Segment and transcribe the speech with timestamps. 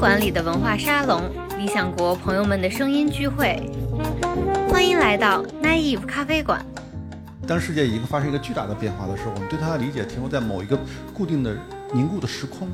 [0.00, 1.20] 馆里的文化沙龙，
[1.58, 3.70] 理想国朋友们的声音聚会。
[4.70, 6.64] 欢迎来到 Naive 咖啡馆。
[7.46, 10.78] 当世界已经发生一个巨大的变化的时候，我们对它的理解停留在某一个
[11.12, 11.54] 固定的
[11.92, 12.66] 凝固的时空。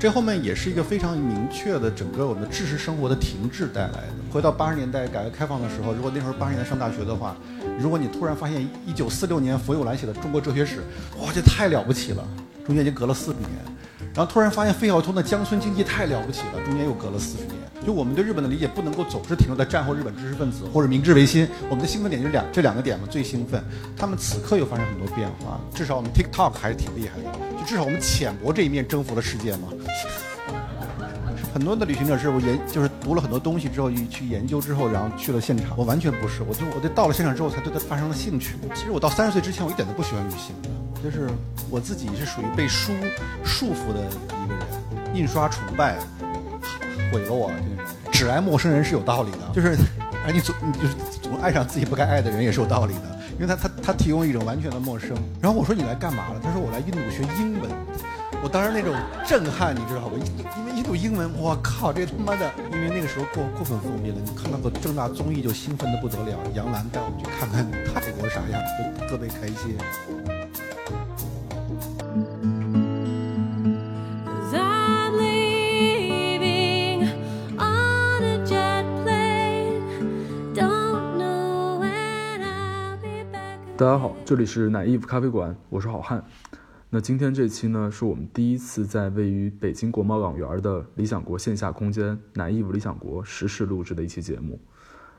[0.00, 4.14] 这后面也是一个非常明确的整个我们的知识生活的停滞带来的。
[4.32, 7.36] 回到八十年代改革开放的时候，如果那时候八十年代上大学的话，
[7.78, 10.76] 如果你突然发现一九四六年冯友兰写的《中国哲学史》，
[11.22, 12.26] 哇，这太了不起了！
[12.64, 13.50] 中间已经隔了四十年，
[14.16, 17.56] 然后突然发现费孝通的《乡村经济》太了不起了，中间又隔了四十年。
[17.84, 23.62] 就我们对日本的理解不能够总是停留在战后日本知识分子或者明治维新，我们的兴奋点就是两这两个点嘛，最兴奋。
[23.94, 29.68] 他们此刻又发生很多变化，至少我们 TikTok 还是挺厉害的，就至少我们浅薄这一面征服了世界嘛。
[31.52, 35.76] 很多的旅行者是我研就是读了很多东西之后去研究之后，然后去了现场。
[35.76, 38.56] 我完全不是，我就我得到了现场之后才对它发生了兴趣。
[38.74, 40.54] 其实我到三十岁之前，我一点都不喜欢旅行，
[41.06, 41.30] 就是
[41.70, 42.92] 我自己是属于被书
[43.44, 45.96] 束缚的一个人，印刷崇拜
[47.12, 47.48] 毁了我。
[47.48, 49.76] 就是只爱陌生人是有道理的，就是
[50.26, 55.16] 而你总你就是总爱上自己不该爱的人也是有道理的，因为他他他提供一种完全的陌生。
[55.40, 56.40] 然后我说你来干嘛了？
[56.42, 57.70] 他说我来印度学英文。
[58.42, 58.92] 我当时那种
[59.24, 60.12] 震撼，你知道吧
[60.58, 62.50] 因为印度英文，我靠，这他妈的！
[62.72, 66.36] 因为那个时候过过分封闭了，你看到个正大综艺就兴奋的不得了。
[66.54, 68.60] 杨澜带我们去看看泰国啥样，
[68.98, 69.76] 就特别开心。
[83.78, 86.24] 大家好，这里是奶衣服咖啡馆，我是好汉。
[86.88, 94.58] 那今天这期呢，是我们第一次在位于北京国贸港园的理想国线下空间“南艺理想国”实时录制的一期节目。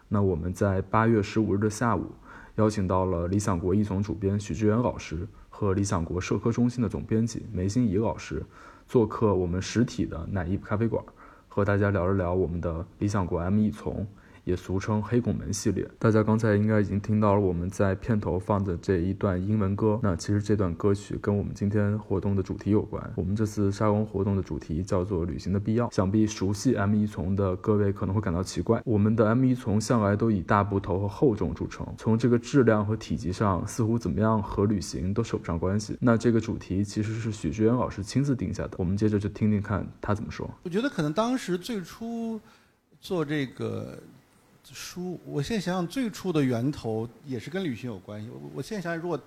[0.07, 2.07] 那我们在八月十五日的下午，
[2.55, 8.43] 邀请到了理想国一总主编许志远老师和理想国社科中心的总编辑梅心怡老师，
[8.87, 11.05] 做客我们实体的奶艺咖啡馆，
[11.47, 14.07] 和大家聊一聊我们的理想国 ME 从。
[14.47, 19.99] 也俗称黑拱门系列，大家刚才应该已经听到了我们在片头放的这一段英文歌。
[20.01, 23.11] 那其实这段歌曲跟我们今天活动的主题有关。
[23.17, 25.91] 我们这次沙龙活动的主题叫做旅行的必要。
[25.91, 35.97] 想必熟悉 M 一从的各位可能会感到奇怪，我们的 M 一从向来都以大部头和厚重著称，从这个质量和体积上，似乎怎么样和旅行都扯不上关系。
[35.99, 38.77] 那这个主题其实是许志远老师亲自定下的。
[38.77, 40.49] 我们接着就听听看他怎么说。
[40.63, 42.39] 我觉得可能当时最初
[43.01, 44.01] 做这个。
[44.73, 48.29] 书，我现在想想，最初的源头也是跟旅行有关系。
[48.29, 49.19] 我我现在想想，如果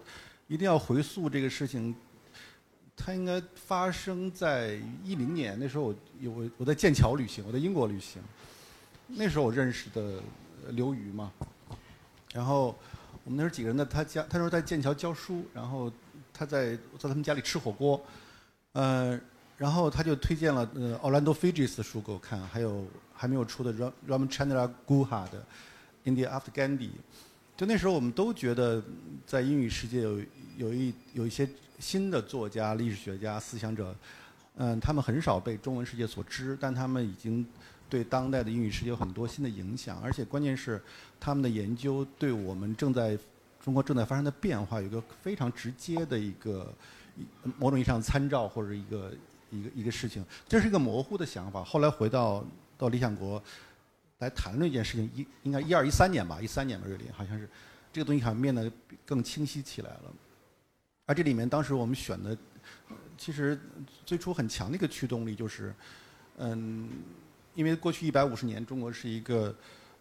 [0.48, 1.94] 一定要回溯这个事情，
[2.96, 5.56] 它应该发生在一零年。
[5.58, 8.22] 那时候我有我在剑桥旅行，我在英国旅行。
[9.06, 10.20] 那时候我认识的
[10.70, 11.32] 刘瑜嘛，
[12.32, 12.76] 然后
[13.24, 15.90] 我们那时候几个人在他家，他说在剑桥教书，然后
[16.32, 18.00] 他在在他们家里吃火锅，
[18.72, 19.20] 呃，
[19.56, 22.84] 然后他就推荐了呃奥兰多·菲吉斯的书给我看，还有。
[23.20, 23.70] 还没有出的
[24.08, 25.44] Ram Chandra Guha 的
[26.10, 26.88] 《India After Gandhi》，
[27.54, 28.82] 就那时候我们都觉得，
[29.26, 30.18] 在英语世界有
[30.56, 31.46] 有一有一些
[31.78, 33.94] 新的作家、历史学家、思想者，
[34.56, 37.46] 嗯，他们很少被中文世界所知，但他们已经
[37.90, 40.82] 对当代的英语世界有很多新的影响，而且关键是
[41.20, 43.18] 他们的研究对我们正在
[43.62, 46.72] 中国正在发生的变化有一个非常直接的一个
[47.58, 49.12] 某种意义上参照或者一个
[49.50, 51.62] 一个一个事情，这是一个模糊的想法。
[51.62, 52.42] 后来回到。
[52.80, 53.42] 到理想国
[54.20, 57.46] 来谈论一件事情，一应该一二一三年吧，一三年吧，瑞林好像是
[57.92, 58.72] 这个东西好像变得
[59.04, 60.04] 更清晰起来了。
[61.04, 62.34] 而这里面当时我们选的，
[63.18, 63.60] 其实
[64.06, 65.74] 最初很强的一个驱动力就是，
[66.38, 66.88] 嗯，
[67.54, 69.54] 因为过去一百五十年中国是一个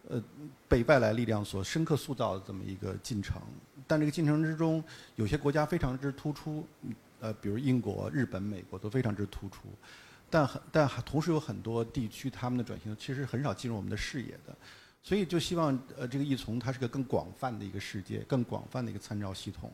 [0.08, 0.22] 呃
[0.66, 3.42] 被外来力量所深刻塑造的这么一个进程，
[3.86, 4.82] 但这个进程之中
[5.16, 6.66] 有些国家非常之突出，
[7.20, 9.68] 呃，比如英国、日本、美国都非常之突出。
[10.30, 14.56] 但很但同时有很多地区他们的转型其实很少进入我们的视野的，
[15.02, 19.72] 所以就希望呃这个易从它是个更广泛的一个世界，更广泛的一个参照系统。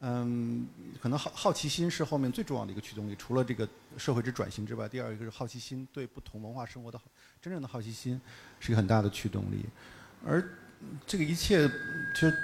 [0.00, 0.66] 嗯，
[1.00, 3.68] 可能好好奇心是后面最重要的一个驱动力，除了这个
[3.98, 6.98] 社会之转型之外，第二一个是好奇心，对不同文化生活的
[7.42, 8.18] 真正的好奇心
[8.58, 9.64] 是一个很大的驱动力。
[10.24, 10.42] 而
[11.06, 11.68] 这个一切
[12.14, 12.34] 其实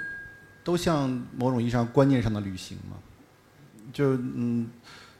[0.63, 2.97] 都像某种意义上观念上的旅行嘛，
[3.91, 4.69] 就嗯。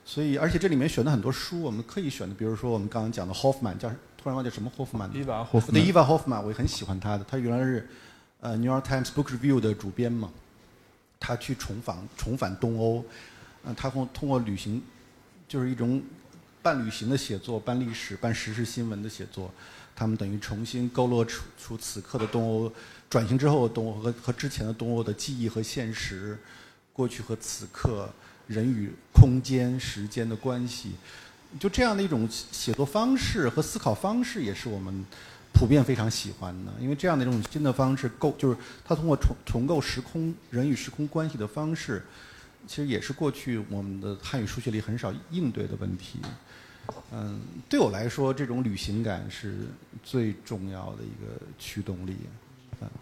[0.06, 5.10] 所以，而且这里面选的很多书，我们可以选的，比如说我们刚刚讲的 Hoffman，叫突然忘记什么 Hoffman。
[5.12, 7.24] 伊娃霍夫对伊娃 Hoffman，我也很喜欢他的。
[7.24, 7.88] 他原来是
[8.40, 10.30] 呃 New York Times Book Review 的主编嘛。
[11.18, 13.02] 他去重访重返东欧，
[13.64, 14.82] 嗯，他通通过旅行，
[15.48, 16.02] 就是一种
[16.60, 19.50] 半旅行的写作、半历史、半时事新闻的写作，
[19.96, 22.70] 他们等于重新勾勒出出此刻的东欧
[23.08, 26.38] 转型之后的东欧和和之前的东欧的记忆和现实，
[26.92, 28.06] 过去和此刻。
[28.46, 30.92] 人与空间、时间的关系，
[31.58, 35.04] 就这样的一种写作方式和思考方式，也是我们
[35.52, 36.72] 普遍非常喜欢的。
[36.80, 42.02] 因为这样的一种新的方式构，就是它通过重重构时空人与时空关系的方式，
[42.66, 46.18] 其实也是过去我们的汉语书写里很少应对的问题。
[47.12, 49.68] 嗯，对我来说，这种旅行感是
[50.02, 52.14] 最重要的一个驱动力。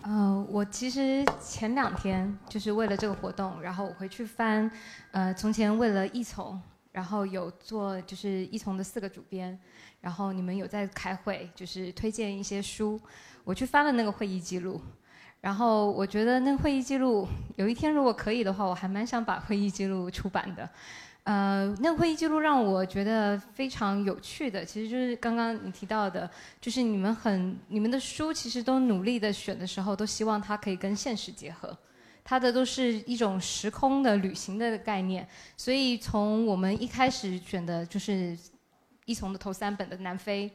[0.02, 4.70] 呃，我其实前两天就是为了这个活动，然后我回去翻，
[5.11, 6.61] 呃，从前为了一从，
[6.93, 9.58] 然后有做就是一从的四个主编，
[10.00, 13.00] 然后你们有在开会，就是推荐一些书，
[13.44, 14.81] 我去翻了那个会议记录，
[15.40, 17.26] 然后我觉得那个会议记录
[17.56, 20.69] 有一天如果可以的话，我还蛮想把会议记录出版的。
[21.24, 26.28] 呃，那个会议记录让我觉得非常有趣的，其实就是刚刚你提到的，
[26.60, 31.78] 就是你们很你们的书其实都努力的选的时候，都希望它可以跟现实结合，
[32.24, 35.24] 它的都是一种时空的旅行的概念。
[35.56, 38.36] 所以从我们一开始选的就是
[39.04, 40.50] 一从的头三本的南非，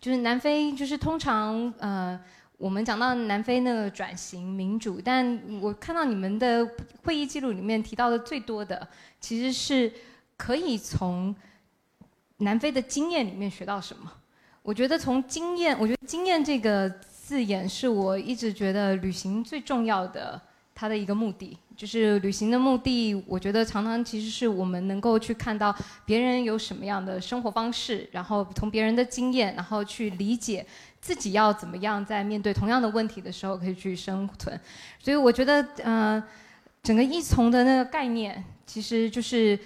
[0.00, 2.16] 就是南非就是通常呃
[2.58, 6.64] 我们讲到南非那个转型民主，但我看到你们的
[7.02, 8.86] 会议记录里面提到的最多的
[9.18, 9.92] 其实是。
[10.42, 11.32] 可以从
[12.38, 14.10] 南非的经验里面学到什么？
[14.60, 20.40] 我觉得从经验，我觉得经验这个字眼是我一直觉得旅行最重要的，
[20.74, 23.14] 它的一个目的就是旅行的目的。
[23.28, 25.72] 我觉得常常其实是我们能够去看到
[26.04, 30.66] 别人有什么样的生活方式，然后从别人的经验，然后去理解
[31.00, 34.60] 自己要怎么样在面对同样的问题的时候可以去生存。
[34.98, 36.20] 所以我觉得，呃，
[36.82, 39.56] 整个一从的那个概念其实就是。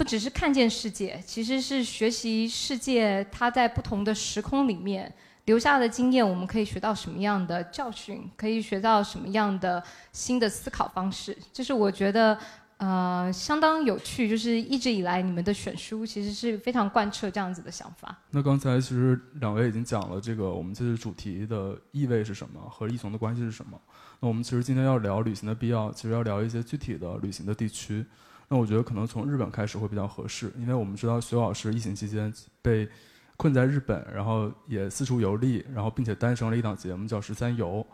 [0.00, 3.22] 不只是看见世界，其实是学习世界。
[3.30, 5.12] 它在不同的时空里面
[5.44, 8.26] 留下的经验，我们可以学到什么样的教训？
[8.34, 11.36] 可以学到什么样的新的思考方式？
[11.52, 12.38] 这是我觉得
[12.78, 14.26] 呃相当有趣。
[14.26, 18.16] 就是一直以来你们的选书其实是非常贯彻这样子的想法。
[18.30, 23.78] 那刚才其实两位已经讲了这个我们这次主题的意味是什么，和异从的关系是什么。
[24.20, 28.06] 那我们其实今天要聊旅行的必要，其实要聊一些具体的旅行的地区。
[28.52, 32.88] 那我觉得可能从日本开始会比较合适，因为我们知道徐老师疫情期间被
[33.36, 37.86] 困在日本，然后也四处游历，然后并且诞生了一档节目叫《十三游》。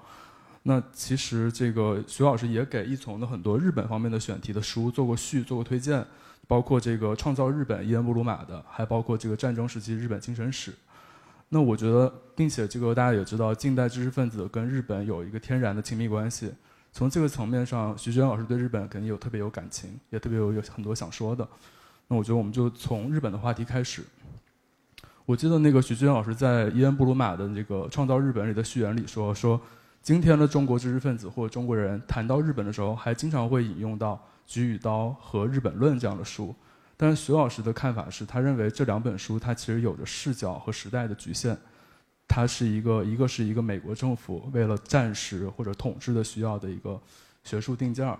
[0.62, 6.02] 那其实这个徐老师也给一从的很多日本方面的选题的书做过序、做过推荐，
[6.48, 10.72] 包括这个《创造日本》伊恩布鲁马的，还包括这个战争时期日本精神史。
[11.50, 16.50] 那我觉得，并且这个大家也知道，近代知识分子跟日本有一个天然的亲密关系。
[16.96, 21.46] 从这个层面上，徐娟老师对日本肯定有特别有感情，也特别有有很多想说的。
[22.08, 24.02] 那我觉得我们就从日本的话题开始。
[25.26, 29.60] 我记得那个徐娟老师在伊恩布鲁马的这个《创造日本》里的序言里说：“说
[30.00, 34.14] 今天的中国知识分子或者中国人谈到日本的时候，还经常会引用到
[34.46, 36.54] 《菊与刀》和《日本论》这样的书。
[36.96, 41.54] 但是徐老师的看法是，他认为这两本书它其实有着视角和时代的局限。”
[42.28, 47.00] 它是一个，一个是一个美国政府为了战时或者统治的需要的一个
[47.44, 48.18] 学术定件儿，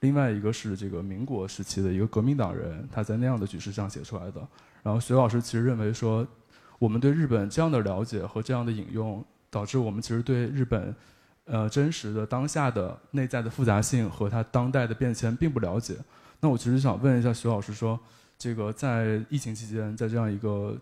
[0.00, 4.46] 另外一个是这个民国时期的一个革命党人他在那样的局势上写出来的。
[4.82, 6.24] 然后徐老师其实认为说，
[6.78, 10.94] 我们对日本这样的了解和这样的引用，导致我们其实对日本，
[11.46, 15.96] 呃真实的当下的内在的复杂性和它当代的变迁并不了解。
[16.40, 17.98] 那我其实想问一下徐老师说，
[18.38, 20.78] 这个在疫情期间，在这样一个。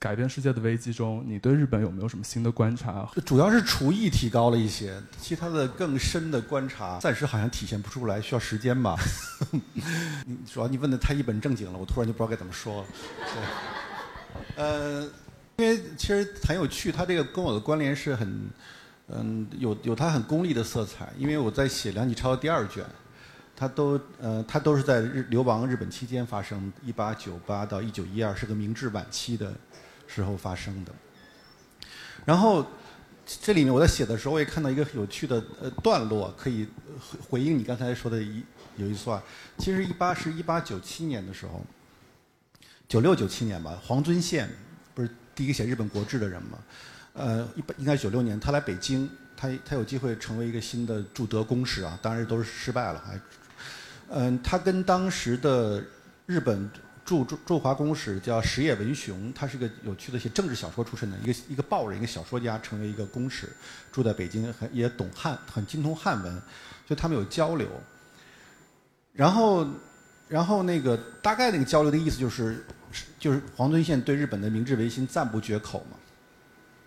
[0.00, 3.06] 改变世界的危机中，你对日本有没有什么新的观察？
[3.26, 8.96] 主要是厨艺提高了一些，其他的更深的观察暂时好像体现不出来，需要时间吧。
[10.24, 12.88] 你 主要你问的太一本正经了，我突然就不知道该怎么说了。
[14.56, 15.02] 对，呃，
[15.58, 18.50] 因为其实很有趣，它这个跟我的关联是很，
[19.08, 22.82] 嗯，有有它很功利的色彩，因为我在写梁启超的第二卷。
[23.56, 29.52] 他都呃，他都是在日流亡日本期间发生，一八九八到一九一二是个明治晚期的
[30.12, 30.92] 时候发生的。
[32.24, 32.66] 然后
[33.24, 36.66] 这里面我在写的时候，我也看到一个有趣的呃段落，可以
[36.98, 38.42] 回回应你刚才说的一
[38.76, 39.22] 有一句话。
[39.56, 41.64] 其实一八是一八九七年的时候，
[42.88, 44.50] 九六九七年吧，黄遵宪
[44.94, 46.58] 不是第一个写日本国志的人嘛？
[47.12, 53.20] 呃，一应该是九六年，他来北京，他他有机会成为一个新的驻德公使啊，当然都是失败了，还。
[54.10, 55.82] 嗯，他跟当时的
[56.26, 56.68] 日本
[57.10, 63.48] 驻驻驻华公使叫石野文雄，他是个有趣的写政治小说出身的一个一个报人，一个小说家，成为一个公使，
[63.90, 66.40] 住在北京，很也懂汉，很精通汉文，
[66.86, 67.68] 就他们有交流。
[69.12, 69.66] 然后，
[70.28, 72.64] 然后那个大概那个交流的意思就是，
[73.18, 75.96] 就是黄遵宪对日本的明治维新赞不绝口嘛，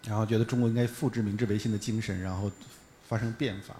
[0.07, 2.49] 然后觉得中国应该复制明治维新的精神，然后
[3.09, 3.75] 发生变法。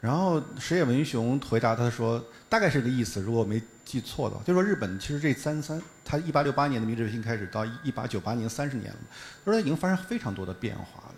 [0.00, 8.98] 然后石野文雄回答他说：“大概是个意思，如果没记错的，就说日本其实这三三，他一八六八年的明治维新开始到一八九八年三十年了，
[9.44, 11.14] 他说已经发生非常多的变化了。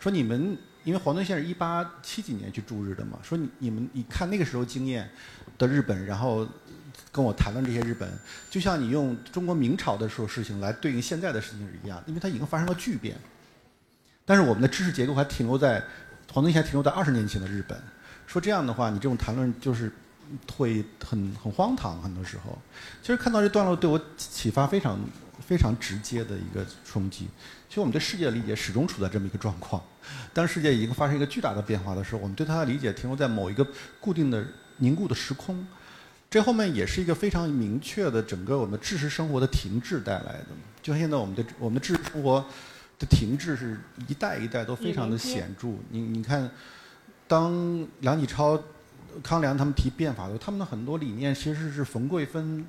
[0.00, 5.06] 说你们因为黄敦宪是一八七几年去驻日的嘛，说你你们你看那个时候经验
[5.58, 6.48] 的日本，然后
[7.12, 8.10] 跟我谈论这些日本，
[8.48, 13.14] 就像你用中国明朝的时候事情来对应现在的事情是一样，因为它已经发生了巨变。
[14.24, 15.84] 但是我们的知识结构还停留在
[16.32, 17.78] 黄敦宪停留在二十年前的日本。
[18.26, 19.92] 说这样的话，你这种谈论就是
[20.56, 22.00] 会很很荒唐。
[22.02, 22.58] 很多时候，
[23.02, 24.98] 其实看到这段落对我启发非常
[25.46, 27.28] 非常直接的一个冲击。
[27.68, 29.82] 其实我们对世界的理解始终处在这么一个状况：
[30.32, 33.66] 当世界已经发生一个巨大的变化的时候，我们对它的理解停留在某一个
[34.00, 34.46] 固定的
[34.78, 35.66] 凝固的时空。
[36.30, 40.46] 这后面也是一个非常明确的整个我们知识生活的停滞带来的。
[40.82, 42.44] 就像现在我们的我们的知识生活
[42.98, 45.68] 的停滞是一代一代都非常的显著。
[45.90, 46.50] 你你看。
[47.26, 48.62] 当梁启超、
[49.22, 52.64] 康梁他们提变法的，他们的很多理念其实是冯桂芬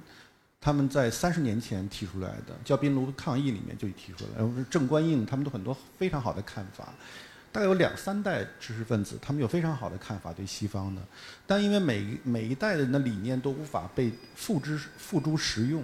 [0.62, 4.40] 他们在三十年前提出来的，叫冰炉抗议里面就提出来。
[4.40, 6.94] 然后郑观应他们都很多非常好的看法，
[7.52, 11.02] 大概有两三代知识分子，他们有非常好的看法对西方的，
[11.46, 15.84] 但因为每每一代人的理念都无法被付之付诸实用，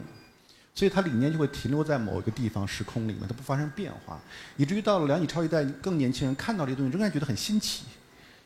[0.73, 4.19] 所以他理念就会停留在某一个地方时空里面，它不发生变化，
[4.57, 7.85] 以至于到了梁启超一代更年轻人看到这些东西，仍然觉得很新奇。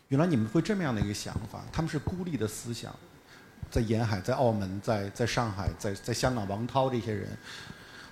[0.10, 1.64] 原来你们会这么样的一个想法？
[1.72, 2.96] 他们是孤立的思想，
[3.72, 7.36] 在沿海、在澳门、在在上海、在在香港，王涛这些人，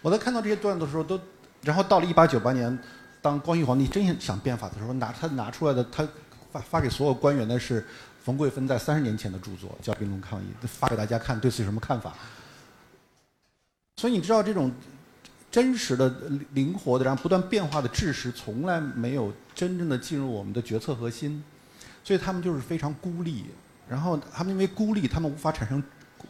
[0.02, 1.20] 我在看到这些段子的时候，都，
[1.62, 2.78] 然后到了一八九八年，
[3.22, 6.08] 当光绪皇帝真想变法的时候，拿他拿出来的，他
[6.52, 7.86] 发发给所有官员的是
[8.24, 12.14] 冯桂芬在三十年前的著作，叫《兵戎抗议》，发给大家看，对此有什么看法？
[13.98, 14.72] 所以你知道这种
[15.52, 16.10] 真实的、
[16.54, 21.44] 灵活的，然后不断变化的知识，从来没有真正的进入我们的决策核心。
[22.04, 23.46] 所以他们就是非常孤立，
[23.88, 25.82] 然后他们因为孤立，他们无法产生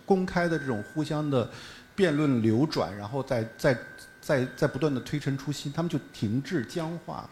[0.05, 1.49] 公开的这种互相的
[1.95, 3.75] 辩论流转，然后再再
[4.21, 7.27] 再再不断的推陈出新，他们就停滞僵化，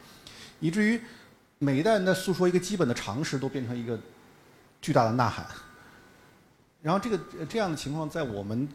[0.60, 1.00] 以至于
[1.60, 4.00] 每一代人在诉说一个基本的常识，都变成一个
[4.82, 5.46] 巨大的呐喊。
[6.82, 8.68] 然后这个这样的情况在我们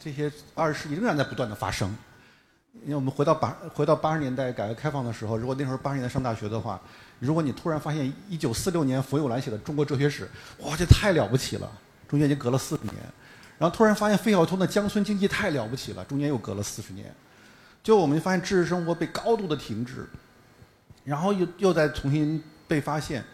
[0.00, 1.96] 这些二十世纪仍然在不断的发生。
[2.82, 6.80] 因为我们回到八回到八十年代改革开放的时候，如果那时候八十年代上大学的话。
[7.22, 10.28] 如果你突然发现一九四六年冯友兰写的《中国哲学史》，
[10.66, 11.70] 哇，这太了不起了！
[12.08, 12.96] 中间已经隔了四十年，
[13.58, 17.14] 然后突然发现费孝通的《江村经济》太了不起了，中间又隔了四十年，
[17.80, 20.04] 就我们发现知识生活被高度的停滞，
[21.04, 23.24] 然后又又再重新被发现，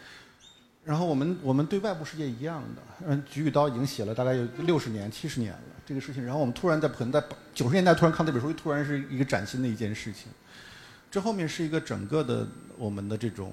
[0.84, 10.24] 然后我们我们对外部世界一样的，嗯，菊与刀已经写了大概有六十年、七十年了这个事情，然后我们突然在可能在九十年代突然看这本书，突然是一个崭新的一件事情。
[11.10, 12.46] 这后面是一个整个的
[12.76, 13.52] 我们的这种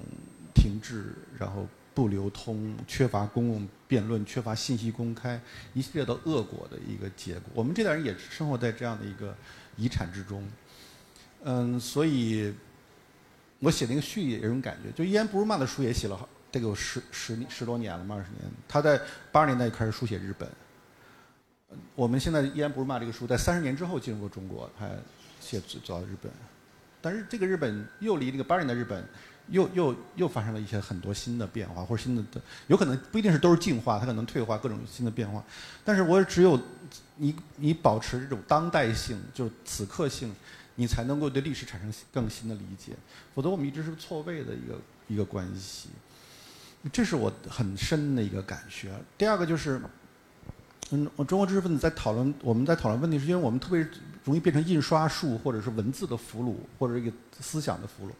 [0.54, 5.40] 停滞，然后不流通、缺乏公共辩论、缺乏信息公开，
[5.72, 7.42] 一系列的恶果的一个结果。
[7.54, 9.34] 我们这代人也生活在这样的一个
[9.76, 10.46] 遗产之中。
[11.44, 12.52] 嗯，所以
[13.60, 18.42] 我写那个序也有种感觉，就伊安布鲁曼的书也写了，得有十十十多年了嘛，二十年。
[18.68, 19.00] 他在
[19.32, 20.46] 八十年代就开始书写日本。
[21.94, 24.88] 我们现在伊安布鲁曼这个书在三十年之后进入了中国，他
[25.40, 26.30] 写最早日本。
[27.06, 29.00] 但是这个日本又离这个八年的日本，
[29.46, 35.40] 又又又发生了一些很多新的变化，或者新的的，有可能不一定是都是进化，它可能退化，各种新的变化。
[35.84, 36.60] 但是我只有
[37.14, 40.34] 你你保持这种当代性，就是此刻性，
[40.74, 42.94] 你才能够对历史产生更新的理解，
[43.36, 45.90] 否则我们一直是错位的一个一个关系。
[46.92, 48.90] 这是我很深的一个感觉。
[49.16, 49.80] 第二个就是。
[50.92, 53.84] 嗯，我中国知识分子在讨论，我们在讨论问题，是因为我们特别
[54.26, 58.10] 容易变成印刷术或者是文字的俘虏，或者一个思想的俘虏。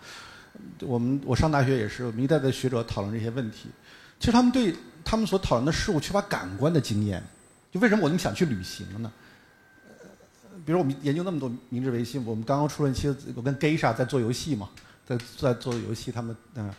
[0.86, 3.68] 我们我上大学也是，我们一代的学者讨论这些问题，
[4.18, 7.22] 其实他们对他们所讨论的事物缺乏感官的经验。
[7.72, 9.12] 就为什么我那么想去旅行呢？
[10.64, 14.70] 比如我们研究那么多明治维新，我们刚刚出了一期，我跟 Geisha 在做游戏嘛，
[15.04, 16.72] 在在做游戏，他们嗯。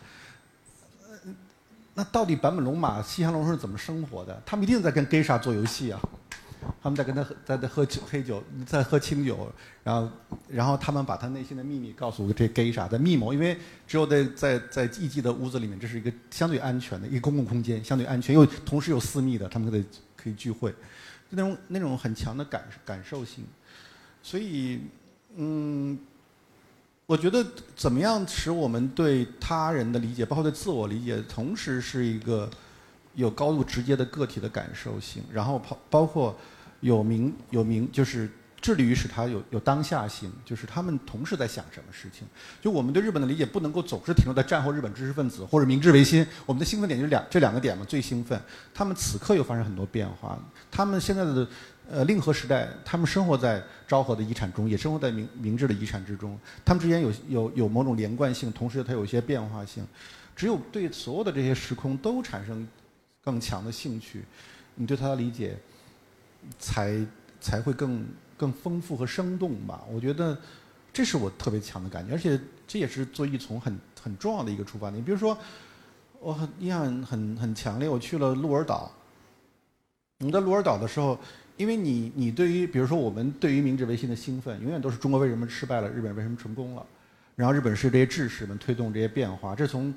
[1.94, 4.40] 那到底坂本龙马、西乡隆盛是怎么生活的？
[4.46, 6.00] 他们一定在跟 Geisha 做游戏啊，
[6.82, 9.50] 他们在跟他在在喝酒黑酒，在喝清酒，
[9.82, 10.10] 然后
[10.48, 19.84] 然后他们把他内心的秘密告诉这 gay 啥在密谋，因为只有在在在艺妓的屋子里面，这是一个相对安全的一个公共空间，相对安全又同时又私密的，他们可以
[20.16, 20.76] 可以聚会，就
[21.30, 23.44] 那种那种很强的感感受性，
[24.22, 24.80] 所以
[25.36, 25.98] 嗯。
[27.08, 27.42] 我觉得
[27.74, 32.50] 怎么样使我们对他人的理解，包括对自我理解，同时是一个
[33.18, 36.38] 有高度直接的个体的感受性，然后包包括
[36.78, 42.24] 有明有明就是致力于使它有有当下性，就是他们同时在想什么事情。
[42.62, 48.40] 就我们对日本的理解不能够总是停留在战后日本知识分子或者明治维新，我们的兴奋点就是两这两个点嘛，最兴奋。
[48.72, 50.38] 他们此刻又发生很多变化，
[50.70, 51.48] 他们现在的
[51.90, 59.84] 呃令和时代，他们生活在昭和的遗产中，也生活在明明治的遗产之中，他们之间有有有某种连贯性，同时它有一些变化性。
[60.36, 62.64] 只有对所有的这些时空都产生
[63.28, 64.24] 更强的兴趣，
[64.74, 65.56] 你对他的理解
[66.58, 67.06] 才
[67.40, 68.06] 才会更。
[68.38, 70.38] 更丰富和生动吧，我觉得
[70.92, 75.02] 这是我特别强的感觉，而且这也是做艺从很很重要的一个出发点。
[75.02, 75.36] 比如说，
[76.20, 78.92] 我很印象很很强烈，我去了鹿儿岛。
[80.20, 81.18] 我们在鹿儿岛的时候，
[81.56, 86.86] 因为你你对于比如说我们对于明治维新的兴奋，永远都是中国为什么失败了，日本为什么成功了，
[87.34, 89.92] 然后日本是这些志士们推动这些变化，这从。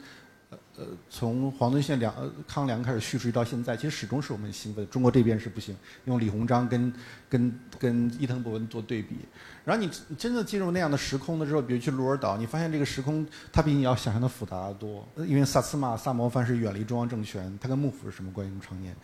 [0.77, 2.13] 呃，从黄遵宪两
[2.47, 4.87] 康梁开始叙述到现在，其实始终是我们兴奋。
[4.89, 5.75] 中国这边是不行，
[6.05, 6.93] 用李鸿章跟
[7.29, 9.17] 跟跟伊藤博文做对比。
[9.65, 15.05] 然后你真的进入那样的时空的时候，比如去鹿儿岛，你发现这个时空它比你要想象的复杂得多。
[15.17, 18.53] 因为萨斯马萨摩藩是远离中央政权，它跟幕府是什么关系？
[18.61, 18.95] 常年。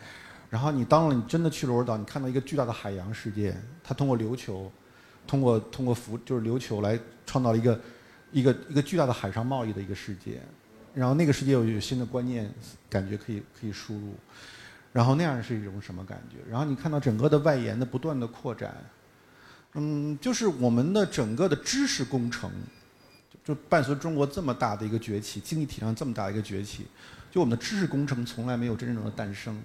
[0.48, 4.72] 然后你当了你真的去鹿儿岛，你看到一个巨大的海洋世界，它通过琉球，
[5.26, 7.80] 通过通过浮就是琉球来创造了一个
[8.32, 10.40] 一个一个巨大的海上贸易的一个世界。
[10.98, 12.52] 然后那个世界有有新的观念，
[12.90, 14.14] 感觉可以可以输入，
[14.92, 16.38] 然后那样是一种什么感觉？
[16.50, 18.74] 然后你看到整个的外延的不断的扩展，
[19.74, 22.50] 嗯，就是我们的整个的知识工程，
[23.44, 26.88] 就伴随中国这么大的一个崛起，经济体量这么大一个崛起，
[27.30, 29.56] 就我们的知识工程从来没有真正的诞生，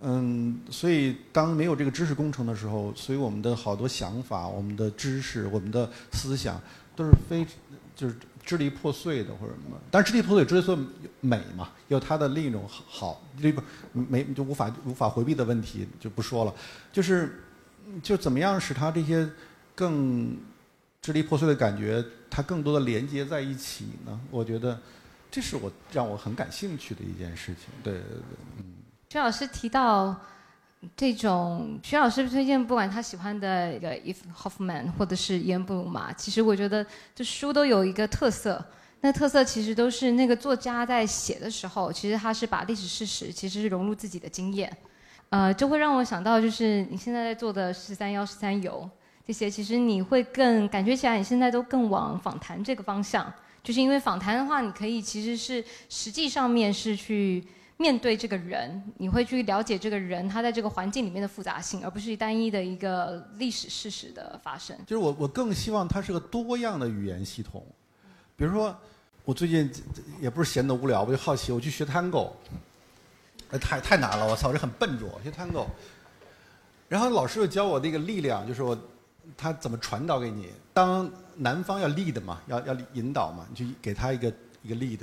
[0.00, 6.60] 嗯，所以当没有这个知识工程的时候，所以我们的好多想法、我们的知识、我们的思想
[6.96, 7.46] 都是非
[7.94, 8.16] 就是。
[8.48, 10.74] 支离破碎的或者什么，但是支离破碎追溯
[11.20, 13.62] 美嘛，有它的另一种好，这个
[13.92, 16.54] 没就无法无法回避的问题就不说了，
[16.90, 17.44] 就是
[18.02, 19.28] 就怎么样使它这些
[19.74, 20.34] 更
[21.02, 24.18] 支离破碎的感觉，它更多的连接在一起呢？
[24.30, 24.80] 我觉得
[25.30, 27.64] 这是我让我很感兴趣的一件事情。
[27.82, 28.64] 对对对，嗯。
[29.10, 30.18] 徐老师提到。
[30.96, 38.64] 这种徐老师推荐，不管他喜欢的一个 If Hoffman 或者是伊恩布鲁马，其实我觉得这书都有一个特色，
[39.00, 44.74] 那特色其实都是那个作家在写的时候，其实他是把历史事实其实是融入自己的经验，
[45.30, 48.88] 呃，就会让我想到就是你现在在做的十三幺十三游
[49.26, 53.30] 这些，其实你会更感觉起来你现在都更往访谈这个方向，
[53.64, 57.44] 就是因为访谈的话，你可以其实是实际上面是去。
[57.80, 64.76] 面对这个人，你会去了解这个人他在这个环境里面的复杂性，而不是单一的一个历史事实的发生。
[64.84, 67.64] 就是我，我更希望它是个多样的语言系统。
[68.36, 68.76] 比如说，
[69.24, 69.70] 我最近
[70.20, 72.30] 也不是闲得无聊，我就好奇，我去学 Tango，
[73.60, 75.66] 太太难了，我操，这很笨拙，学 Tango。
[76.88, 78.76] 然后老师又教我那个力量，就是我
[79.36, 80.48] 他怎么传导给你。
[80.74, 84.32] 当男方要 lead 嘛，要要引导嘛，你就给他一个
[84.64, 85.00] 一个 lead。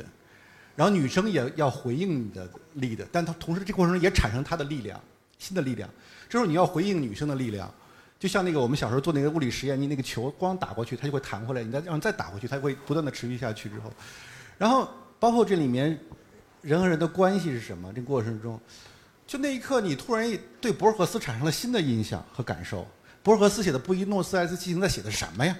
[0.75, 4.99] 然后女生也要回应你的力的，但她同时这过程中也产生她的力量，
[5.39, 5.89] 新的力量。
[6.27, 7.73] 这时候你要回应女生的力量，
[8.19, 13.91] 就像那个我们小时候做那个物理实验，你那个球光打过去，它就会弹回来，你再让再打回去，它会不断的持续下去之后，
[14.57, 15.97] 然后包括这里面
[16.61, 17.93] 人和人的关系是什么？
[17.93, 18.59] 这过程中，
[19.25, 22.85] 就那一刻你突然对博尔赫斯产生了新的印象和感受。
[23.23, 25.57] 博尔赫斯写的《布宜诺斯艾斯骑行》在写的是什么呀？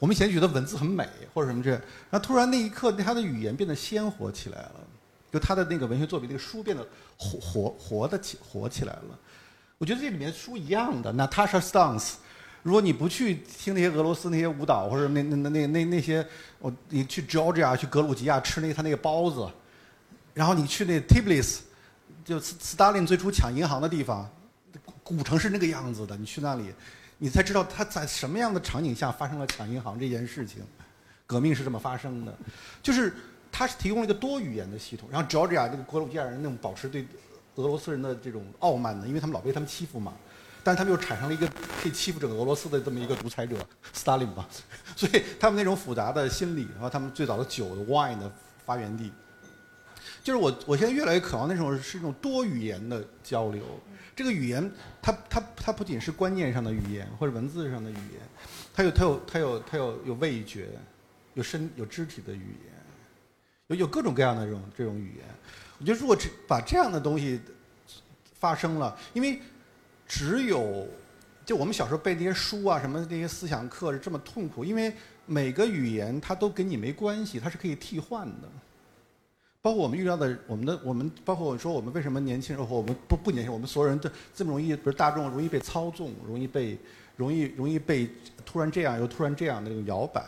[0.00, 1.80] 我们以前觉得文字很美或者什么这，然
[2.12, 4.74] 后突然那一刻，他的语言变得鲜活起来了，
[5.30, 6.82] 就他的那个文学作品，那个书变得
[7.18, 9.18] 活活活的起活起来了。
[9.76, 12.14] 我觉得这里面书一样的，Natasha Stans，
[12.62, 16.26] 如果你不去听那些俄罗斯那些舞蹈，或者那那那那那那些，
[16.58, 19.46] 我你去 Georgia 去格鲁吉亚吃那他那个包子，
[20.32, 21.58] 然后你去那 Tbilisi，
[22.24, 24.26] 就斯斯大林最初抢银行的地方，
[25.04, 26.72] 古城是那个样子的，你去那里。
[27.22, 30.62] 你才知道他在什么样的场景下发生了抢银行这件事情，
[31.26, 32.34] 革命是这么发生的，
[32.82, 33.12] 就是
[33.52, 37.06] 他是提供了一个多语言的系统，然后 Georgia 这个格鲁吉亚人那种保持对
[37.56, 40.14] 俄罗斯人的这种傲慢的，因为他们老被他们欺负嘛，
[40.64, 41.46] 但是他们又产生了一个
[41.82, 43.54] 可以欺负整个俄罗斯的这么一个独裁者
[43.92, 44.48] 斯大林吧，
[44.96, 48.32] 所以他们那种复杂的心理，然后他们最早的酒的 wine 的
[48.64, 49.12] 发源地，
[50.24, 53.62] 就是我我现在越来越渴望那种是一种多语言的交流。
[54.20, 58.20] 这个语言，它它它不仅是观念上的语言或者文字上的语言，
[58.74, 60.68] 它有它有它有它有有味觉，
[61.32, 62.74] 有身有肢体的语言，
[63.68, 65.24] 有有各种各样的这种这种语言。
[65.78, 67.40] 我觉得如果这把这样的东西
[68.38, 69.40] 发生了，因为
[70.06, 70.86] 只有
[71.46, 78.48] 就我们小时候背那些书啊什么那些思想课是这么痛苦，因为每个语言它都跟你没关系，它是可以替换的。
[79.62, 86.78] 包括我们遇到的，我们的我们，包括我说我们为什么年轻人或我们不不年轻，我们所有人都这么容易，不是大众容易被操纵，容易被
[87.16, 88.08] 容易容易被
[88.46, 90.24] 突然这样又突然这样的这种摇摆，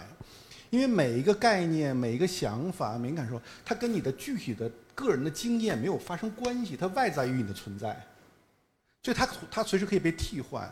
[0.68, 7.88] 因为每一个概念、每一个想法、每个感受，它跟你的具体的个人的经验没有发生关系，它外在于你的存在，
[9.02, 10.70] 所以它它随时可以被替换。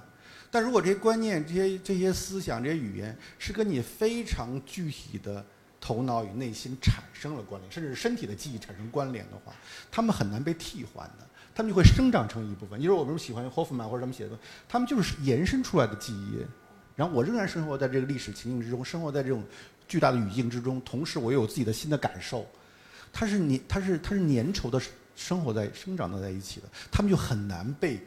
[0.51, 5.43] 但如果这些观念、这些这些思想、这些语言是跟你非常具体的
[5.81, 9.53] 头脑与内心产生了关联，甚至身体的记忆产生关联的话，
[9.91, 11.27] 他们很难被替换的。
[11.53, 12.79] 他们就会生长成一部分。
[12.81, 14.39] 你说我们喜欢霍夫曼或者他们写的，
[14.69, 16.47] 他们就是延伸出来的记忆。
[16.95, 19.43] 然后我仍然生活在这个历史情境之中，生活在这种
[19.89, 22.47] 巨大的语境之中，同时我又有自己的新的感受。
[23.13, 24.81] 它是粘，它是它是粘稠的
[25.17, 28.01] 生活在生长的在一起的，他们就很难被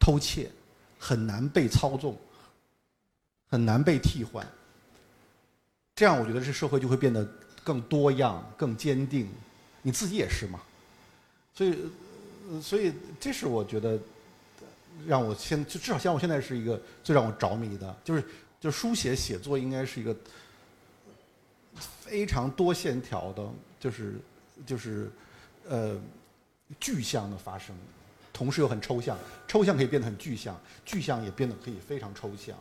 [0.00, 0.50] 偷窃，
[0.98, 2.16] 很难被操纵，
[3.48, 4.44] 很难被替换。
[5.94, 7.26] 这样，我觉得这社会就会变得
[7.62, 9.28] 更多样、更坚定。
[9.82, 10.60] 你自己也是嘛，
[11.54, 11.76] 所以。
[12.60, 13.98] 所以，这是我觉得
[15.06, 18.22] 让我现就至少像我现在是一个最让我着迷的，就是
[18.60, 20.14] 就书写写作应该是一个
[21.76, 23.48] 非常多线条的，
[23.80, 24.16] 就是
[24.66, 25.10] 就是
[25.66, 25.98] 呃
[26.78, 27.74] 具象的发生，
[28.34, 29.16] 同时又很抽象，
[29.48, 32.54] 抽象可以变得很具象，具象也变得可以非常抽象。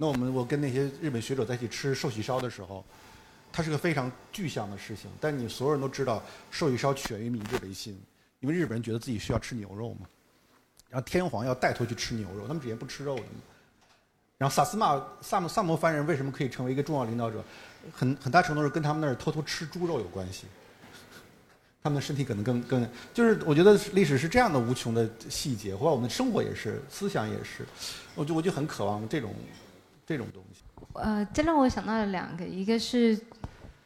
[0.00, 2.84] 那我们我跟那些日本学者在一起吃寿喜烧的时候，
[3.52, 8.00] 它是个非常具象的事情，但你所有人都知道寿喜烧起源于明治维新。
[8.38, 10.06] 因为日本人觉得自己需要吃牛肉嘛，
[10.88, 13.28] 然后天皇要带头去吃牛肉，他们之前不吃肉的嘛。
[14.36, 17.42] 然后萨斯马萨姆萨摩藩人为什么可以成为一个重要领导者，
[17.92, 20.46] 很很大程度是跟他们那儿偷偷吃猪肉有关系。
[21.82, 27.66] 他们的身体可能更更，就是我觉得历史是这样的无穷的细节，或者我们的生活也是，思想也是，
[28.14, 29.34] 我就我就很渴望这种
[30.08, 30.62] 这种东西。
[30.94, 33.20] 呃，这让我想到了两个，一个是。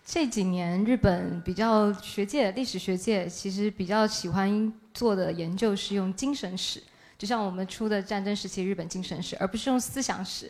[0.05, 6.83] 这几年，日本比较学界、历史学界其实比较喜欢做的研究是用精神史，
[7.17, 10.47] 就像我们出的战争时期日本精神史，而不是用思想史，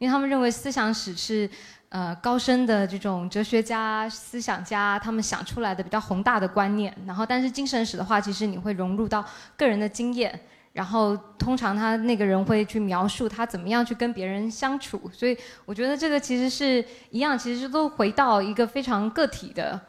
[0.00, 1.48] 因为他们认为思想史是
[1.88, 9.24] 呃高深的这种哲学家、思想家他们想出来的比较宏大的观念，然后但是精神史的话，其实你会融入到
[9.56, 10.38] 个人的经验。
[10.76, 15.34] 然后通常他那个人会去描述他怎么样去跟别人相处，所以
[15.64, 19.80] 我觉得这个其实是一样，其实都回到一个非常个体的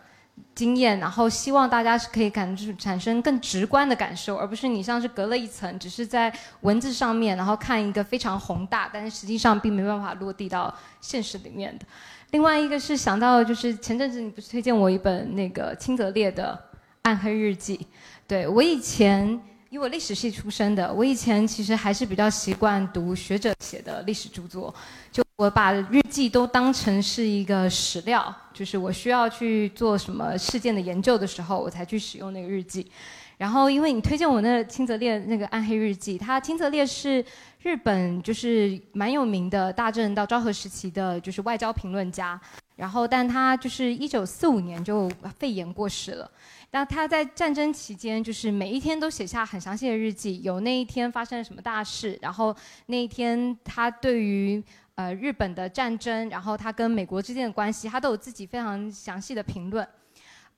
[0.55, 11.85] 经验，然后希望大家是可以感产生更直观的感受，而不是你像是隔了一层，只是在文字上面，然后看一个非常宏大，但是实际上并没办法落地到现实里面的。
[12.31, 16.57] 另外一个是想到就是前阵子你不是推荐我一本那个清泽烈的
[17.01, 17.77] 《暗黑日记》，
[18.25, 19.37] 对我以前。
[19.69, 24.73] 因为我历史系出身的，我以前其实还是比较习惯读学者写的历史著作，
[25.11, 32.89] 就我把日记都当成是一个史料，就是我需要去做什么事件的研究的时候，我才去使用那个日记。
[33.37, 37.23] 然后因为你推荐我那青泽烈那个暗黑日记，他青泽烈是
[37.61, 42.39] 日本就是蛮有名的大正到昭和时期的就是外交评论家，
[42.77, 46.31] 然后但他就是一九四五年就肺炎过世了。
[46.77, 54.63] 那他在战争期间，就是每一天都写下很详细的日记，有那一天发生了什么大事，然后那一天他对于
[54.93, 59.87] 呃日本的战争，然后他跟美国之间的关系，他都有自己非常详细的评论。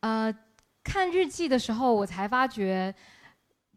[0.01, 0.29] 呃，
[0.84, 2.93] 看日记的时候，我才发觉，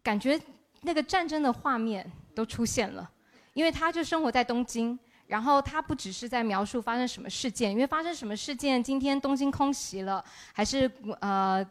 [0.03, 0.37] 感觉
[0.81, 3.09] 那个战争的画面都出现了，
[3.53, 11.65] 因为他就生活在东京，然后他不只是在描述发生什么事件，因为发生什么事件，今天东京空袭了，还是呃。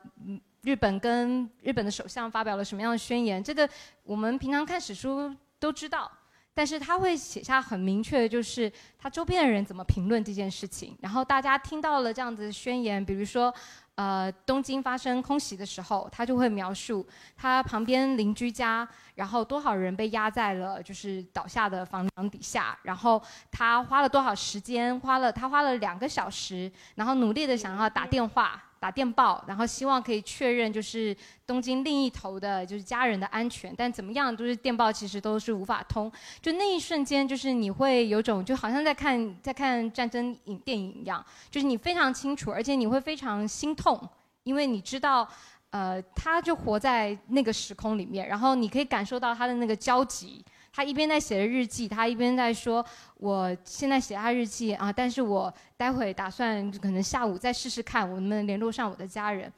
[0.62, 3.42] 日本跟日本的首相发表了什么样的宣言？
[3.42, 3.68] 这个
[4.04, 6.08] 我们平常看史书都知道，
[6.54, 10.96] 但是他会写下很明确的，就是他周边的人怎么评论这件事情。
[11.00, 13.52] 然后大家听到了这样子的宣言，比如说，
[13.96, 17.04] 呃，东京发生空袭的时候，他就会描述
[17.36, 23.20] 他旁边邻居家，然后多少人被压在了就是倒下的房梁底下，然后
[23.50, 28.62] 他花了多少时间，花了他花了两个小时，然后努力的想要打电话。
[28.82, 31.16] 打电报，然后希望可以确认就是
[31.46, 36.10] 东京另一头的就是家人的安全，但怎么样都是电报其实都是无法通。
[36.40, 43.96] 就那一瞬间，就是你会有种就好像在看在看战争影电影一样，就是你非常清楚，而且你会非常心痛，
[44.42, 45.28] 因为你知道，
[45.70, 50.44] 呃，他就活在那个时空里面，然后你可以感受到他的那个焦急。
[50.74, 52.82] 他一边在写着日记，他一边在说
[53.20, 59.52] ：“我现在写下日记啊，但是我待会打算可能下午再试试看，我能不能联络上我的家人。”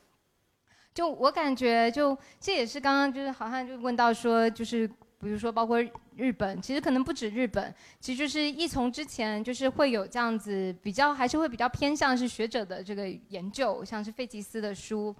[0.92, 4.88] 就我感觉，就这也是刚刚就是好像就问到说，就是
[5.20, 5.80] 比如说包括
[6.16, 15.14] 日本，其实可能不止日本，其实就是一从之前就是会有这样子比较，还是会比较偏向是学者的这个研究，像是费吉斯的书，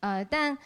[0.00, 0.56] 呃，但。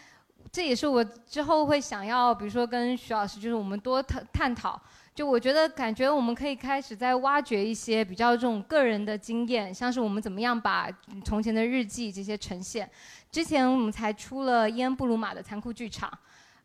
[0.52, 4.78] 这也是我之后会想要，比如说跟徐老师，就是我们多探探讨，
[5.14, 10.90] 就我觉得，感觉我们可以开始在挖掘一些比较这种个人的经验，像是我们怎么样把
[11.24, 12.86] 从前的日记这些呈现。
[13.30, 16.12] 之前我们才出了伊恩布鲁马的残酷剧场，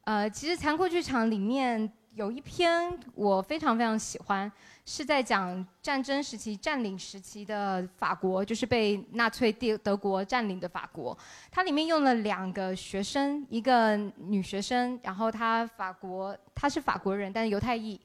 [0.04, 4.52] 呃，其实残酷剧场里面有一篇我非常非常喜欢，
[4.88, 11.16] 是在讲战争时期占领时期的法国，就是被纳粹德德国占领的法国。
[11.52, 18.00] 它里面用了两个学生，一个女学生，然后她法国，她是法国人，但是犹太裔。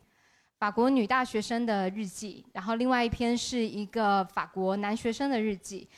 [0.59, 5.89] 法国女大学生的日记，然后另外一篇是一个法国男学生的日记。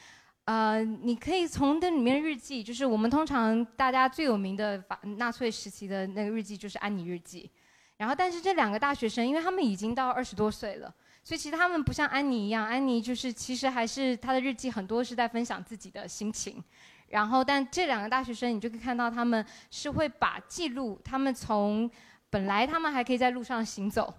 [0.44, 7.50] 呃，你可以从这里面日记，就是我们通常大家最有名的法纳粹时期的那个日记，就是安妮日记。
[7.96, 16.62] 然后，但是这两个大学生，因为他们已经到二十多岁了，所以其实他们不像安妮一样，安妮就是其实还是她的日记很多是在分享自己的心情。
[17.08, 21.88] 然后，但这两个大学生，你就可以看到他们是会把记录他们从
[22.28, 24.12] 本来他们还可以在路上行走。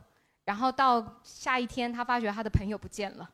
[0.46, 3.30] 然后到下一天，他发觉他的朋友不见了，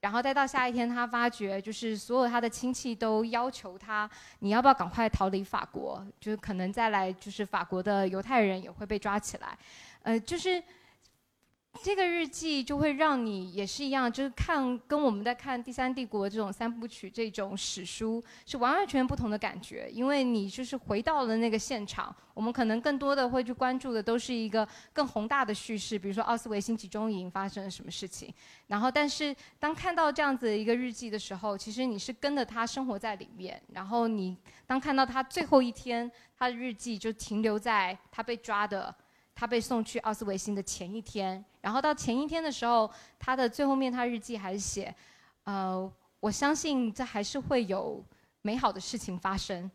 [0.00, 4.08] 然后再到下一天，他发觉就是所有他的亲戚都要求他，
[4.38, 6.04] 你要不要赶快逃离法国？
[6.18, 9.56] 就是可能再来，就是法国的犹太人也会被抓起来，
[10.02, 10.62] 呃，就是。
[11.82, 22.14] 这个日记就会让你也是一样，就是看跟我们在看《第三帝国》这种三部曲这种史书是完完全全不同的感觉，因为你就是回到了那个现场。
[22.34, 28.34] 我们可能更多的会去关注的都是一个更宏大的叙事，比如说奥斯维辛集中营发生了什么事情。
[28.66, 33.60] 然后，但是当看到这样子一个日记的时候，其实你是跟着他生活在里面。
[33.72, 38.94] 然后你当看到他最后一天，他的日记就停留在他被抓的。
[39.32, 44.94] 他被送去奥斯维辛的前一天，然后到前一天的时候，他的最后面他日记还是写，
[45.44, 48.02] 呃，我相信这还是会有
[48.42, 49.70] 美好的事情发生。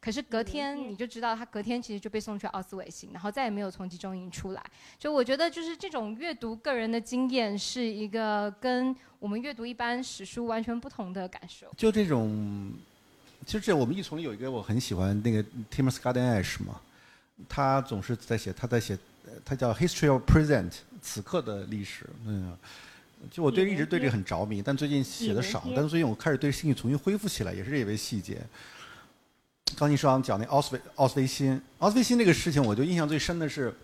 [0.00, 4.60] 可是隔天你就知道，他隔天其实就被送去奥斯维辛，然后再也没有从集中营出来。
[4.98, 11.68] 就我觉得，就是这种阅读个人的经验，是一个跟我们阅读一般史书完全不同的感受。
[11.76, 12.72] 就这种，
[13.46, 15.40] 其实这我们一丛里有一个我很喜欢那个
[15.70, 16.80] Tim Scarden Ash 嘛。
[17.48, 18.98] 他总是在写，他在写，
[19.44, 22.08] 他叫 History of Present，此刻的历史。
[22.24, 22.56] 嗯，
[23.30, 25.64] 就我对一直对这个很着迷，但最近写的少。
[25.74, 28.40] 但是最近我开始对兴趣重新恢复起来，也是因为细节。
[29.76, 33.74] 刚你说讲那奥斯维奥斯维辛，奥斯维辛这个事情，我就印象最深的是，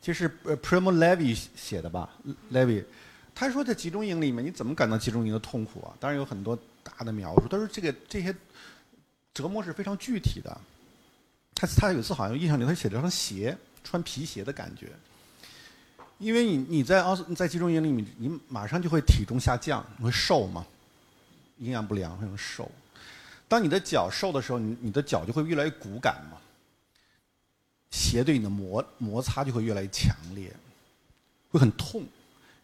[0.00, 0.30] 其实
[0.62, 2.10] Primo Levi 写的吧
[2.50, 2.82] ，Levi，
[3.34, 5.92] 他说在集中营里面你怎么感到集中营的痛苦啊？
[6.00, 8.34] 当然有很多大的描述，他说这个这些
[9.34, 10.60] 折磨是非常具体的。
[11.54, 14.88] 他他有一次好像印象里他写了双鞋，穿皮鞋的感觉。
[16.18, 20.64] 因为你你在奥斯在集中营里面，你马上就会体重下降，你会瘦嘛，
[21.58, 22.70] 营养不良会瘦。
[23.48, 26.38] 当你的脚瘦的时候，你你的脚就会越来越骨感嘛，
[27.90, 30.50] 鞋对你的摩摩擦就会越来越强烈，
[31.50, 32.04] 会很痛。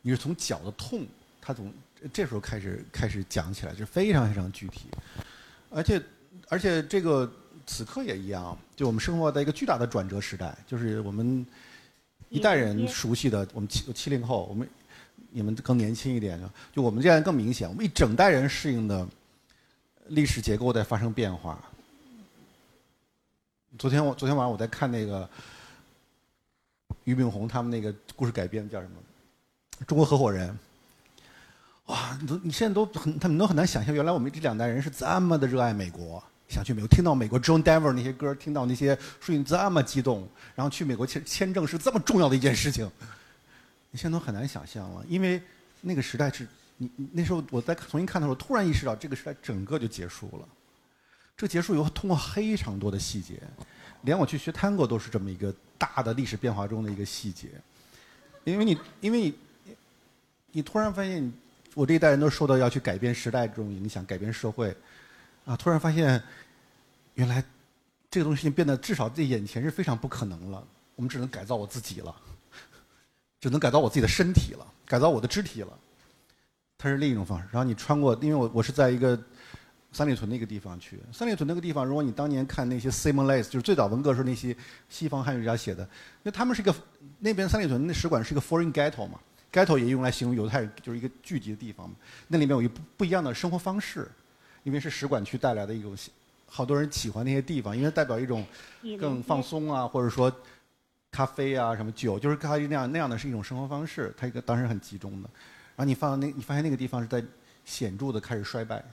[0.03, 1.07] 你是从脚的痛，
[1.41, 1.73] 他从
[2.13, 4.87] 这时候开始开始讲起来，就非常非常具体，
[5.71, 6.03] 而且
[6.49, 7.31] 而且这个。
[7.67, 11.47] 此刻也一样，就我们生活在一个巨大的转折时代，就是我们
[12.31, 14.67] 一代人熟悉的，我们七七零后，我们
[15.31, 16.41] 你们更年轻一点，
[16.73, 19.07] 就我们这样更明显，我们一整代人适应的
[20.07, 21.63] 历史结构在发生变化。
[23.77, 25.29] 昨天我昨天晚上我在看那个
[27.05, 28.95] 俞敏洪他们那个故事改编叫什么
[29.85, 30.57] 《中国合伙人》，
[31.93, 36.23] 哇，你都你现在都很他们都很难想象，原来我们这两代人是这么的热爱美国。
[36.51, 41.07] 想去美国，听到美国 John Denver 那些歌，听到那些声音这么激动，然后去美国。
[41.07, 42.91] 签签证是这么重要的一件事情，
[43.93, 45.05] 你现在都很难想象了。
[45.09, 45.41] 因为
[45.81, 50.49] 那个时代是你那时候我在重新看的时候，突然意识到这个时代整个就结束了。
[51.37, 53.41] 这结束以后，通过非常多的细节，
[54.03, 57.49] 连我去学 Tango 都是这么一个大的历史变化中的一个细节。
[58.43, 59.35] 因为你因为你
[60.51, 61.33] 你突然发现，
[61.75, 64.77] 我这一代人都受到要去改变时代这种影响，改变社会。
[65.51, 65.57] 啊！
[65.57, 66.23] 突然发现，
[67.15, 67.43] 原来
[68.09, 70.65] 这个东西变得至少在眼前是非常不可能了。
[70.95, 72.15] 我们只能改造我自己了，
[73.41, 75.77] 只能改造我自己的身体了，改造我的肢体了。
[76.79, 77.49] 它是另一种方式。
[77.51, 79.21] 然后你穿过，因为我我是在一个
[79.91, 81.01] 三里屯那个地方去。
[81.13, 84.57] 三里屯那个地方，如果你当年看那些 Simon Leys，就是最早文革时候那些
[84.89, 86.73] 西方汉学家写的，因为他们是一个
[87.19, 89.19] 那边三里屯那使馆是一个 foreign ghetto 嘛
[89.51, 91.91] ，ghetto 也用来形容犹太人，就是一个聚集的地方。
[92.29, 94.09] 那里面有一不不一样的生活方式。
[94.63, 95.97] 因为是使馆区带来的一种，
[96.47, 98.45] 好多人喜欢那些地方，因为代表一种
[98.99, 100.31] 更放松啊，或者说
[101.11, 105.31] 咖啡啊、什么酒，就是咖啡那样那样的是一种生活方式，它一个当时很集中的。
[105.77, 107.25] 然后你放那，你发现那个地方是在
[107.65, 108.85] 显著的开始衰败，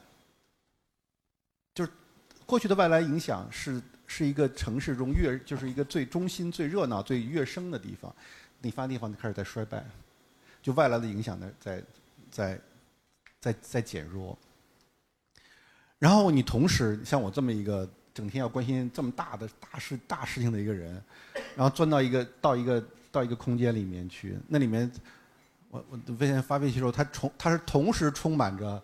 [1.75, 1.91] 就是
[2.45, 8.13] 过去的外来影响是是一个城市中越就是一个最中心、最热闹、最跃升的地方，
[8.61, 9.83] 你发现地方就开始在衰败。
[10.61, 11.83] 就外来的影响呢在
[12.31, 12.59] 在
[13.39, 14.37] 在在减弱。
[15.99, 21.01] 然后你同时像我这么一个整天要关心这么大的大事大事情的一个人，
[21.55, 24.91] 然后钻到一个到一个到一个空间里面去，那里面
[25.69, 28.81] 我我之前发微信时候，它充它是同时充满着。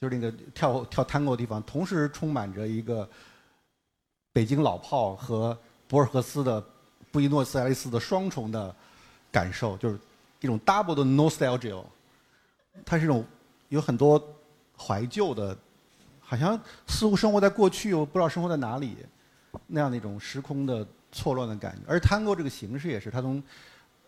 [0.00, 3.08] 就是那个跳跳探戈的地方，同时充满着一个
[4.32, 6.60] 北京老炮和博尔赫斯的
[7.12, 8.74] 布宜诺斯艾利斯的双重的
[9.30, 9.96] 感受，就是
[10.40, 11.80] 一种 double 的 nostalgia。
[12.84, 13.24] 它是一种
[13.68, 14.20] 有很多
[14.82, 15.56] 怀旧的，
[16.18, 18.96] 好像似乎生活在过去又不知道生活在哪里
[19.66, 21.82] 那样的一种时空的错乱的感觉。
[21.86, 23.42] 而探戈这个形式也是，它从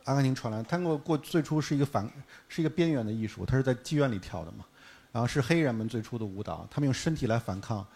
[0.04, 0.62] 阿根廷传来。
[0.62, 2.10] 探戈过最初是一个反
[2.48, 4.64] 是一个边缘的艺术，它是在妓院里跳的嘛。
[5.12, 7.86] 然后是黑人们最初的舞蹈，他们用身体来反抗，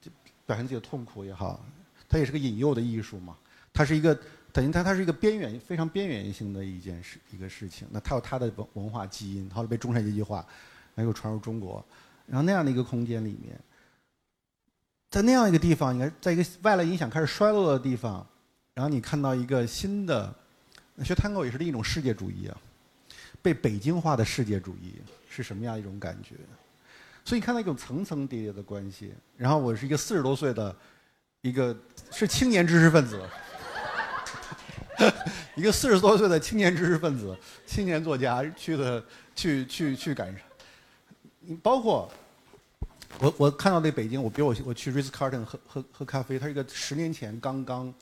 [0.00, 0.10] 就
[0.46, 1.62] 表现自己的痛苦也好，
[2.08, 3.36] 它也是个引诱的艺术嘛。
[3.70, 4.18] 它是一个
[4.50, 7.86] 等于它它是一个边缘非常边缘性的一件事一个事情。
[7.90, 10.46] 那它有它的文文化基因，后来被中产阶级化，
[10.96, 11.84] 然后又传入中国。
[12.26, 13.56] 然后那样的一个空间里面，
[15.08, 18.26] 在那样一个地方，你看，在一个外来影响开始衰落的地方，
[18.74, 20.34] 然后你看到一个新的
[21.04, 22.56] 学探戈也是另一种世界主义啊，
[23.40, 25.00] 被北京化的世界主义。
[25.28, 26.34] 是什么样一种感觉？
[27.22, 29.12] 所以你看到一种层层叠叠的关系。
[29.36, 30.74] 然后我是一个四十多岁的，
[31.42, 31.76] 一个
[32.10, 33.22] 是青年知识分子，
[35.54, 39.04] 一个四十多岁的青年知识分子、青年作家去的
[39.34, 40.40] 去去去赶上。
[41.46, 42.10] 你包括
[43.20, 47.92] 我我看到那北京，我比如我我去 Ritz Carlton 喝喝喝咖啡，它是一个十年前刚刚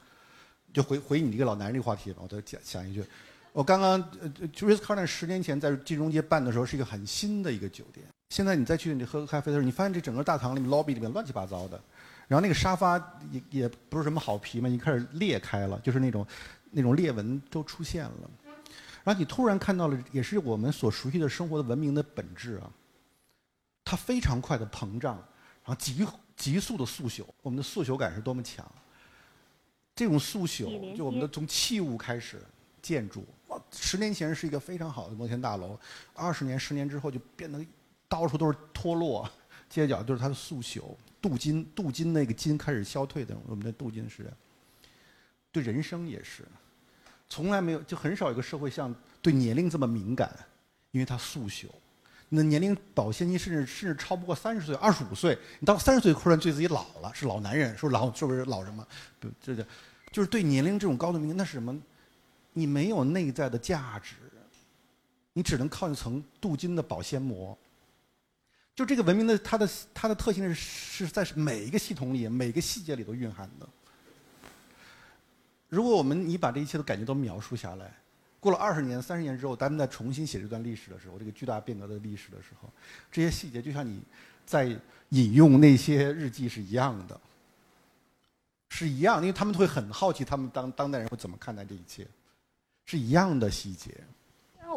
[0.73, 3.05] 就回回你这个老男人这个话题了，我再讲讲一句。
[3.53, 8.05] 我刚刚呃，Ritz Carlton 十年前在金融街办的时候是一个很新的一个酒店。
[8.31, 11.81] 现在你再去你喝咖啡的时候，你发现这整个大堂里面 lobby 里面乱七八糟的，
[12.27, 12.99] 然后那个沙发
[13.31, 16.27] 也也不是什么好皮嘛，你开始裂开了，就是那种
[16.73, 18.31] 那种裂纹都出现了。
[19.05, 22.69] 然后你突然看到了，也是我们所熟悉的生活的文明的本质啊，
[23.85, 25.16] 它非常快的膨胀，
[25.64, 27.25] 然后急急速的速朽。
[27.42, 28.64] 我们的速朽感是多么强！
[29.94, 32.42] 这种速朽，就我们的从器物开始。
[32.83, 35.81] 建筑哇，十年前是一个非常好的摩天大楼，
[36.12, 37.59] 二十年、十年之后就变得
[38.11, 39.27] 到处都是脱落，
[39.70, 40.94] 街角就是它的速朽。
[41.18, 44.31] 镀金，镀金那个金开始消退的，我们的镀金时代。
[45.51, 46.47] 对人生也是，
[47.27, 50.31] 从来没有，就很少有个社会像对年龄这么敏感，
[50.90, 51.68] 因为它速朽。
[52.29, 58.87] 你的年龄保鲜期甚至甚至超不过三十岁、二十五岁，你到三十岁突然觉得自己老了，是老男人，说老是不是老什么？
[59.21, 59.55] 不，这
[60.11, 61.77] 就是对年龄这种高度敏感，那是什么？
[62.53, 64.15] 你没有内在的价值，
[65.33, 67.57] 你只能靠一层镀金的保鲜膜。
[68.75, 73.69] 就这个文明的它的它的特性是是在每一个系统里每个细节里都蕴含的。
[75.69, 77.93] 如果我们你把这一切的感觉都描述下来，
[78.45, 82.69] 过了二十年、三十年之后，咱们再重新写这段历史的时候，这个巨大变革的历史的时候，
[83.11, 84.03] 这些细节就像你
[84.45, 84.65] 在
[85.09, 87.19] 引用那些日记是一样的，
[88.69, 92.07] 是一样，因为他们会很好奇，他们当当代人会怎么看待这一切。
[92.85, 93.95] 是一样的细节。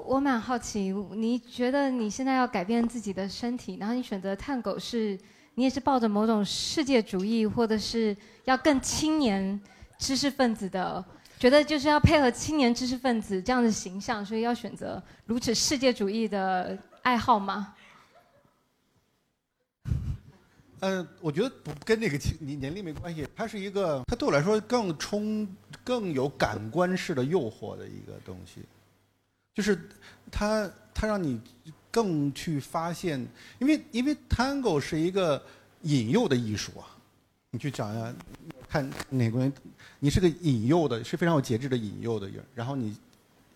[0.06, 5.20] 我蛮好奇，你觉得你现在要改变自己的身体，然后你选择探狗，是
[5.56, 9.60] 你也是抱着某种世界主义，或者是要更青年
[9.98, 11.04] 知识分子的，
[11.39, 17.76] 觉得就是要配合青年知识分子这样的形象，所以要选择如此世界主义的爱好吗？
[20.80, 25.47] 嗯， 我觉得不跟那个青年年龄没关系，它是一个，它对我来说更充、
[25.84, 28.62] 更有感官式的诱惑的一个东西，
[29.54, 29.80] 就是
[30.32, 31.39] 它它让你
[31.91, 33.23] 更去发现，
[33.60, 35.43] 因为因为 Tango 是一个
[35.84, 36.86] 引诱的艺术啊，
[37.52, 38.13] 你去讲一下，
[38.70, 39.54] 看哪个人，
[40.00, 42.96] 你是个引诱的，是非常有节制的引诱的人，然后你。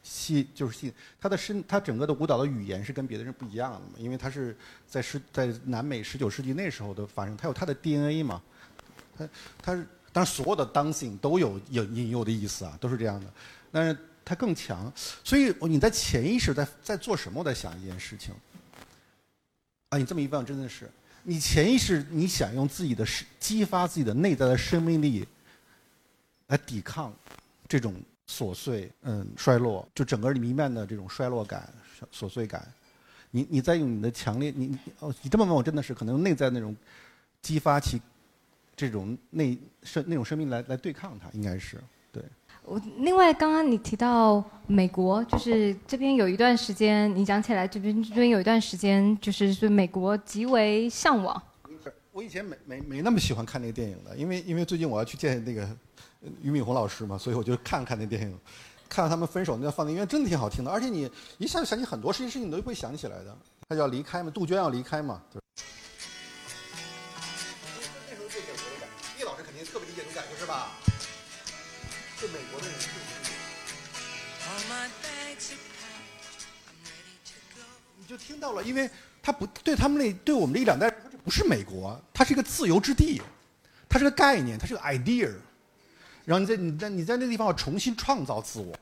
[0.04, 8.42] 吸就是吸，他的身，他整个的舞蹈的语言是跟别的人不一样的，因为他是在十在南美十九世纪那时候的发生，他有他的 DNA 嘛，
[9.16, 9.30] 他
[9.62, 13.32] 他是当然所有的 dancing 都有引引诱的意思啊，都是这样的，
[13.72, 13.96] 但是
[14.26, 14.92] 他更强，
[15.24, 17.42] 所以你在潜意识在在做什么？
[17.42, 18.34] 我在想一件事情，
[19.90, 20.90] 啊，你这么一问真的是，
[21.24, 23.06] 你潜意识你想用自己的
[23.40, 25.28] 激发自己的内在的生命力
[26.48, 27.14] 来抵抗
[27.68, 27.96] 这种。
[28.28, 31.70] 琐碎，嗯，衰落，就整个弥漫的这种衰落感、
[32.14, 32.66] 琐碎感，
[33.30, 36.74] 你你再用你的强烈，你哦，你这么问我真的是可能内在那种
[37.42, 38.02] 激发起
[38.74, 41.78] 这种内生那种生命来来对抗它，应该是
[42.12, 42.24] 对。
[42.64, 51.42] 我另外刚刚你提到美国，就是这边有一段时间，你讲起来这边这边有一段时间，就是对美国极为向往。
[52.12, 55.68] 我以前没没没那么喜欢看那个电影的，因为因为最近我要去见那个。
[56.44, 58.40] 俞敏洪老师嘛，所以我就看看那电影。
[58.88, 60.70] 看到他们分手那段放在音乐，真的挺好听的。
[60.70, 61.10] 而且你
[61.40, 63.36] 一下就想起很多事情，事情你都会想起来的。
[63.68, 65.20] 他就要离开嘛，杜鹃要离开嘛。
[65.34, 65.40] 那
[68.16, 70.78] 时候对美国的感觉，叶老师肯定特别理解这种感觉是吧？
[78.12, 78.90] 就听到了，因为
[79.24, 83.22] 他不对他们那对我们这一两代人，这不是美国，它是一个自由之地，
[83.88, 85.32] 它是个概念，它是个 idea。
[86.26, 88.78] 然后你在你在你在那地方要重新创造自我。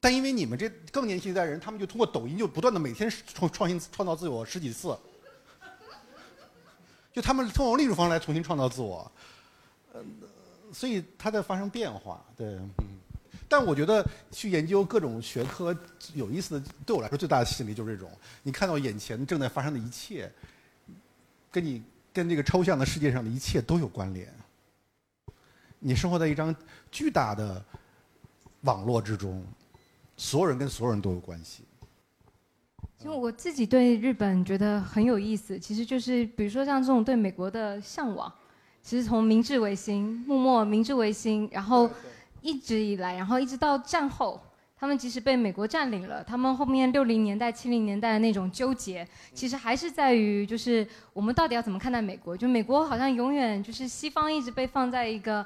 [0.00, 4.96] 但因为你们这更年轻一代人，他们就通过抖音就不断的每天创创新创造自我十几次，
[7.12, 9.10] 就他们通过另一种方式来重新创造自我，
[9.92, 10.00] 呃，
[10.72, 12.58] 所以它在发生变化，对，
[13.50, 15.74] 但我觉得去研究各种学科
[16.12, 18.10] 有意思的，对我来说最大的吸引力就是这种：
[18.42, 20.30] 你看到眼前正在发生的一切，
[21.50, 21.82] 跟你
[22.12, 24.28] 跟这个抽象的世界上的一切都有关联。
[25.78, 26.54] 你生活在一张
[26.90, 27.64] 巨大的
[28.60, 29.42] 网络之中，
[30.18, 31.64] 所有人跟所有人都有关系。
[32.98, 38.30] 其实我自己对日本觉得很有意思，其实就是比如说像这种对美国的向往，
[38.82, 41.90] 其实从明治维新、幕末明治维新，然后。
[42.40, 44.40] 一直以来，然后一直到战后，
[44.76, 52.36] 他们即使被美国占领了，他们后面六零年代、七零年代的那种纠结，其实还是在于，就是我们到底要怎么看待美国？
[52.36, 55.44] 就美国好像永远就是西方一直被放在一个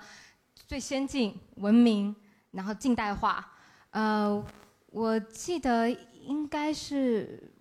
[0.66, 2.14] 最先进、文明，
[2.50, 3.46] 然后近代化。
[3.90, 4.44] 呃，
[4.90, 5.90] 我记得
[6.24, 7.51] 应该是。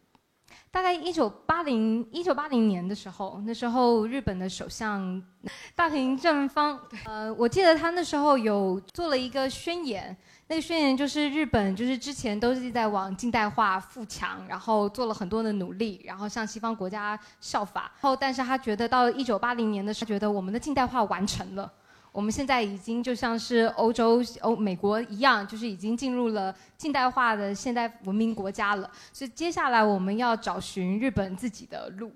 [0.72, 5.22] 大概一九八零一九八零年的时候，那时候日本的首相
[5.76, 10.16] 大平正方，呃，我记得他那时候有做了一个宣言，
[10.48, 21.70] 那个宣言就是日本就是之前都是在往近代化富强，然后做了很多的努力，然后向西方国家效法，后但是他觉得到一九八零年的时候，他觉得我们的近代化完成了。
[22.14, 28.92] 我们现在已经就像是欧洲、欧美国一样，就是已经进入了近代化的现代文明国家了。
[29.14, 32.12] 所以接下来我们要找寻日本自己的路，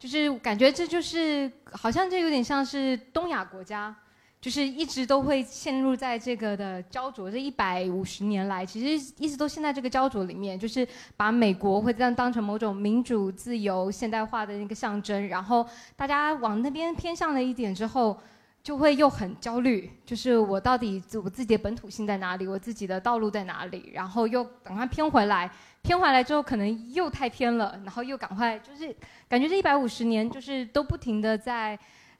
[0.00, 3.94] 就是感觉这就是好像这有点像是东亚国家，
[4.40, 7.30] 就是一直都会陷入在这个的焦灼。
[7.30, 10.84] 这一百五十年来，其实一直都陷在这个焦灼里面，就是
[11.16, 18.18] 把美国会这样当成某种民主、自由、现代化的那个象征，然后大家往那边偏向了一点之后。
[18.66, 25.48] 就会又很焦虑，就是我到底我自己的本土性在哪里，我自己的道路在哪里，然后又赶快偏回来，
[25.82, 28.92] 偏回来之后可能又太偏了，然后又赶快就是
[29.28, 31.78] 感觉这一百五十年就是都不停的在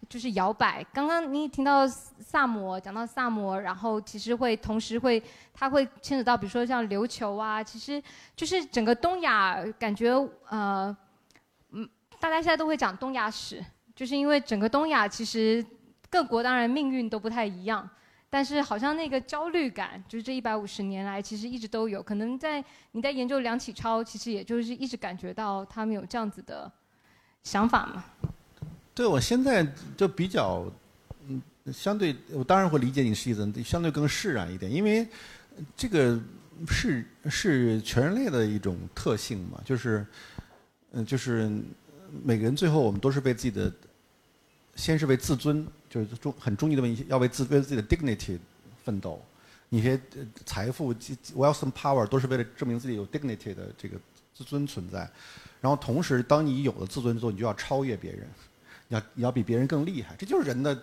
[0.08, 0.86] 就是摇摆。
[0.92, 5.20] 刚刚你听到萨摩讲到萨摩，然后其实会同时会
[5.52, 8.00] 它会牵扯到比如说像琉球啊，其实
[8.36, 10.12] 就是整个东亚感觉
[10.48, 10.96] 呃
[11.72, 11.88] 嗯
[12.20, 13.60] 大家现在都会讲东亚史，
[13.96, 15.66] 就是因为整个东亚其实。
[16.08, 17.88] 各国当然命运都不太一样，
[18.30, 22.02] 但是好像那个焦虑感，就是这一百五十年来其实一直都有。
[22.02, 26.70] 可能在你在研究梁启超，其实也就是一直感觉到他们有这样子的
[27.42, 28.04] 想法嘛。
[28.94, 30.64] 对，我现在就比较，
[31.28, 31.42] 嗯，
[31.72, 35.06] 相对我当然会理解你的意思，相对更释然一点，因为
[35.76, 36.18] 这个
[36.68, 40.06] 是是全人类的一种特性嘛，就是，
[40.92, 41.50] 嗯，就是
[42.24, 43.70] 每个人最后我们都是被自己的，
[44.76, 45.66] 先是被自尊。
[46.04, 48.38] 就是中很中意的问题，要为自为自己的 dignity
[48.84, 49.20] 奋斗。
[49.68, 50.00] 你些
[50.44, 53.98] 财富、wealth and power 都是为了证明自己有 dignity 的这个
[54.32, 55.10] 自尊存在。
[55.60, 58.28] 然后同时，当你有了自尊之后，你就要超越别人，
[58.86, 60.14] 你要你要比别人更厉害。
[60.16, 60.80] 这就是人的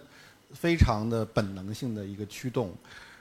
[0.51, 2.73] 非常的本能性的一个驱动。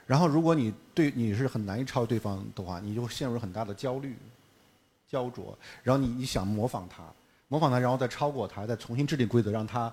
[0.05, 4.17] 然后，如果你对你是很难以超越对方的话，你就陷入很大的焦虑、
[5.07, 5.57] 焦灼。
[5.81, 7.03] 然后你你想模仿他，
[7.47, 9.91] 模仿他，然后再超过他，再重新制定规则，让他。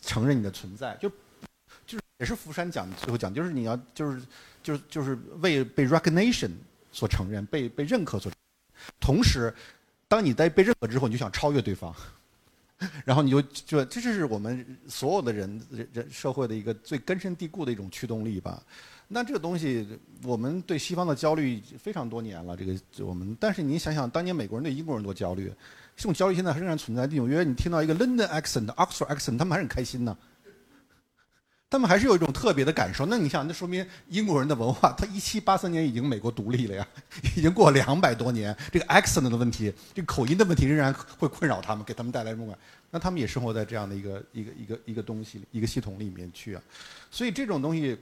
[0.00, 1.08] 承认你的存在，就
[1.86, 4.22] 就是也是福山讲最后讲，就是你要就是
[4.62, 6.50] 就是就是为被 recognition
[6.92, 8.30] 所承认，被被认可所。
[9.00, 9.52] 同时，
[10.08, 11.94] 当你在被认可之后，你就想超越对方，
[13.04, 18.62] 然后你就就这就是我们所有的人人人社会的一个最根深蒂固的一种驱动力吧。
[19.08, 19.86] 那这个东西，
[20.22, 22.56] 我们对西方的焦虑非常多年了。
[22.56, 25.52] 这个我们，但是你想想，当年美国人对英国人多焦虑。
[25.96, 27.06] 这种焦虑现在还仍然存在。
[27.06, 30.16] 纽约，你听到一个 London accent、Oxford accent，他们还是很开心呢。
[31.70, 33.06] 他们还是有一种特别的感受。
[33.06, 36.86] 那你想，那说明英国人的文化，他一七八三年已经美国独立了呀，
[37.34, 38.54] 已经过两百多年。
[38.70, 42.58] 这个 accent 的问题，这个口音的问题，仍然会困扰他们，给他们带来不满。
[42.90, 46.62] 那他们也生活在这样的一个一个一个一个东西、一个系统里面去啊。
[47.10, 47.96] 所以这种东西，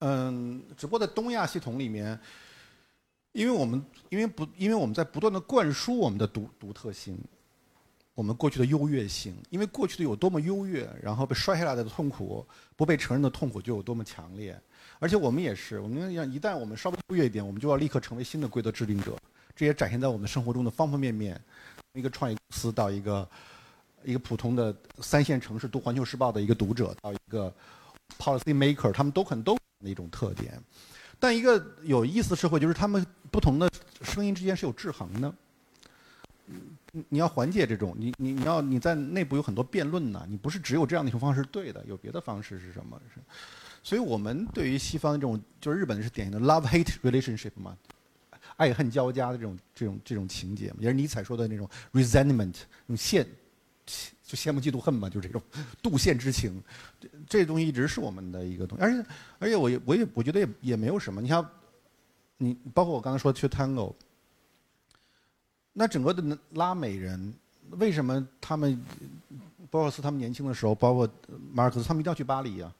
[0.00, 2.18] 嗯，只不过在东亚系统里面。
[3.36, 7.18] 因为我们因为不因为我们在不断的灌输我们的独独特性，
[8.14, 14.58] 我们过去的优越性，因为过去的有多么优越，然后被摔下来的痛苦，不被承认的痛苦就有多么强烈。
[14.98, 19.14] 而且我们也是，我们要一旦我们稍微优越一点，我们就要立刻成为新的规则制定者。
[19.54, 21.38] 这也展现在我们生活中的方方面面。
[21.92, 23.28] 一个创业公司到一个
[24.02, 27.54] 一个普通的三线城市读《环球时报》的一个读者，到一个
[28.18, 30.58] policy maker，他们都可能都有一种特点。
[31.18, 33.70] 但一个有意思的社会就是他们不同的
[34.02, 35.34] 声音之间是有制衡的。
[37.08, 42.98] 你要缓解这种，你你你要你在内部有很多辩论呢，你不是只有这样的一种方式对的，有别的方式是什么？
[43.82, 47.76] 所以我们对于西方这种，就是日本是典型的 love hate relationship 嘛，
[48.56, 52.54] 爱恨交加的这种这种这种情节，也是尼采说的那种 resentment，
[52.86, 53.26] 那种羡，
[54.26, 55.40] 就羡慕嫉妒恨嘛，就这种
[55.80, 56.60] 妒羡之情，
[57.00, 59.08] 这这东西一直是我们的一个东西，而且
[59.38, 61.48] 而且我也我也我觉得也也没有什么，你像
[62.36, 63.94] 你包括我刚才说去 Tango。
[65.78, 67.34] 那整个的拉美人，
[67.72, 68.82] 为什么他们，
[69.70, 71.06] 博尔斯他们年轻的时候，包括
[71.52, 72.72] 马尔克斯他们一定要去巴黎呀，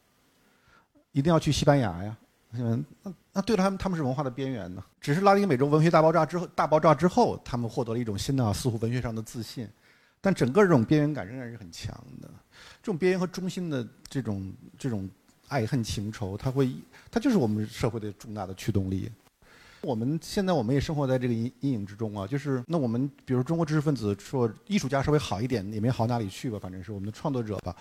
[1.12, 2.16] 一定要去西班牙呀？
[2.50, 4.82] 那那对，他们他们是文化的边缘呢。
[4.98, 9.68] 只是拉丁美洲文学大爆炸之后，大爆炸之后，他们获得了一种新的似乎文学上的自信，
[10.26, 12.28] 但整个这种边缘感仍然是很强的。
[12.82, 15.08] 这种边缘和中心的这种这种
[15.46, 16.68] 爱恨情仇，它会，
[17.12, 19.08] 它就是我们社会的重大的驱动力。
[19.82, 27.76] 我们现在我们也生活在这个阴阴影之中啊，就是那我们比如中国知识分子说艺术家稍微好一点也没好哪里去吧，反正是我们的创作者吧，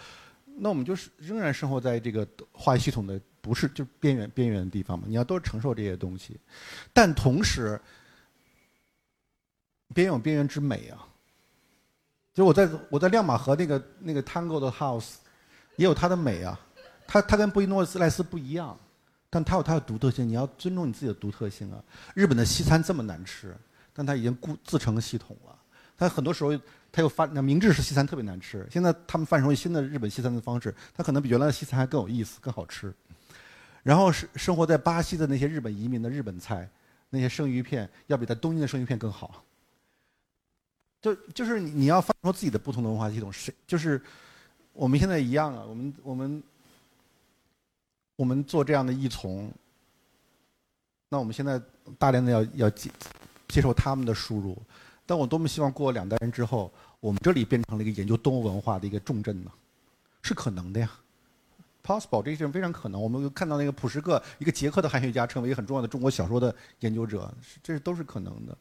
[0.46, 6.40] 那我们就是仍然生活在这个话语系统的不是就边缘边缘的地方嘛，你要都承受这些东西，
[6.94, 7.82] 但同时
[9.96, 11.08] 边有边缘之美啊，
[12.36, 15.16] 就我在我在亮马河那个那个 Tango 的 House
[15.78, 16.60] 也有它的美啊，
[17.08, 18.78] 它它跟布宜诺斯莱斯不一样。
[19.28, 21.84] 但它有它的独特性，你要尊重你自己的独特性啊！
[22.14, 23.54] 日本的西餐这么难吃，
[23.94, 25.54] 但它已经固自成系统了。
[25.98, 26.58] 它很多时候，
[26.90, 32.94] 它又发那明治式西餐特别难吃，现在他们发展出新的日本西餐的方式，它可能比原来的西餐还更有意思、更好吃。
[33.84, 36.70] 然后是生活在巴西的那些日本移民的日本菜，
[37.10, 39.44] 那些生鱼片要比在东京的生鱼片更好。
[41.14, 44.02] 就就是你要发出自己的不同的文化系统，是就是
[44.74, 46.44] 我们现在一样啊，我们我们。
[48.18, 49.52] 我们做这样的异从，
[51.10, 51.62] 那我们现在
[52.00, 52.90] 大量的要要接
[53.50, 54.58] 接受他们的输入，
[55.06, 59.52] 但我多么希望过两代人之后，我们这里变成了一个研究动物文化的一个重镇呢？
[60.22, 60.90] 是可能的呀
[61.84, 63.02] ，possible，这是非常可能。
[63.02, 67.30] 我们看到那个普什克，一个捷克的汉学家，成为一个很重要的中国小说的研究者，
[67.62, 68.58] 这都是可能的。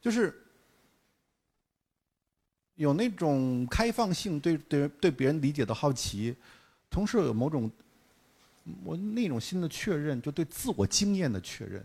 [0.00, 0.34] 就是
[2.76, 6.34] 有那种开放性，对对对别人理解的好奇，
[6.88, 7.70] 同时有某种。
[8.82, 11.80] 我那种新的确认，就对自我经验的确认，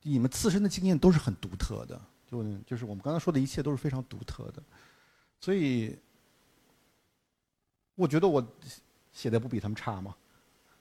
[0.00, 4.62] 你们自身的经验都是很独特的，就就是我们刚才说的一切都是非常独特的，
[5.38, 5.94] 所以
[7.96, 8.42] 我觉得我
[9.12, 10.16] 写的不比他们差嘛，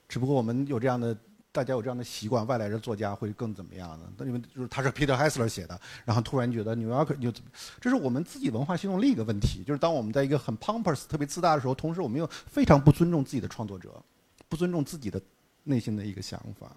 [0.07, 1.14] 只不过我们有这样的，
[1.51, 4.11] 大家有这样的习惯，外来的作家会更怎么样呢？
[4.17, 7.31] 那你们就是他是 Peter Hessler 写的，然后突然觉得 New York 就，
[7.79, 14.01] 这是我们自己文化系统另一个问题，就是当我们在一个很 pompous 特别自大的时候，同时我们又非常不尊重自己的创作者，
[14.49, 15.21] 不尊重自己的。
[15.63, 16.75] 内心的一个想法，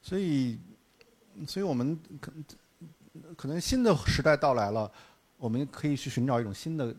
[0.00, 0.58] 所以，
[1.46, 2.32] 所以我们可
[3.36, 4.90] 可能新的时代到来了，
[5.36, 6.96] 我们可以去寻找一种新的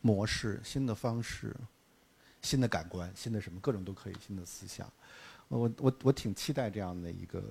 [0.00, 1.52] 模式、新的方式、
[2.40, 4.88] 新的感官、新的什么各种都可以，新的思想。
[5.58, 7.42] 我我我挺期待这样的一个，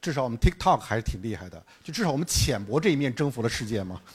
[0.00, 4.00] 至少我们 TikTok 还是挺厉害的，就至少我们浅薄这一面征服了世界嘛。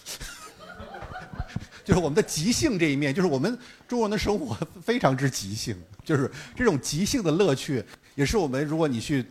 [1.83, 3.57] 就是我们的即兴这一面，就是我们
[3.87, 7.83] 中国人的生活非常之即兴，就是这种即兴的乐趣。
[8.15, 9.23] 也是我们，如果你去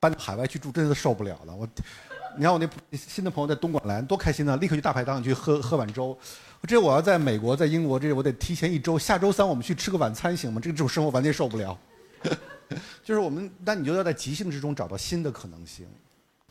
[0.00, 1.54] 搬海外去住，真的受不了了。
[1.54, 1.68] 我，
[2.36, 4.56] 你看我那新的朋友在东莞来，多开心呢！
[4.56, 6.16] 立刻去大排档去喝喝碗粥。
[6.66, 8.98] 这我要在美国，在英国，这我得提前一周。
[8.98, 10.60] 下周三我们去吃个晚餐行吗？
[10.62, 11.78] 这种生活完全受不了。
[13.02, 15.86] 就是我们，但你就要在即兴之中找到新的可能性。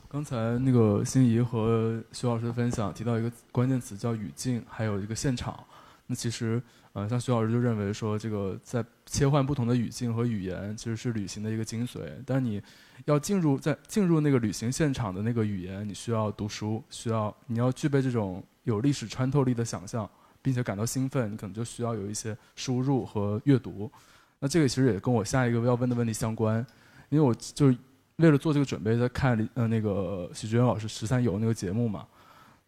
[0.08, 5.62] 刚才那个心怡和徐老师的分享提到一个关键词叫语境，还有一个现场。
[6.06, 6.62] 那其实。
[6.94, 12.00] 呃，像徐老师就认为说，这个在切换不同的语境和语言，其实是旅行的一个精髓。
[12.26, 12.62] 但你
[13.06, 20.06] 要进入在进入那个旅行现场的那个语言，你需要读书，需要你要具备这种有历史穿透力的想象，
[20.42, 23.90] 并且感到兴奋，你可能就需要有一些输入和阅读。
[24.42, 26.66] 那这个其实也跟我下一个要问的问题相关，
[27.10, 27.78] 因为我就是
[28.16, 32.04] 为了做这个准备，在看呃那个许志远老师《十三游》那个节目嘛。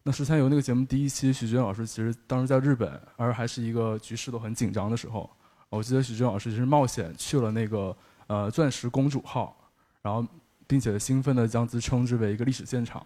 [0.05, 5.29] 那十三游那个节目第一期，许志远老师其实当时在日本，而还是一个局势都很紧张的时候。
[5.69, 7.97] 我记得许志远老师其实冒险去了那个
[8.29, 9.57] 呃钻石公主号，
[10.01, 10.25] 然后
[10.69, 13.05] 并且兴奋地将之称之为一个历史现场，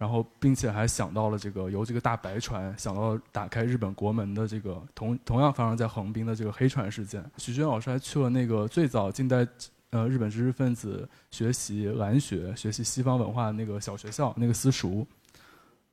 [0.00, 7.22] 然后并且还想到了这个由这个大白船想到打开日本国门的这个同同样发生在横滨的这个黑船事件。
[7.36, 9.46] 许军老师还去了那个最早近代
[9.90, 15.06] 呃日本知识分子学习蓝学、学习西方文化那个小学校那个私塾。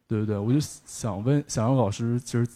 [0.08, 2.48] 对对对，我就想问，想让老师其实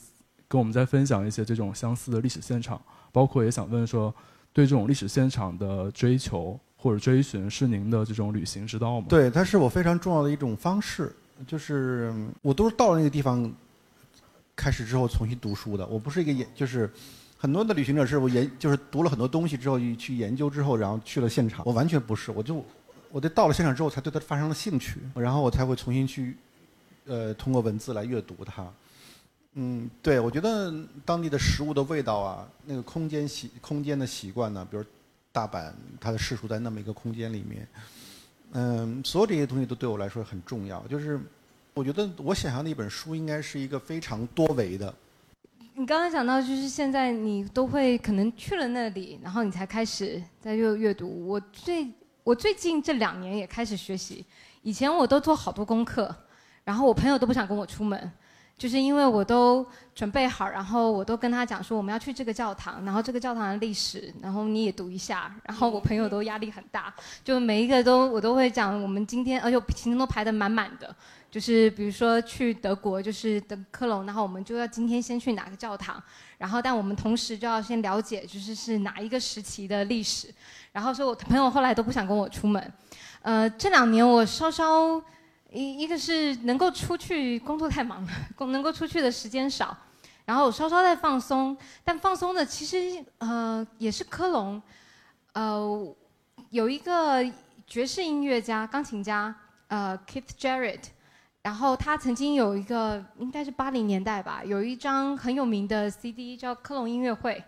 [0.47, 2.81] 跟我们再分享一些这种相似的历史现场，
[3.11, 4.15] 包括也想问说，
[4.53, 9.07] 对这种历史现场的追求或者追寻是您的这种旅行之道吗？
[9.09, 11.13] 对，它是我非常重要的一种方式，
[11.47, 13.51] 就是我都是到了那个地方，
[14.55, 15.85] 开始之后重新读书的。
[15.87, 16.89] 我不是一个研，就是
[17.37, 21.63] 很多的旅行者是我研，就是读了很多东西之后去研究之后，然后去了现场。
[21.65, 22.63] 我完全不是，我就
[23.11, 26.35] 我得到了现场之后才对它发生了兴趣，然后我才会重新去。
[27.05, 28.71] 呃，通过文字来阅读它，
[29.55, 30.71] 嗯，对，我觉得
[31.03, 34.83] 当地的食物的味道啊，那个空间习空间的习惯呢，比如
[35.31, 37.67] 大阪，它的世俗在那么一个空间里面，
[38.53, 40.81] 嗯，所有这些东西都对我来说很重要。
[40.87, 41.19] 就是
[41.73, 44.93] 我觉得我想象的一本书应该是一个非常多维的。
[45.73, 51.27] 你刚刚讲到，就是现在你都会可能去了那里，然后你才开始在阅阅读。
[51.27, 51.87] 我最
[52.23, 54.25] 我最近这两年也开始学习，
[54.61, 56.13] 以前我都做好多功课。
[56.63, 58.11] 然后我朋友都不想跟我出门，
[58.61, 65.35] 就是因为我都准备好，然后我都跟他讲说我们要去这个教堂，然后这个教堂的历史，然后你也读一下。
[65.45, 66.93] 然后我朋友都压力很大，
[67.23, 70.95] 就每一个都我都会讲我们今天，而且行程都排得满满的。
[71.31, 75.99] 就是比如说去德国，就是德克隆，然后我们就要今天先去哪个教堂，
[76.37, 80.27] 然后但我们同时就要先了解就是是哪一个时期的历史。
[80.71, 82.71] 然后所以我朋友后来都不想跟我出门。
[83.23, 85.01] 呃，这两年我稍稍。
[85.51, 89.75] 一一个是能够出去工作太忙了， 工能够出去的时间少，
[90.23, 94.61] 然后稍稍在放松，但放松的其实呃也是科隆，
[95.33, 95.95] 呃
[96.51, 97.21] 有一个
[97.67, 99.35] 爵士音乐家钢琴家
[99.67, 100.83] 呃 Keith Jarrett，
[101.41, 107.43] 然后他曾经有一个应该是八零年代吧，有一张很有名的 CD 叫科隆音乐会，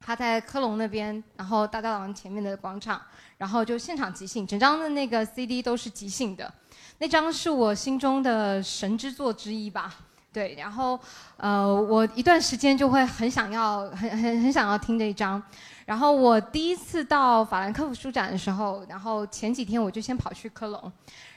[0.00, 3.00] 他在科隆那边，然后大教堂前面的广场，
[3.38, 6.52] 然后就现场即兴，整张的那个 CD 都是即兴的。
[6.98, 9.94] 那张是我心中的神之作之一吧，
[10.32, 10.98] 对，然后，
[11.36, 15.42] 呃，我一段时间就会很想要，很很很想要听这一张，
[15.84, 20.92] 然后我第一次到法兰克福书展的时候，然后前几天我就先跑去科隆，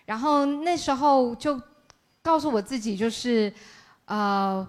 [0.05, 1.59] 然后那时候就
[2.21, 3.51] 告诉我自己，就是，
[4.05, 4.65] 呃，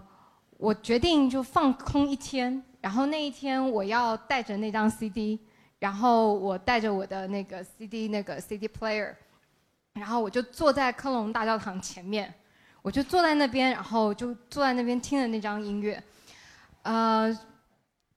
[0.57, 5.39] 我决定就放空一天，然后那一天我要带着那张 CD，
[5.79, 9.15] 然后我带着我的那个 CD 那个 CD player。
[9.99, 12.33] 然后我就坐在科隆大教堂前面，
[12.83, 16.03] 我就坐在那边，然后就坐在那边听了那张音乐。
[16.83, 17.37] 呃，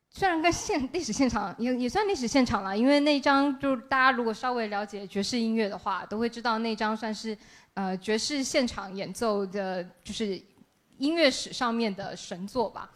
[0.09, 7.37] 虽然跟现历史现场也也算历史现场了，因为那张就是大家如果稍微了解爵士音乐的话，都会知道那张算是
[7.73, 10.41] 呃爵士现场演奏的，就是
[10.97, 12.89] 音乐史上面的神作吧。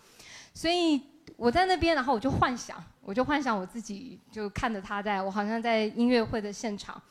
[0.54, 1.02] 所以
[1.36, 7.02] 我在那边，然后我就幻想，我就幻想我自己就看着他在，我好像在音乐会的现场。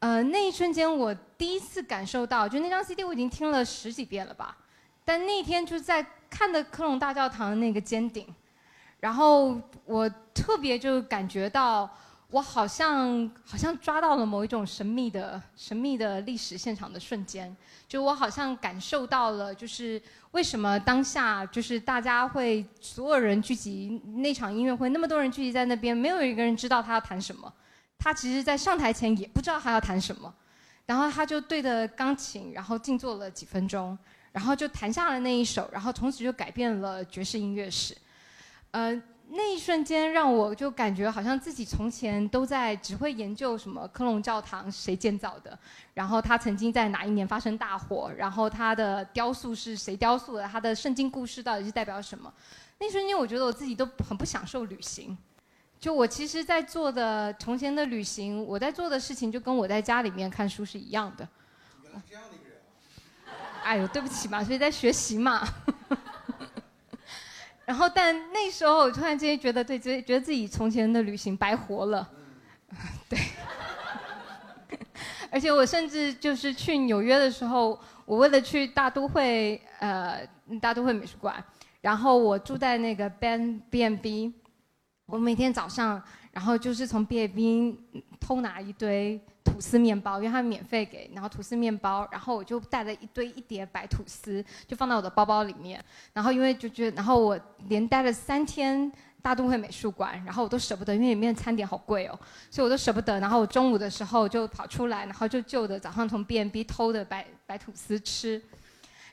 [0.00, 4.54] 呃，那一瞬间我第一次感受到，就那张 CD 我已经听了十几遍了吧，
[5.04, 8.26] 但那天就在看的科隆大教堂的那个尖顶，
[9.00, 11.88] 然后我特别就感觉到，
[12.30, 17.56] 我好像好像抓到了某一种神秘的神秘的历史现场的瞬间，
[17.88, 27.50] 就我好像感受到了，就是为什么当下就是大家会所有人聚集那场音乐会，那么多人聚集在那边，没有一个人知道他要弹什么。
[27.98, 30.32] 他其实，在上台前也不知道他要弹什么，
[30.86, 33.96] 然后他就对着钢琴，然后静坐了几分钟，
[34.32, 37.96] 然后就弹下了那一首，然后从此就改变了爵士音乐史。
[38.72, 38.92] 呃，
[39.30, 45.58] 那一瞬间让我就感觉好像自己从前都在只会研究什么科隆教堂谁建造的，
[45.94, 52.30] 然后他曾经在哪一年发生大火，然后他的雕塑是谁雕塑的，他的圣经故事到底是代表什么？
[52.78, 55.16] 那一瞬间，我觉得我自己都很不享受旅行。
[55.84, 61.28] 就我其实，在做的从前的旅行，我在做的事情就跟我在家里面看书是一样的。
[63.62, 65.46] 哎呦，对不起嘛，所以在学习嘛。
[67.66, 72.08] 然后，但那时候我突然之间觉得，对，觉觉得自己从前的旅行白活了。
[73.06, 73.18] 对。
[75.30, 80.26] 而且我甚至就是去纽约的时候，我为了去大都会，呃，
[80.62, 81.44] 大都会美术馆，
[81.82, 83.98] 然后我住在那个 Ben B&B。
[83.98, 84.34] B。
[85.06, 86.02] 我每天早上，
[86.32, 87.76] 然后就是从毕业兵
[88.18, 95.78] 偷拿一堆吐司面包，因为他免费给，然后吐司面包，然后我就带了一堆一叠白吐司，就放到我的包包里面。
[96.14, 97.38] 然后因为就觉得，然后我
[97.68, 98.90] 连待了三天
[99.20, 102.18] 大都会美术馆，然后我都舍不得，因为里面的餐点好贵哦，
[102.50, 103.20] 所以我都舍不得。
[103.20, 108.42] 然后我中午的时候就跑出来，然后就就着早上从 B N B 偷的白白吐司吃，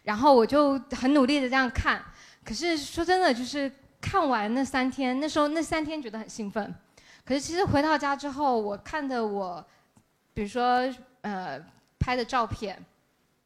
[0.04, 2.02] 然后我就很努力的这样看。
[2.46, 3.70] 可是说真的，就是。
[4.02, 6.74] 看完那三天，那时候那三天觉得很兴奋，
[7.24, 9.64] 可是其实回到家之后，我看的我，
[10.34, 10.91] 比如说
[11.22, 11.64] 呃
[11.99, 12.84] 拍的照片，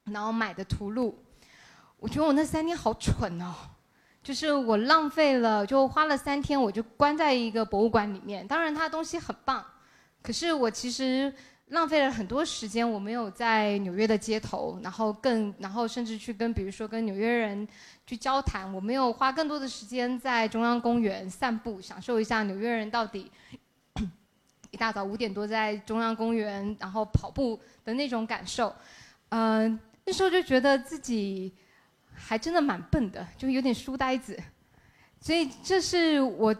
[0.06, 1.22] 然后买的图录，
[1.98, 3.54] 我觉得我那三天好蠢哦，
[4.24, 8.48] 就是我浪费了，就花了三天，我就关在一个博物馆里面。
[8.48, 9.64] 当然，它东西很棒，
[10.24, 11.32] 可是我其实
[11.68, 17.68] 浪费了很多时间，我没有在纽约的街头，然后更然后甚至去跟比如说跟纽约人
[18.06, 23.32] 去交谈，我没有花更多的时间在中央公园散步，享受一下纽约人到底。
[24.72, 28.76] 一大早五点多在中央公园，然后跑步的那种感受，
[29.30, 31.54] 嗯，那时候就觉得自己
[32.14, 34.38] 还真的蛮笨的，就有点书呆子。
[35.22, 36.54] 所以这是我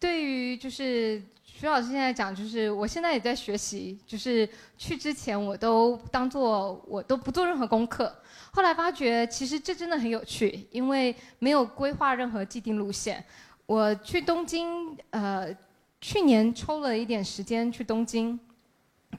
[0.00, 1.22] 对于就是
[1.56, 8.12] 徐老师现在讲，就是我现在也在学习，就是去之前我都当做我都不做任何功课，
[8.50, 13.24] 后来发觉其实这真的很有趣，因为没有规划任何既定路线。
[13.66, 15.56] 我去东京，呃。
[16.00, 18.38] 去年抽了一点时间去东京，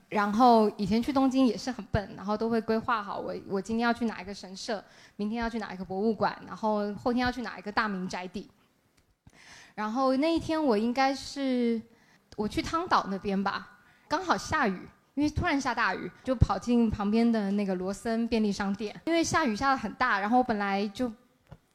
[0.07, 4.83] 然后以前去东京也是很笨，然后都会规划好我我今天要去哪一个神社，
[5.15, 8.47] 明天要去哪一个博物馆，然后后天要去哪一个大名宅地。
[9.73, 11.81] 然后那一天我应该是
[12.35, 13.67] 我去汤岛那边吧，
[14.07, 21.11] 刚好下雨，因为突然下大雨，就跑进旁边的那个罗森便利商店，因为下雨下的很大，然后我本来就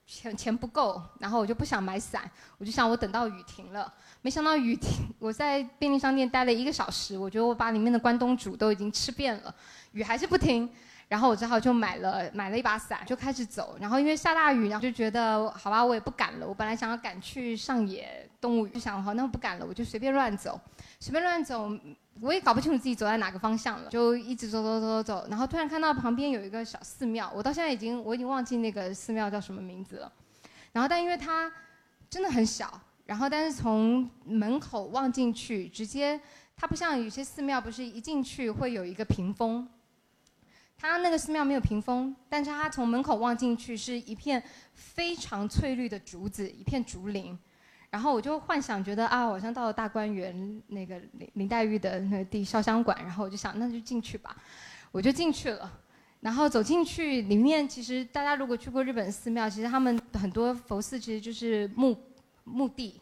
[0.06, 3.92] 钱钱不够，然后我就不想买伞，我就想我等到雨停了。
[4.22, 9.54] 没想到雨停，我在便利商店待了一个小时，我觉得我把里面的关东煮都已经吃遍了，
[9.92, 10.68] 雨还是不停，
[11.10, 13.76] 然后我只好就买了买了一把伞，就开始走。
[13.80, 16.46] 然后因为下大雨，然后就觉得好吧，我也不赶了。
[16.46, 20.58] 我本来想要赶去上野动物园，想好那我不赶了，我就随便乱走，
[21.00, 21.68] 随便乱走，
[22.20, 25.26] 我也搞不清楚自己走在哪个方向了，就一直走走走走走。
[25.28, 30.12] 然后突然看到旁边有一个小寺庙，我到现在已经我已经忘记那个寺庙叫什么名字了。
[30.72, 31.52] 然后但因为它
[32.08, 32.80] 真的很小。
[33.06, 36.20] 然后，但是从门口望进去，直接
[36.56, 39.68] 它不像有些寺庙，不是一进去会有一个屏风。
[40.80, 47.38] 它那个寺庙没有屏风，但是它从门口望进去是一片非常翠绿的竹子，一片竹林。
[47.90, 52.96] 然后我就幻想，觉得啊，好像到了大观园那个林林黛玉的那个地潇湘馆。
[53.02, 54.36] 然后我就想，那就进去吧，
[54.90, 55.70] 我就进去了。
[56.20, 61.96] 然后走进去，里面其实大家如果去过日本寺庙，其实他们很多佛寺其实就是墓。
[62.42, 63.00] 墓地，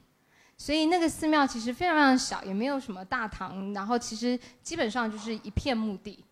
[0.59, 6.23] 所以那个寺庙其实非常非常小，也没有什么大堂，然后其实基本上就是一片墓地。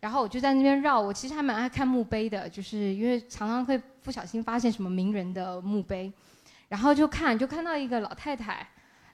[0.00, 6.12] 然后我就在那边绕，我其实还蛮爱看墓碑的，就是因为常常会不小心发现什么名人的墓碑，
[6.68, 8.68] 然后就看，就看到一个老太太，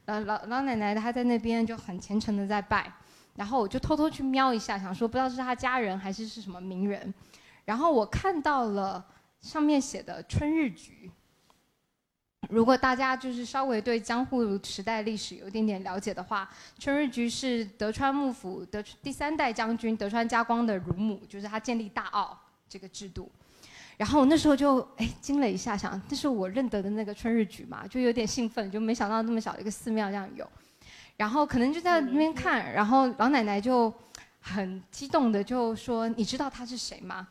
[0.04, 2.92] 呃老老奶奶她在那边就很虔诚的在拜，
[3.36, 7.12] 然后我就偷偷去瞄一下，想说不知道是她家人还是是什么名人，
[7.64, 9.04] 然后我看到了
[9.40, 11.10] 上面写的春日菊。
[12.52, 16.46] 如果大家就是稍微对江户时代历史有一点点了解的话，
[16.78, 22.38] 春日局是德川幕府的第三代将军德川家光的乳母，就是他建立大奥
[22.68, 23.30] 这个制度。
[23.96, 30.46] 然后我那时候就哎惊了一下，想这是我认得的那个春日局嘛，就有点兴奋，就没想到那么小的一个寺庙这样有。
[31.16, 33.90] 然后可能就在那边看，然后老奶奶就
[34.40, 37.26] 很激动的就说：“你知道他是谁吗？”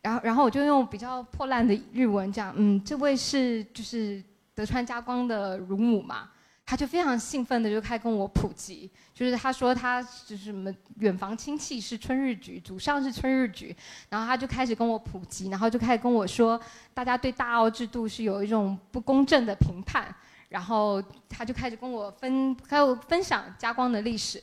[0.00, 4.22] 然后然后我就用比较破烂的日文讲：“嗯，这位是就是。”
[4.54, 6.30] 德川家光的乳母嘛，
[6.64, 13.74] 他就非常兴奋的就开始跟我普及，就是他说他就是什么远房亲戚是春日局，祖上是春日局，
[14.08, 16.60] 然后他就开始跟我普及，然后就开始跟我说，
[16.94, 20.14] 大家对大奥制度是有一种不公正的评判，
[20.48, 24.42] 然后他就开始跟我分还有分享家光的历史。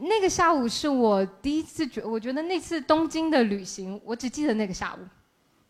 [0.00, 4.98] 那个下午是我第一次觉，我觉得那次东京的旅行，我只记得那个下午。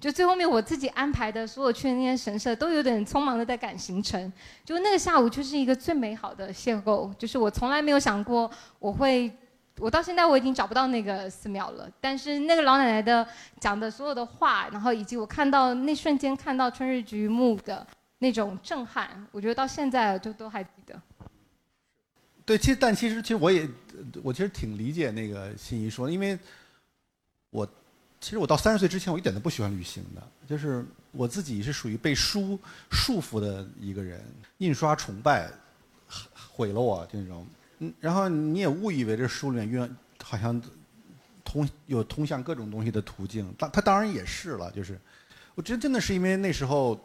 [0.00, 4.32] 就最后面我自己安排的所有去的那些神社都有点匆忙的在赶行程，
[4.64, 9.28] 就那个下午就是一个最美好的邂逅，就是我从来没有想过我会，
[9.78, 13.26] 我到现在我已经找不到那个寺庙了，但是那个老奶奶的
[13.58, 17.84] 讲的所有的话，然后以及我看到那瞬间看到春日菊墓的
[18.18, 20.94] 那种震撼，我觉得到现在就都还记得。
[22.44, 23.68] 对，其实但其实其实我也
[24.22, 26.38] 我其实挺理解那个心怡说，因为
[27.50, 27.68] 我。
[28.20, 32.58] 其实我到三十岁之前，我一点都不喜欢旅行的，就是我自己是属于被书
[32.90, 34.20] 束缚的一个人，
[34.58, 35.48] 印刷崇拜
[36.34, 37.46] 毁了我这种。
[37.78, 40.60] 嗯，然后你也误以为这书里面运好像
[41.44, 44.98] 通有通向各种东西的途径，当它当然也是了，就是
[45.54, 46.98] 我觉得真的是因为那时候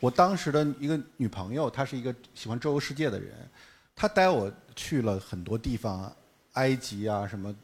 [0.00, 3.34] 我当时的一个女朋友，她是一个喜欢周游世界的人，
[3.94, 6.10] 她带我去了很多地方，
[6.54, 7.54] 埃及啊什么，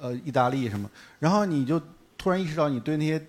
[0.00, 1.82] 呃，意大利什么，然后你就。
[2.20, 3.26] 突然意识到，你对那些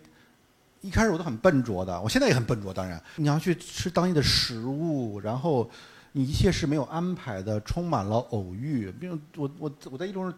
[0.82, 2.74] 一开始我都很笨拙的，我现在也很笨拙。
[2.74, 5.72] 当然，你要去吃当地的食物，然后
[6.12, 8.92] 你一切是没有安排的，充满了偶遇。
[8.92, 10.30] 比如我我我在一中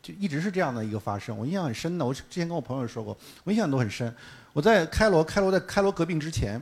[0.00, 2.06] 就一直是这样的一个发生，我印象很深的。
[2.06, 4.10] 我之前跟我朋友说过，我印象都很深。
[4.54, 6.58] 我在开罗，开罗在开罗革命之前，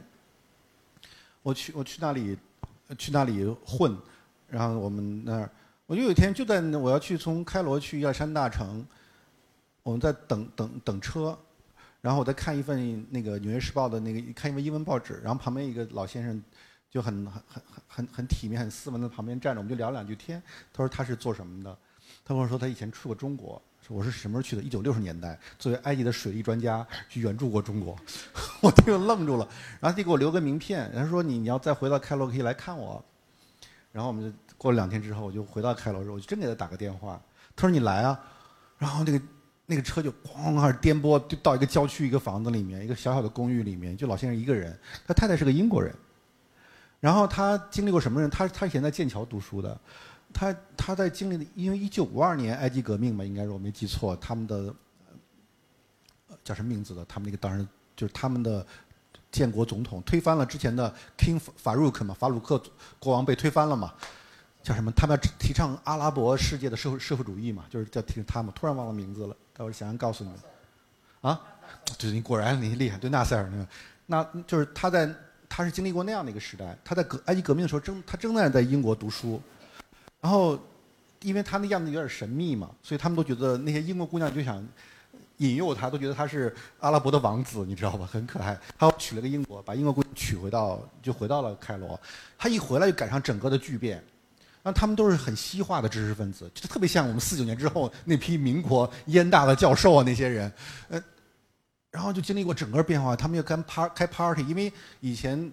[1.45, 2.37] 我去我去那里
[2.99, 3.97] 去那里混，
[4.49, 5.49] 然后我们那儿，
[5.87, 8.85] 我就有一天就在我要去从开罗去亚山大城，
[9.89, 11.39] 我们在等等等车，
[12.01, 16.43] 然后我在看一份那个《纽约时报》的那个看一份英文报纸，然后旁边一个老先生。
[16.91, 20.43] 就很很很很很体面、很斯文的旁边站着，我们就聊两句天。
[20.73, 21.77] 他说他是做什么的？
[22.25, 23.61] 他跟我说他以前去过中国。
[23.89, 24.63] 我是什么时候去的？
[24.63, 27.95] 一九六十年代，作为埃及的水利专家去援助过中国。
[28.63, 29.47] 我听了愣住了。
[29.81, 33.05] 然后他给我留个名片，他说你你要再回到开罗可以来看我。
[33.93, 37.21] 然后我们就过了两天之后，我就回到开罗时候，我就真给他打个电话。
[37.55, 38.19] 他说你来啊。
[38.79, 39.21] 然后那个
[39.71, 44.75] 那个车就哐开始颠簸，就到一个郊区一个房子里面，一个小小的公寓里面，就老先生一个人。
[45.07, 45.95] 他太太是个英国人。
[47.01, 48.31] 然后他经历过什么人？
[48.31, 49.79] 他他以前在剑桥读书的，
[50.33, 54.75] 他他在经历的，因为一九五二年埃及革命嘛，应该是我没记错，他们的
[56.43, 57.05] 叫什么名字的？
[57.05, 58.67] 他们那个当然就是他们的
[59.31, 62.61] 建国总统推翻了之前的 King 法鲁克嘛，法鲁克
[62.99, 63.93] 国王被推翻了嘛，
[64.63, 64.91] 叫什么？
[64.93, 68.53] 他们要提倡阿拉伯世界的社会社会主义嘛，就是叫提他们。
[68.55, 70.39] 突然忘了名字了，待会儿想想告诉你们。
[71.21, 71.41] 啊，
[71.99, 73.69] 对，你果然你厉害，对纳赛尔那个，
[74.07, 75.13] 那就是他在。
[75.51, 79.41] 他是经历过那样的一个时代，他在革埃及革命的时候正他正在在英国读书，
[80.21, 80.61] 然后
[81.23, 84.63] 因为他那样子有点神秘嘛，所以他们都觉得那些英国姑娘就想
[85.39, 88.05] 引诱他，都觉得他是阿拉伯的王子，你知道吧？
[88.05, 88.57] 很可爱。
[88.79, 91.99] 他娶了个英国，把英国姑娘娶回到就回到了开罗。
[92.37, 94.05] 他一回来就赶上整个的巨变，
[94.73, 100.53] 他们都是很西化的知识分子，就特别像我们四九年之后那批民国燕大的教授啊那些人，
[100.89, 101.03] 呃。
[101.91, 105.51] 然后就经历过整个变化，他们要开 part 开 party，因为以前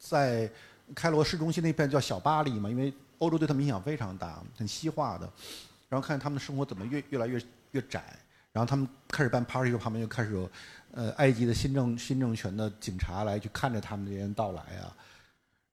[0.00, 0.50] 在
[0.96, 5.30] 开罗市中心那片叫小巴黎嘛，因为欧洲对他们影响非常大，很西化的。
[5.88, 7.40] 然后看他们的生活怎么越越来越
[7.70, 8.02] 越窄，
[8.52, 10.50] 然后他们开始办 party 时，旁边就开始有
[10.92, 14.92] 呃埃及的新政新政权的警察来去看着他们这些人到来啊。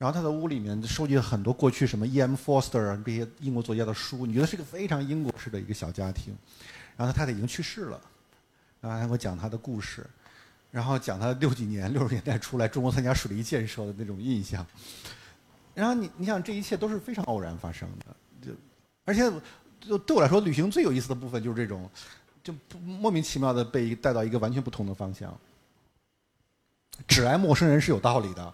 [0.03, 2.35] 然后他的屋里面收集了很多过去什么 E.M.
[2.35, 6.35] Foster 啊这些英国作家的书，你觉得是个非常英国式的一个小家庭。
[6.97, 8.01] 然后他太太已经去世了。
[8.81, 10.05] 然后还给我讲他的故事，
[10.71, 14.67] 然后讲他六几年六十年代出来中国参加水利建设的那种印象。
[15.73, 18.13] 然后你你想这一切都是非常偶然发生的，
[18.45, 18.51] 就
[19.05, 19.21] 而且
[19.79, 21.89] 就对我来说，旅行最有意思的部分就是这种，
[22.43, 25.33] 就莫名其妙的被带到一个完全不同的方向。
[27.07, 28.53] 只爱陌生人是有道理的，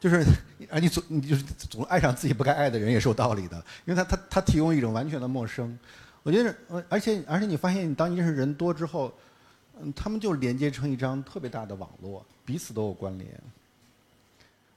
[0.00, 0.24] 就是
[0.70, 5.78] 而你总你就是总爱上自己不该爱的人也是有道理的，因为他他他提供一种完全的陌生。
[6.22, 6.54] 我觉得，
[6.88, 9.12] 而且而且你发现，当你认识人多之后。
[9.78, 13.28] 嗯，他们就连接成一张特别大的网络，彼此都有关联。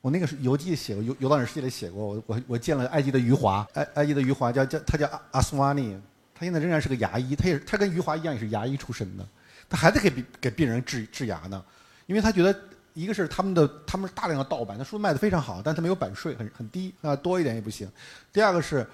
[0.01, 2.05] 我那个游记写过，游游到你世界里写过。
[2.05, 5.97] 我我我见了埃及的余华，埃埃及的余华叫叫他叫阿阿斯瓦尼，
[6.35, 9.25] 他现在仍然是个牙医，他也他跟余华一样也是牙医出身的，
[9.69, 10.11] 他还在给
[10.41, 11.63] 给病人治治牙呢，
[12.05, 12.53] 因为他觉得
[12.93, 17.89] 一个是他们的他们是大量的盗版，他书卖的非常好，但他没有版税，很很低啊，多一点也不行。
[18.31, 18.85] 第二个是，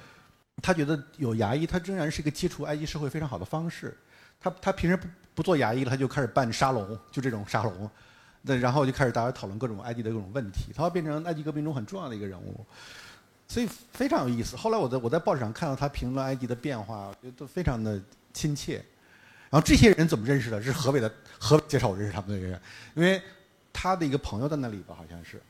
[0.62, 3.98] 他觉得有牙医，他仍然是一个接触埃及社会非常好的方式。
[4.40, 5.08] 他他平时不。
[5.36, 7.92] 不做牙医了，他就开始办沙龙，就这种沙龙，
[8.42, 12.66] 那然后就开始大家讨论各种埃及的各种问题，他要变成埃及革命中很重要的一个人物，
[13.46, 14.56] 所以非常有意思。
[14.56, 18.76] 后来我在我在报纸上看到他评论埃及的变化，我觉得都非常的亲切。
[19.50, 20.62] 然后这些人怎么认识的？
[20.62, 22.58] 是河北的河北介绍我认识他们的人，
[22.94, 23.22] 因为
[23.76, 25.42] 他的一个朋友在那里吧，好像是，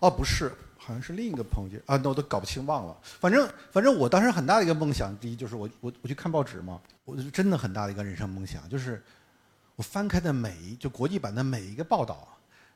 [0.00, 0.50] 哦不是。
[0.82, 2.96] 好像是另一个朋友啊，那我都搞不清忘了。
[3.02, 9.00] 反正反正我当时很大的一个梦想，第一就是我我我去看报纸嘛，我是真的很大的一个人生梦想，就是
[9.76, 12.26] 我翻开的每一就国际版的每一个报道，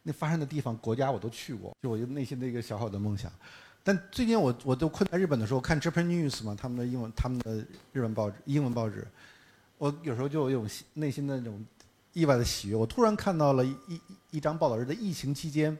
[0.03, 3.33] 那发生的地方国家我都去过，就我就内心的一个小小的梦想。
[3.83, 9.09] 但最近我我都困在日本的时候看 Japan News 嘛，他们的英文他们的日本报纸英文报纸，
[9.79, 11.65] 我有时候就有种内心的那种
[12.15, 12.75] 意外的喜悦。
[12.75, 13.77] 我突然看到了一
[14.31, 15.77] 一张报道，是在疫情期间。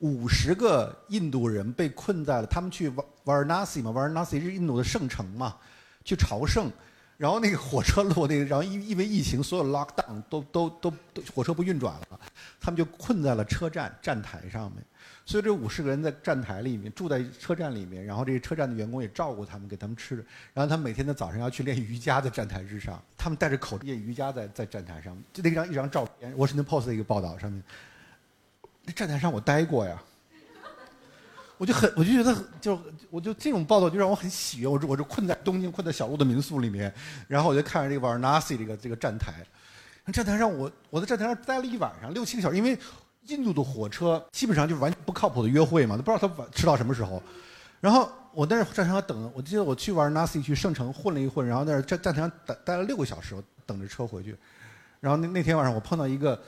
[0.00, 5.56] 五十个印度人被困在了，他们去瓦瓦尔纳西嘛，瓦尔纳西是印度的圣城嘛，
[6.04, 6.70] 去朝圣，
[7.16, 12.20] 然后那个火车路那个，然后因因为疫情，所有 lock down 都都都都火车不运转了，
[12.60, 14.84] 他们就困在了车站站台上面，
[15.28, 20.16] 所以这五十个人在站台里面住在车站里面，然后这个车站的员工也照顾他们，给他们吃，
[20.54, 27.62] 然后他们每天的早上要去练瑜伽在站台之上， 他们戴着口罩练瑜伽在在站台上，就那张一张照片，《Washington Post》的一个报道上面。
[28.86, 30.02] 那站台上我待过呀，
[31.58, 34.66] 我就很，我就觉得，就我就这种报道就让我很喜悦。
[34.66, 36.90] 我我就困在东京，困在小路的民宿里面，
[37.26, 39.44] 然后我就看着这个玩 Nazi 这个这个站台，
[40.10, 42.78] 站台上我我在站台上待了一晚上六七个小时，因为
[43.28, 47.22] 印度的火车基本上就是完全不靠谱的约会嘛，都不知道他晚迟到什么时候。
[47.80, 54.36] 然后我在那战场上等，我记得我去玩 Nasi 去圣城混了一混，然后在那战战场上待待了六个小时，我等着车回去。
[55.00, 56.40] 然后那那天晚上我碰到一个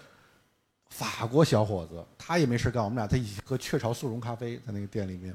[0.89, 5.35] 法国小伙子，他也没事干，我们俩在一起喝雀巢速溶咖啡，在那个店里面。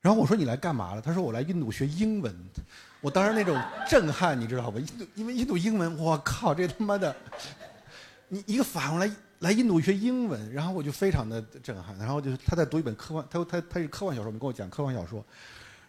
[0.00, 1.00] 然后我说你来干嘛了？
[1.00, 2.34] 他说我来印度学英文。
[3.00, 4.80] 我当时那种震撼，你知道吧？
[4.80, 7.14] 印度因为印度英文，我靠，这他妈的，
[8.26, 9.08] 你一个法国来
[9.42, 11.98] 来印度学英文，然后我就非常的震撼。
[11.98, 15.24] 然后就是他在读一本科幻，他他他是科幻小说，没跟我讲科幻小说。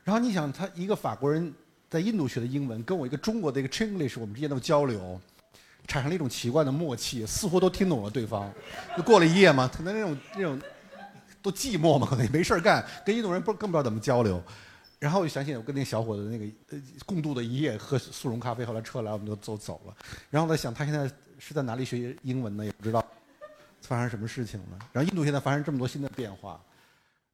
[0.03, 1.53] 然后你想，他一个法国人
[1.87, 5.21] 在印度学的英文，跟我一个中国的一个 Chinglish，我们之间的交流，
[5.87, 8.51] 产生了一种奇怪的默契，似乎都听懂了对方。
[8.97, 10.59] 就过了一夜嘛，可能那种那种
[11.41, 14.41] 都寂寞嘛，可能也没事干，跟印度人不更不知道怎么交流。
[14.97, 19.95] 然后我就想起我跟那个小伙子那个呃共度的一夜，喝速溶咖啡，后来车来我们就走走了。
[20.29, 22.65] 然后我在想，他现在是在哪里学英文呢？
[22.65, 23.05] 也不知道
[23.83, 24.79] 发生什么事情了。
[24.91, 26.59] 然后印度现在发生这么多新的变化。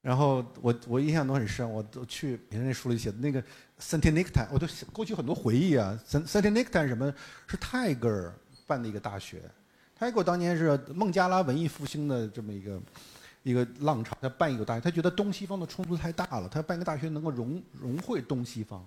[0.02, 3.42] 然后我我印象都很深，我都去别人那书里写的那个
[3.78, 5.98] Santinictan，我都过去很多回忆啊。
[6.06, 7.12] s a n t i n i k t a n 什么
[7.46, 8.34] 是泰戈尔
[8.66, 9.42] 办的一个大学？
[9.94, 12.80] 泰戈尔当年是孟加拉文艺复兴的这么一个
[13.42, 18.82] 一个浪潮，他办一个大学，他觉得东西方的冲突太大了，他办一个大学能够融融汇东西方。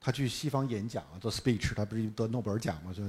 [0.00, 3.02] 他去西方演讲做 speech，他不是得诺贝尔奖嘛，就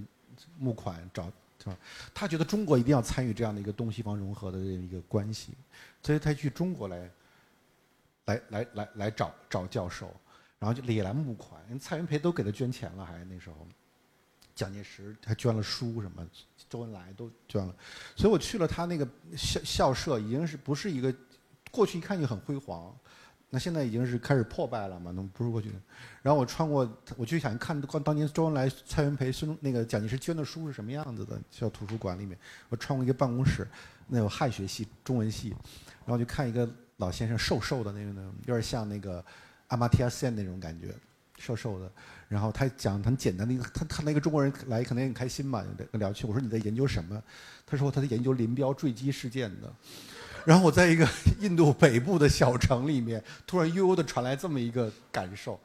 [0.58, 1.32] 募款找。
[1.64, 1.78] 是吧
[2.12, 5.54] 他觉得中国一定要参与这样的一个东西方融合的这样一个关系，
[6.02, 7.12] 所以他去中国来，
[8.26, 10.12] 来来来来找找教授，
[10.58, 13.68] 然后就也来募款，蔡元培都给他捐钱了，还那时候，
[14.56, 16.28] 蒋介石还捐了书什么，
[16.68, 17.76] 周恩来都捐了，
[18.16, 19.08] 所以我去了他那个
[19.38, 21.14] 校校舍，已经是不是一个
[21.70, 22.96] 过去一看就很辉煌。
[23.54, 25.12] 那现在已经是开始破败了嘛？
[25.12, 25.76] 能不是过去的？
[26.22, 31.38] 然后我穿过，我就想看当年周恩来、蔡元培、孙那个蒋介石捐的书是什么样子的。
[31.52, 32.38] 校图书馆里面，
[32.70, 33.68] 我穿过一个办公室，
[34.08, 35.50] 那有汉学系、中文系，
[36.06, 39.24] 然后就看一个老先生，瘦瘦的那种，有点像那个
[39.68, 40.96] 阿玛提亚森那种感觉，
[41.38, 41.92] 瘦瘦的。
[42.30, 46.26] 然后他讲很简单的，他他那个中国人来可能也很开心嘛，聊去。
[46.26, 47.22] 我说你在研究什么？
[47.66, 49.74] 他说他在研究林彪坠机事件的。
[50.46, 51.08] 然后我在一个
[51.40, 55.60] 印度北部的小城里面，突然悠悠的传来这么一个感受，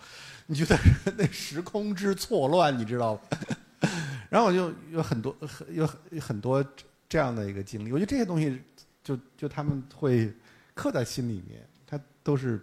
[0.46, 0.78] 你觉得
[1.16, 3.20] 那时空之错乱，你知道吗？
[4.28, 5.86] 然后我就有很多很有
[6.20, 6.64] 很多
[7.08, 8.60] 这样的一个经历，我觉得这些东西
[9.02, 10.32] 就就他们会
[10.74, 12.60] 刻在心里面，它都是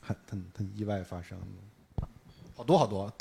[0.00, 2.06] 很很很意外发生的，
[2.56, 3.12] 好多好多，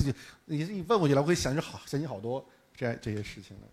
[0.45, 2.45] 你你问过去了，我会想起好想起好多
[2.75, 3.67] 这样这些事情来。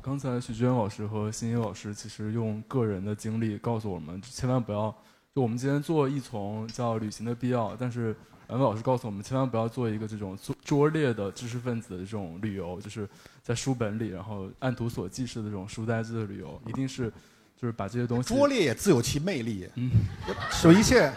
[0.00, 4.90] 刚才徐娟老师和欣欣老师其实用个人的经历告诉我们，千万不要
[5.34, 8.14] 就我们今天做一从叫旅行的必要，但是
[8.48, 13.08] 两位老师告诉我们，千万不要做一个这种拙拙劣的知识分子的这种旅游，就是
[13.42, 17.08] 在书本里然后按图索骥式的这种书呆子的旅游，一定是
[17.56, 19.68] 就是把这些东西拙劣也自有其魅力。
[19.76, 19.90] 嗯，
[20.64, 21.12] 有一切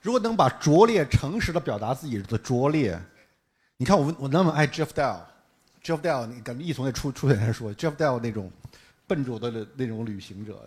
[0.00, 2.98] 如果能把拙劣诚实的表达自己的拙劣，
[3.76, 5.20] 你看我我那么爱 Jeff Dell。
[5.82, 8.50] Jeff Dell，你感觉一从那出出现来说，Jeff Dell 那种
[9.06, 10.62] 笨拙的那种旅行者，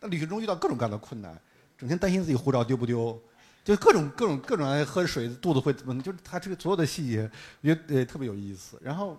[0.00, 1.36] 那旅行中遇到各种各样的困难，
[1.76, 3.18] 整天担心自己护照丢不丢，
[3.64, 7.30] 就各种各种各种爱喝水肚子会怎么，就是他这个所有的细节，
[7.62, 8.78] 我觉得特别有意思。
[8.82, 9.16] 然后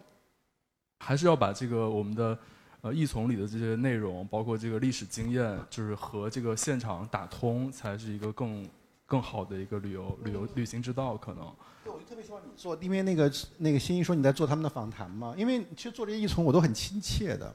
[0.99, 2.37] 还是要把这个我们的
[2.81, 8.69] 呃译从里的这些内容，包括这个历史经验，就是和这个现场打通，才是一个更
[9.05, 11.51] 更好的一个旅游旅游旅行之道可能。
[11.91, 17.53] 我就特别希望你做，因为那个那个新一说你在做他们的访谈嘛，因为其实做这些译从我都很亲切的，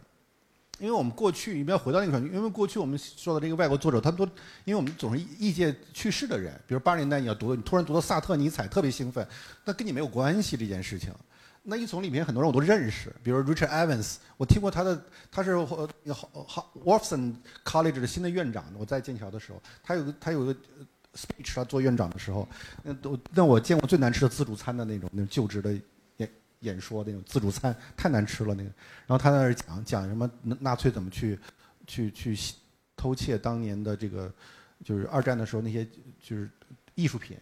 [0.78, 4.24] 因为我们过去你不要回到那个因为过去我们说的这个外国作者，他都
[4.64, 9.26] 因为我们总是译界去世的人，比如八十年代你要读，你突然读到萨特、尼采，特别兴奋，
[9.64, 11.12] 那跟你没有关系这件事情。
[11.62, 15.89] 那译从里面很多人我都认识，比如 Richard Evans，我听过他的，他是呃
[16.85, 20.57] Wolfson College 的新的院长，我在剑桥的时候，他有个他有个。
[21.14, 22.48] Speech 他做院长的时候，
[22.82, 25.72] 那都那我见过最难吃的自助餐的那种那种就职的
[26.18, 28.70] 演演说那种自助餐太难吃了那个，
[29.06, 31.38] 然后他在那儿讲讲什么纳粹怎么去
[31.86, 32.36] 去去
[32.96, 34.32] 偷窃当年的这个
[34.82, 35.86] 就是二战的时候那些
[36.20, 36.50] 就是
[36.94, 37.36] 艺术品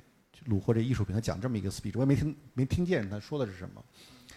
[0.48, 3.84] 虏获这艺术品，他讲这么一个 speech，我也没听没听见他说的是什么，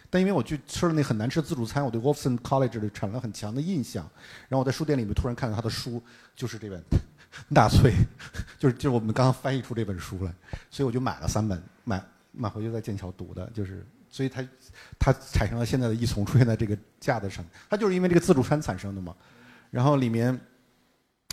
[0.10, 4.04] 但因为我去吃了那很难吃的自助餐，我对 Wolfson College 产生了很强的印象，
[4.48, 6.02] 然后我在书店里面突然看到他的书，
[6.36, 6.82] 就是这本。
[7.50, 7.94] 纳粹，
[8.58, 10.34] 就是就是我们刚刚翻译出这本书来，
[10.70, 14.48] 所以我就买了三本，买买回去在剑桥读的，就是所以它
[14.98, 19.16] 它产生了现在的一从出现在这个架子上，它就是因为这个自助餐产生的嘛。
[19.70, 20.40] 然后里面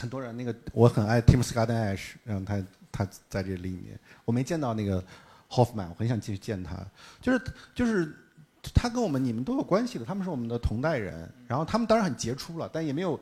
[0.00, 5.02] 很多人，那个我很爱 Tim Scott Ash，然后他他在这里面，我没见到那个
[5.48, 6.76] Hoffman，我很想继续见他，
[7.20, 7.40] 就是
[7.74, 8.12] 就是
[8.74, 13.18] 他跟我们你们都有关系的，他们是我们的同代人，然后他们当然很杰出了，但也没有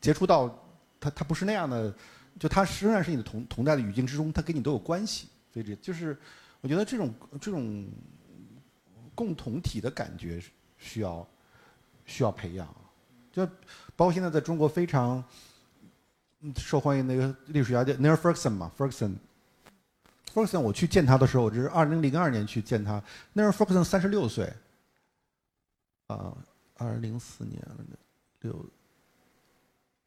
[0.00, 0.54] 杰出到
[1.00, 1.92] 他他不是那样的。
[2.38, 6.16] 就他仍然是你的同同代的语境之中，他跟你都有关系，所以这就是
[6.60, 7.88] 我觉得这种这种
[9.14, 10.40] 共同体的感觉
[10.76, 11.26] 需要
[12.06, 12.68] 需要培养，
[13.32, 13.44] 就
[13.96, 15.22] 包括现在在中国非常
[16.56, 19.14] 受欢迎那个历史学家叫 Neil Ferguson 嘛，Ferguson。
[20.32, 23.02] Ferguson 我去见他的时候，我这是二零零二年去见他。
[23.34, 24.52] Neil Ferguson 三十六岁，
[26.06, 26.36] 啊，
[26.76, 27.60] 二零零四年
[28.42, 28.64] 六，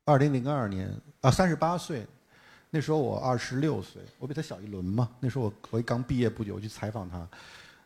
[0.06, 2.08] 二零零二年啊，三十八岁。
[2.74, 5.10] 那时候我二十六岁，我比他小一轮嘛。
[5.20, 7.28] 那时候我我刚毕业不久，我去采访他。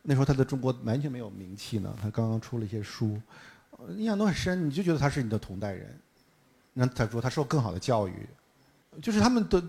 [0.04, 3.20] 那时候他在中国完全没有名气呢，他刚刚出了一些书，
[3.98, 4.68] 印象都很深。
[4.68, 6.00] 你就觉得他是你的同代人。
[6.74, 8.14] 那他说他受更好的教育，
[9.02, 9.64] 就是他们的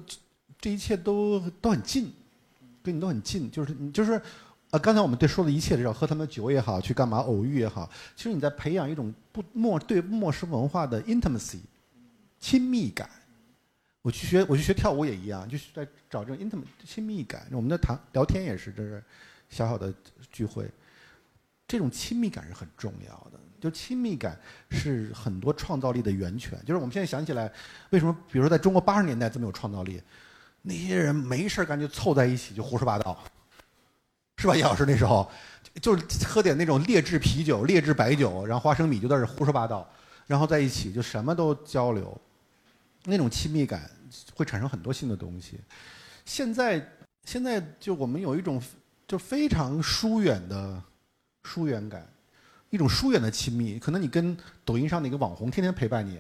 [0.61, 2.13] 这一切都都很近，
[2.83, 3.51] 跟你都很近。
[3.51, 4.21] 就是你就是，
[4.71, 11.61] 呃，刚才我们对说的一切，要喝他们的酒也好，去干嘛偶遇也好，其实你在培养一种不陌对陌生文化的 intimacy，
[12.39, 13.09] 亲密感。
[14.07, 17.45] 我去学，我去学跳舞也一样，就是在找这种 intimate 亲密感。
[17.51, 19.03] 我们的谈聊天也是，这是
[19.51, 19.93] 小小的
[20.31, 20.71] 聚会，
[21.67, 23.41] 这种亲密感是很重要的。
[23.61, 24.39] 就亲密感
[24.71, 26.57] 是很多创造力的源泉。
[26.65, 27.53] 就是我们现在想起来，
[27.91, 30.01] 为什么比如说在中国八十年代这么有创造力？
[30.63, 33.21] 那些人没事干就凑在一起就胡说八道，
[34.37, 34.55] 是吧？
[34.55, 35.29] 叶老师那时候
[35.83, 39.85] 就是喝点那种劣质啤酒、劣质白酒，然后花生米就在这胡说八道，
[40.29, 42.17] 然后在一起就什么都交流，
[43.03, 43.91] 那种亲密感。
[44.35, 45.61] 会产生很多新的东西。
[46.25, 46.85] 现在，
[47.25, 48.61] 现在就我们有一种
[49.07, 50.83] 就非常疏远的
[51.45, 52.07] 疏远感，
[52.71, 53.79] 一种疏远的亲密。
[53.79, 56.19] 可能你跟抖音上的一个网红天天陪伴你，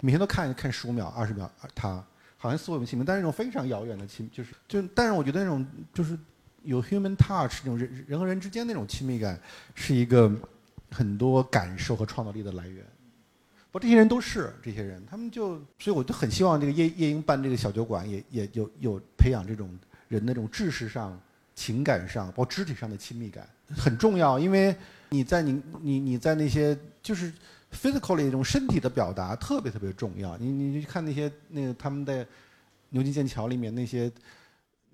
[0.00, 2.04] 每天都看看十五秒、二十秒，他
[2.36, 6.18] 好像似我们亲密，但是那种非常遥远的亲，就是就，但是我觉得那种就是
[6.62, 9.40] 有 human touch 那种人人和人之间那种亲密感，
[9.74, 10.30] 是一个
[10.90, 12.84] 很多感受和创造力的来源。
[13.72, 19.76] 不，这些人都是这些人，他们就，所以我就很希望这个夜夜莺办这个小酒馆，也也有有培养这种
[20.08, 21.18] 人的这种知识上、
[21.54, 24.38] 情感上，包括肢体上的亲密感，很重要。
[24.38, 24.76] 因为
[25.08, 27.32] 你在你你你在那些就是
[27.72, 30.36] physically 那种身体的表达特别特别重要。
[30.36, 32.26] 你你去看那些那个他们在
[32.90, 34.12] 牛津剑桥里面那些。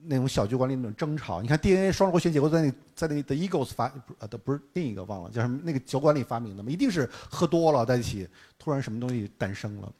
[0.03, 8.29] 那种小酒馆里那种争吵，你看 DNA 双螺旋结构在那在那 The Eagles 发呃的不是另一个忘了叫什么那个酒馆里发明的嘛，一定是喝多了在一起，
[8.59, 9.93] 突然什么东西诞生了，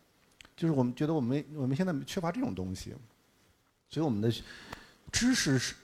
[0.57, 2.95] 就是我们觉得我们我们现在缺乏这种东西，
[3.91, 4.31] 所以我们的
[5.11, 5.75] 知识是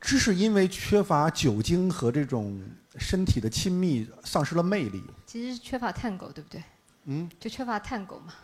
[0.00, 2.60] 知识因为缺乏酒精和这种
[2.98, 5.02] 身体的亲密丧失了魅力。
[5.24, 6.62] 其实是缺乏探狗，对不对？
[7.04, 8.34] 嗯，就缺乏探狗嘛。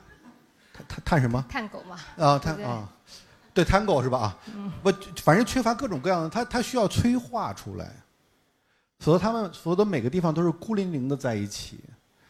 [0.73, 1.45] 探探探什么？
[1.49, 2.01] 探狗嘛。
[2.17, 2.89] 啊，探啊。
[3.55, 4.19] 对，Tango 是吧？
[4.19, 4.39] 啊，
[4.83, 4.91] 不，
[5.23, 7.93] 反正缺乏各种各样的，它它需要催化出来，
[8.99, 11.81] 否则他们否则每个地方都是孤零零的在一起，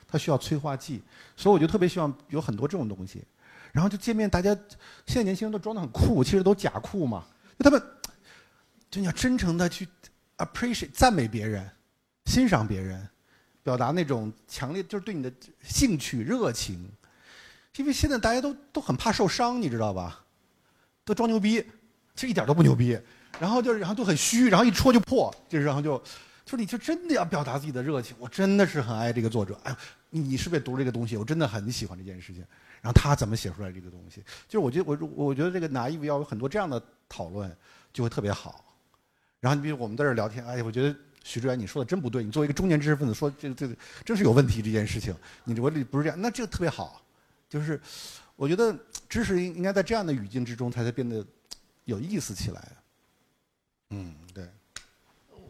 [0.09, 1.01] 它需要催化剂，
[1.37, 3.23] 所以我就特别希望有很多这种东西，
[3.71, 4.53] 然后就见面，大家
[5.07, 7.25] 现在年轻人都装的很酷，其实都假酷嘛，
[7.59, 7.81] 就他们
[8.91, 9.87] 就你要真诚的去
[10.39, 11.71] appreciate 赞美别人，
[12.25, 13.09] 欣赏别人，
[13.63, 16.91] 表达那种强烈就是对你的兴趣热情，
[17.77, 20.22] 因为现在大家都都很怕受伤，你知道吧？
[21.05, 21.61] 都装牛逼，
[22.15, 22.99] 其实一点都不牛逼，
[23.41, 26.01] 然后就是，然后都很虚，然后一戳就破，就是然后就，
[26.47, 29.77] 说你就真的要表达自己的热情，我真的是很爱这个作者，哎，
[30.11, 31.17] 你是不是读这个东西？
[31.17, 32.45] 我真的很喜欢这件事情，
[32.81, 34.23] 然后他怎么写出来这个东西？
[34.47, 37.51] 就是我觉得我我觉得这个拿衣服要有很多这样的讨论，
[37.93, 38.65] 就会特别好。
[39.41, 40.95] 然后你比如我们在这聊天，哎，我觉得
[41.25, 43.69] 许志远你说的真不对，你作为一个中年知识分子说这这
[44.05, 45.13] 真是有问题这件事情，
[45.45, 47.03] 你我这不是这样，那这个特别好，
[47.49, 47.81] 就是。
[48.35, 48.77] 我觉得
[49.13, 51.23] 知识应应该在这样的语境之中它才会变得
[51.85, 52.69] 有意思起来。
[53.91, 54.49] 嗯，对。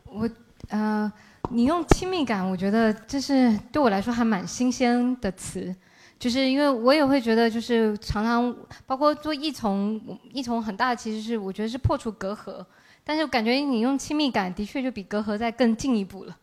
[0.05, 0.29] 我
[0.71, 1.11] 呃，
[1.51, 5.73] 你用亲密感，我觉得这是对我来说还蛮新鲜的词，
[6.19, 8.53] 就是因为我也会觉得，就是常常
[8.85, 10.01] 包括做异从，
[10.33, 12.67] 异从很大的其实是我觉得是破除隔阂，
[13.05, 16.37] 但是我感觉你用亲密感，的确就比隔阂再更进一步了。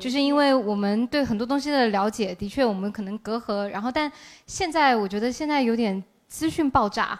[0.00, 4.10] 就是因为我们对很多东西的了解，的确我们可能隔阂，然后但
[4.44, 7.18] 现在我觉得现在有点资讯爆炸，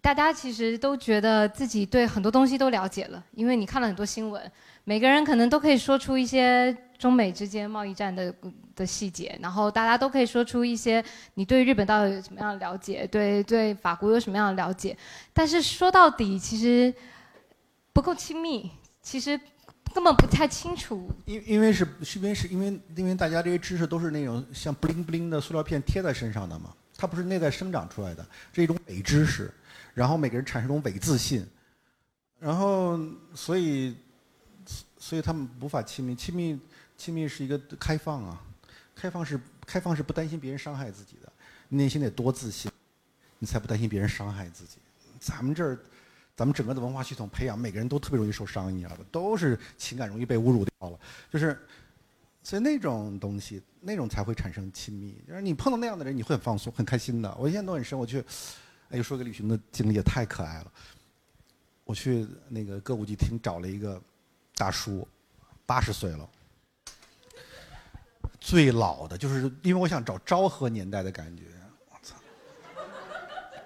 [0.00, 4.50] 大家其实都觉得自己对很多东西都了解了，因为你看了很多新闻，
[4.84, 8.34] 每个人可能都可以说出一些中美之间贸易战的
[8.74, 11.04] 的细节，然后大家都可以说出一些
[11.34, 14.96] 你对日本到底有什么样的了解，对对法国有什么样的了解，
[15.32, 16.94] 但是说到底其实
[17.92, 18.70] 不够亲密，
[19.02, 19.38] 其实。
[19.94, 29.48] 根本不太清楚，因因为是是因为是因为因为大家这些知识都是那种像 bling bling 的塑料片贴在身上的嘛，它不是内在生长出来的，是一种伪知识，
[29.94, 31.46] 然后每个人产生一种伪自信，
[32.40, 32.98] 然后
[33.36, 33.96] 所以
[34.98, 36.58] 所以他们无法亲密，亲密
[36.96, 38.42] 亲密是一个开放啊，
[38.96, 41.32] 开放是开放是不担心别人伤害自己的，
[41.68, 42.68] 内心得多自信，
[43.38, 44.78] 你才不担心别人伤害自己。
[45.20, 45.78] 咱们这儿
[46.34, 49.04] 咱们整个的文化系统培养，每个人都特别容易受伤，你知道吧？
[49.12, 50.98] 都是情感容易被侮辱掉了，
[51.32, 51.56] 就是，
[52.42, 55.22] 所以那种东西，那种才会产生亲密。
[55.26, 57.34] 就是你碰到那样的人，你会很放松、很开心的。
[57.38, 58.24] 我现在都很深，我去，
[58.90, 60.72] 哎，又说个旅行的经历，也太可爱了。
[61.84, 64.00] 我去那个歌舞伎厅找了一个
[64.56, 65.06] 大叔，
[65.66, 66.28] 八十岁了，
[68.40, 71.44] 最老的，就是因为我想找昭和年代的感觉。
[71.90, 72.16] 我操，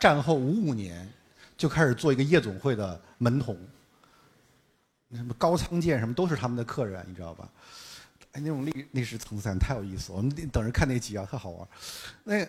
[0.00, 1.08] 战后五五年。
[1.54, 3.56] 就开始做一个夜总会的门童，
[5.14, 7.48] 什么高仓健什么都是他们的客人，你知道吧？
[8.32, 11.68] 哎，那种历历史层次感太有意思，我们等着看那集啊，特好玩。
[12.24, 12.46] 那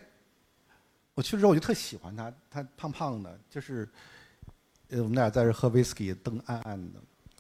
[1.14, 3.88] 我去了之后我就特喜欢他，他胖胖的，就是
[4.90, 7.00] 呃我们俩在这喝威士忌，灯暗暗的，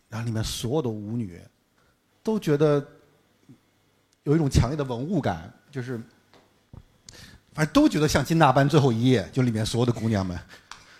[0.09, 1.41] 然后里面所有的舞女
[2.21, 2.85] 都觉得
[4.23, 5.97] 有一种强烈的文物感，就是
[7.53, 10.37] 反正都觉得像金大班最后一夜，就里面所有的姑娘们。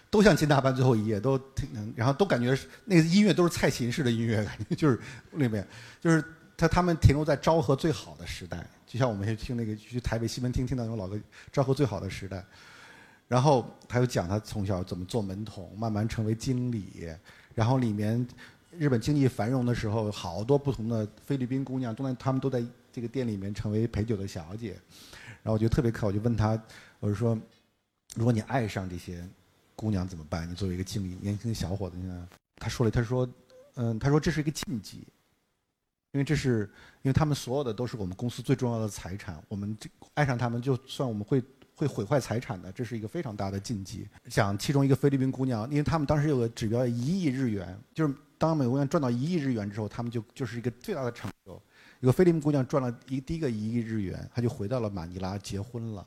[0.09, 4.99] 都像金大班最后一页，都挺，然后都感觉是那个音乐都是蔡琴式的音乐，感觉就是
[5.31, 5.67] 里面
[5.99, 6.23] 就是
[6.55, 11.19] 他他们停留在昭和最好的时代，就像我们去听那个去台北西门町听到那种老歌，
[11.51, 12.43] 昭和最好的时代。
[13.27, 17.09] 然后他又讲他从小怎么做门童，慢慢成为经理，
[17.53, 18.27] 然后里面
[18.71, 24.71] 日本经济繁荣的时候，好多不同的菲律宾姑娘都在他们都在这个店里面成为陪酒的小姐。
[25.41, 26.61] 然后我觉得特别可，我就问他，
[26.99, 27.37] 我就说，
[28.15, 29.23] 如果你爱上这些。
[29.75, 30.47] 姑娘怎么办？
[30.49, 32.27] 你作为一个经理，年轻的小伙子，你看，
[32.57, 33.27] 他说了，他说，
[33.73, 35.03] 嗯，他说这是一个禁忌，
[36.13, 36.69] 因为这是，
[37.01, 39.75] 因为他们所有的都是我们公司最重要的财产，我们
[40.13, 41.43] 爱上他们，就算我们会
[41.75, 44.07] 会毁坏财产的，这是一个非常大的禁忌。
[44.29, 51.59] 讲其中一个菲律宾姑娘，因为他们当时有个指标一亿日元，就是当美国人赚到一亿日元之后，他们就就是一个最大的成就。
[51.99, 56.05] 有个菲律宾姑娘赚了一第一个一亿日元，她就回到了马尼拉结婚了。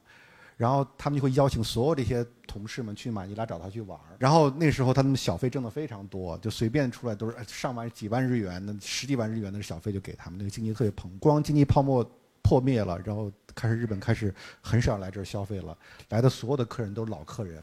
[0.56, 11.10] 然后他们就会邀请所有这些同事们去马尼拉找他去玩然后那时候他们小费挣的非常多，就随便出来都是上万、几万日元的、十几万日元的小费就给他们，那个经济特别蓬。
[11.18, 12.02] 光经济泡沫
[12.40, 15.76] 破灭了，然后开始日本开始很少来这儿消费了，
[16.08, 17.60] 来的所有的客人都是老客人，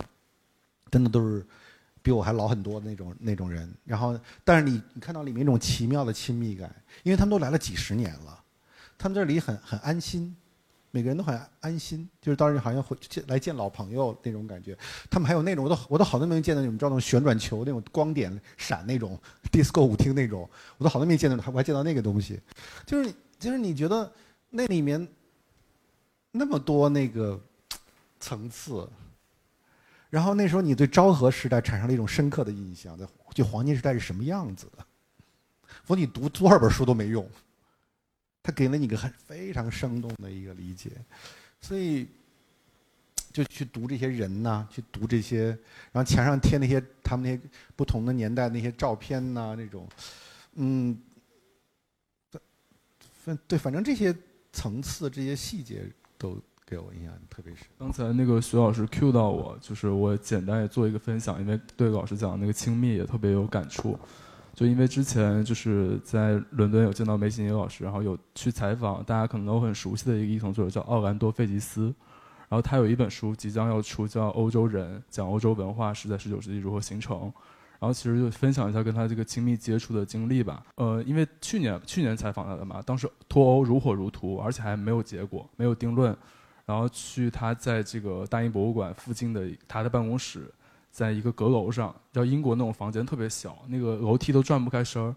[0.91, 1.43] 真的都是
[2.03, 3.73] 比我还老很多的那种那种人。
[3.85, 6.69] 然后，但是你你看到里面一种奇妙的亲密感，
[7.01, 8.43] 因为他们都来了几十年了，
[8.99, 10.35] 他们这里很很安心。
[10.95, 14.77] 每个人都很安心，就是当时好像会见来见老朋友那种感觉。
[15.09, 19.19] 他们还有那种，我都我都好多年没见到那种，知道那种旋转球那种光点闪那种
[19.51, 20.47] disco 舞厅那种，
[20.77, 22.39] 我都好多年没见到，我还见到那个东西。
[22.85, 24.13] 就是就是你觉得
[24.51, 25.07] 那里面
[26.29, 27.41] 那么多那个
[28.21, 28.87] 层次，
[30.11, 33.03] 然后那时候你对昭和时代产生了一种深刻的印象，在
[33.33, 34.85] 就黄金时代是什么样子的？
[35.85, 37.27] 否则你读多少本书都没用。
[38.43, 40.91] 他给了你个很非常生动的一个理解，
[41.61, 42.05] 所以
[43.31, 45.57] 就去读这些人呐，去读这些，
[45.93, 47.41] 然后墙上贴那些他们那些
[47.77, 49.87] 不同的年代那些照片呐，那种，
[50.55, 50.95] 嗯，
[53.23, 54.13] 反对，反正这些
[54.51, 57.65] 层次、这些细节都给我印象特别深。
[57.79, 63.97] 刚才那个徐老师 Q 到我，就是我简单也做一个分享，因为对老师讲那个亲密也特别有感触。
[64.63, 71.93] 就因为之前就是在伦敦有见到梅西尼老师，然后有去采访，大家可能都很熟悉的一个译童作者叫奥兰多·费吉斯，
[72.47, 77.23] 然后他有一本书即将要出，叫《欧洲人》，讲欧洲文化是在19世纪如何形成，
[77.77, 80.63] 然后其实就分享一下跟他这个亲密接触的经历吧。
[80.75, 86.15] 呃，因为去年去年采访他的嘛，当时脱欧如火如荼，而且还没有结果，没有定论，
[86.65, 90.49] 然后去他在这个大英博物馆附近的他的办公室。
[90.93, 95.13] 在一个阁楼上，叫英国那种房间特别小，那个楼梯都转不开身儿。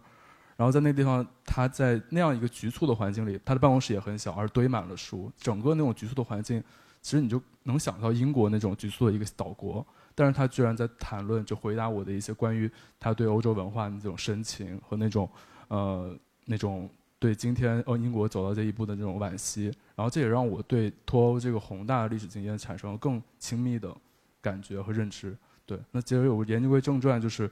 [0.56, 5.30] 然后在那地方，他在那样一个局促的环境里，他的办公室也很小，而堆满了书。
[5.36, 6.64] 整个那种局促的环境，
[7.02, 9.86] 其实你就能想到英国那种局促的一个岛国。
[10.14, 15.28] 但是他居然在谈论，就回答我的一些关于他对欧洲文化的那种深情和那种，
[15.68, 16.16] 呃，
[16.46, 16.88] 那种
[17.18, 19.64] 对今天呃英国走到这一步的那种惋惜。
[19.94, 23.94] 然后这也让我对脱欧这个宏大的历史经验产生了更亲密的
[24.40, 25.36] 感觉和认知。
[25.66, 27.50] 对，那接着有言归正传，就是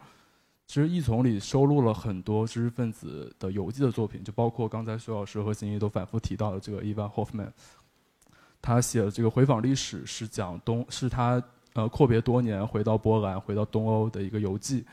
[0.67, 7.53] 其实《异丛》里收录了很多知识分子的游记的作品，就包括刚才徐老师和金怡都反复提到的这个伊万·霍夫曼，
[8.63, 11.43] 他写的这个回访历史是讲东，是他
[11.73, 14.87] 呃阔别多年回到波兰、回到东欧的一个游记。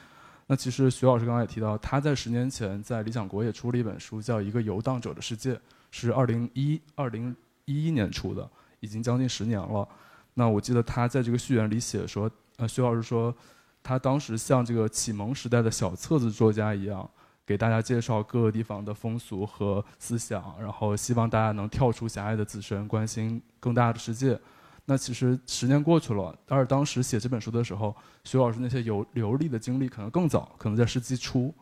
[0.47, 5.53] 那其实徐老师刚才也提到，他在十年前在理想国也出了一本书，叫《一个游荡者的世界》，
[5.91, 7.33] 是二零一二零
[7.65, 8.49] 一一年出的，
[8.79, 9.87] 已经将近十年了。
[10.33, 12.27] 那我记得他在这个序言里写说。
[12.57, 13.35] 呃，徐老师说，
[13.81, 17.09] 他当时像这个启蒙时代的小册子作家一样，
[17.45, 24.39] 给大家介绍各个地方的风俗和思想，然后希望大家能跳出狭隘的自身，关心更大的世界。
[24.85, 31.53] 那其实十年过去了，但是当时写这本书的时候，徐老师那些游游历的经历可能更早，可能在世纪初。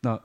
[0.00, 0.18] 那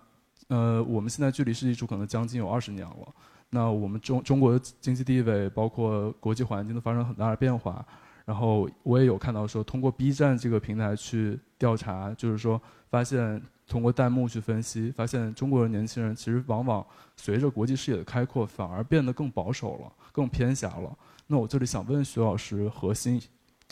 [0.48, 3.08] 呃，我们现在距离世纪初可能将近有二十年了。
[3.50, 7.86] 那我们中中国的经济地位，包括国际环境都发生很大的变化。
[8.26, 16.86] 然后我也有看到说，通过 B 站这个平台去调查，就是说发现通过弹幕去分析，发现中国的年轻人其实往往
[17.16, 20.98] 随着国际视野的开阔，反而变得更保守了，更偏狭了。
[21.28, 23.22] 那我这里想问徐老师和心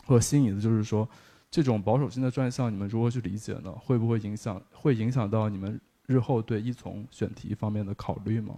[0.04, 1.08] 和心仪的，就是说，
[1.50, 3.70] 这种保守性的转向，你们如何去理解呢？
[3.72, 8.54] 会不会影响会影响到你们日后对一从选题方面的考虑吗？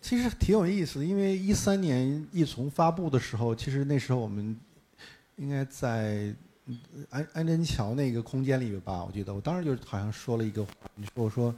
[0.00, 4.58] 其实挺有意思，因为一三年一从发布的时候，其实那时候我们
[5.36, 6.34] 应该在
[7.10, 11.54] 安安贞桥那个空间里面吧，我记得我当时就好像说了一个，你说我说，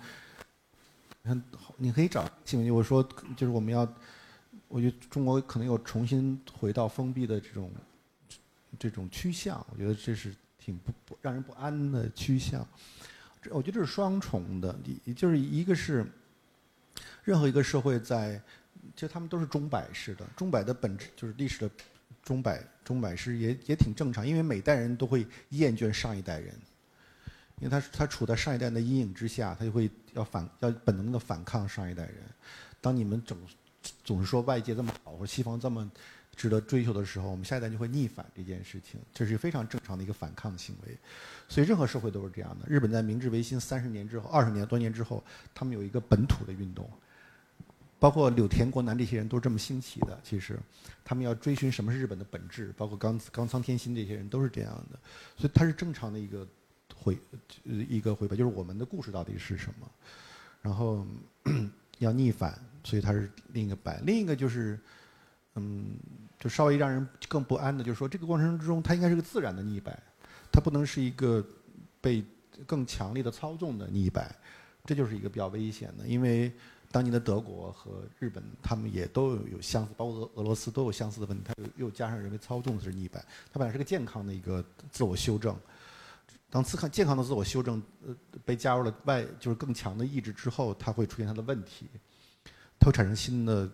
[1.23, 1.45] 你看
[1.77, 3.03] 你可以找新闻，我说
[3.37, 3.87] 就是我们要。
[4.69, 7.71] 我觉得中国可能有重新回到封闭的这种
[8.77, 12.67] 这种趋向，我觉得这是挺不不让人不安的趋向。
[13.41, 14.75] 这我觉得这是双重的，
[15.05, 16.05] 也就是一个是
[17.23, 18.41] 任何一个社会在，
[18.97, 21.71] 其实他们都是钟摆式的，钟摆的本质就是历史的
[22.25, 26.53] 钟摆，钟摆是也也挺正常，因为每代人都会厌倦上一代人，
[27.61, 32.17] 因为他他处在上一代的阴影之下，他就会要反要本能的反抗上一代人。
[32.81, 33.39] 当你们总。
[34.03, 35.91] 总是说外界这么好，或者西方这么
[36.35, 40.97] 值得追求的时候，我们下一代就会逆反这件事情，这是非常正常的一个反抗行为。
[41.51, 42.67] 所以任何社会都是这样的。
[42.67, 45.23] 日本在明治维新三十年之后，二十年多年之后，
[45.55, 46.91] 他们有一个本土的运动，
[48.05, 50.21] 包括柳田国男这些人都是这么兴起的。
[50.23, 50.61] 其实，
[51.03, 54.99] 他们要追寻什么是日本的本质，包括冈冈仓天心这些人都是这样的。
[55.39, 56.47] 所以它是正常的一个
[56.95, 57.17] 回
[57.65, 59.91] 一个回报，就是我们的故事到底是什么，
[60.61, 61.07] 然后
[61.97, 62.59] 要逆反。
[62.85, 64.79] 所以它是另一个摆，另一个就是，
[65.55, 65.97] 嗯，
[66.39, 69.99] 就稍微让人更不安的，就是说这个过程之中，它应该是个自然的逆摆，
[70.53, 71.43] 它不能是一个
[72.03, 72.23] 被
[72.67, 74.31] 更强烈的操纵的逆摆，
[74.85, 76.07] 这就是一个比较危险的。
[76.07, 76.53] 因为
[76.95, 83.21] 当年的德国和日本，他们也都有有相似，包括俄俄罗斯都有相似的问题，它又又加上人为操纵的是逆反，
[83.53, 85.59] 它本来是个健康的一个自我修正，
[86.49, 88.15] 当自康健康的自我修正呃
[88.45, 91.91] 被加入了外就是更强的意志之后，它会出现它的问题。
[92.79, 93.69] 它会产生新的，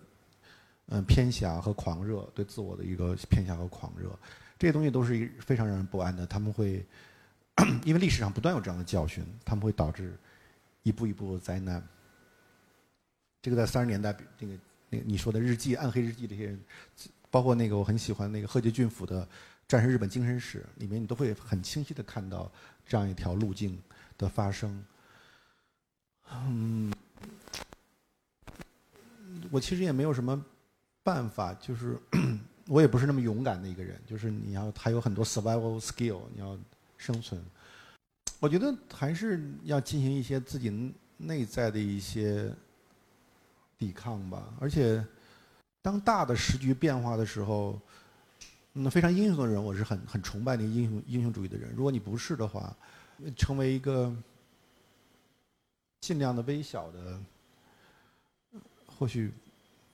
[0.87, 4.09] 嗯，偏狭和狂热，对自我的一个偏狭和狂热，
[4.57, 6.25] 这些东西都是非常让人不安的。
[6.25, 6.83] 他们会，
[7.85, 10.17] 因为历史上不断有这样的教训，他们会导致
[10.81, 11.87] 一步一步的灾难。
[13.41, 14.53] 这个在三十年代，那个
[14.89, 16.59] 那个你说的日记、暗黑日记这些人，
[17.29, 19.23] 包括那个我很喜欢那个鹤阶俊辅的
[19.67, 22.51] 《战胜日本精神史》里面，你都会很清晰的看到
[22.85, 23.77] 这样一条路径
[24.17, 24.83] 的发生。
[26.31, 26.93] 嗯。
[29.49, 30.45] 我其实也没有什么
[31.03, 31.97] 办法，就是
[32.67, 33.99] 我也不是那么勇敢的一个人。
[34.05, 36.57] 就是你要还有很多 survival skill，你要
[36.97, 37.41] 生存。
[38.39, 42.53] 我觉得还是要进行一些自己内在的一些
[43.81, 44.53] 抵抗吧。
[44.59, 45.03] 而且，
[45.81, 47.81] 当大的时局变化的时候，
[48.73, 51.73] 那非常英雄的人，我是很很崇拜那英雄英雄主义的人。
[51.75, 52.77] 如果你不是的话，
[53.35, 54.15] 成为一个
[56.01, 57.19] 尽量的微小的。
[58.85, 59.31] 或许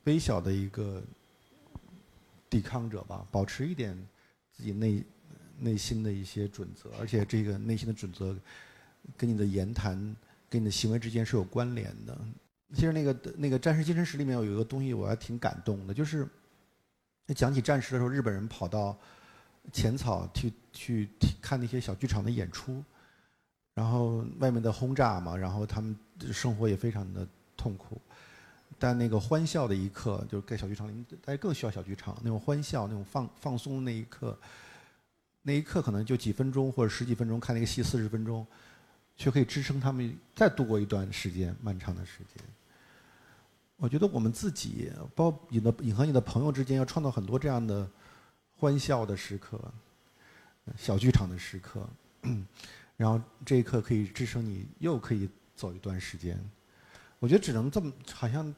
[0.03, 1.01] 微小的一个
[2.49, 3.97] 抵抗者吧，保持一点
[4.51, 5.01] 自己内
[5.57, 8.35] 内心的一些准则，而且这个内心的准则
[9.15, 9.95] 跟你的言谈、
[10.49, 12.19] 跟你的行为之间是有关联的。
[12.73, 16.27] 其实那个那个《战士精神史》里面有一个东西，我还挺感动的，就是
[17.35, 18.97] 讲起战时的时候，日本人跑到
[19.71, 21.09] 浅草去去
[21.41, 22.83] 看那些小剧场的演出，
[23.73, 25.95] 然后外面的轰炸嘛，然后他们
[26.31, 28.01] 生活也非常的痛苦。
[28.77, 34.37] 但那个欢笑的一刻，就是在小剧场里，大家更需要小剧场那种欢笑、那种放放松那一刻。
[35.41, 38.45] 那一刻可能就几分钟或者十几分钟，看那个戏四十分钟，
[39.17, 42.43] 却可以支撑他们再度过一段时间漫长的时间。
[43.75, 47.87] 我觉得我们自己，包你的你和你的朋友之间，要创造很多这样的
[48.55, 49.59] 欢笑的时刻、
[50.75, 51.87] 小剧场的时刻，
[52.97, 56.39] 然后这一刻可以支撑你又可以走一段时间。
[57.19, 58.53] 我觉得只能这么，好像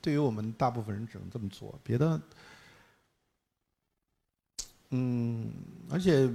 [0.00, 2.20] 对于我们大部分人只能这么做，别的，
[4.90, 5.52] 嗯，
[5.88, 6.28] 而且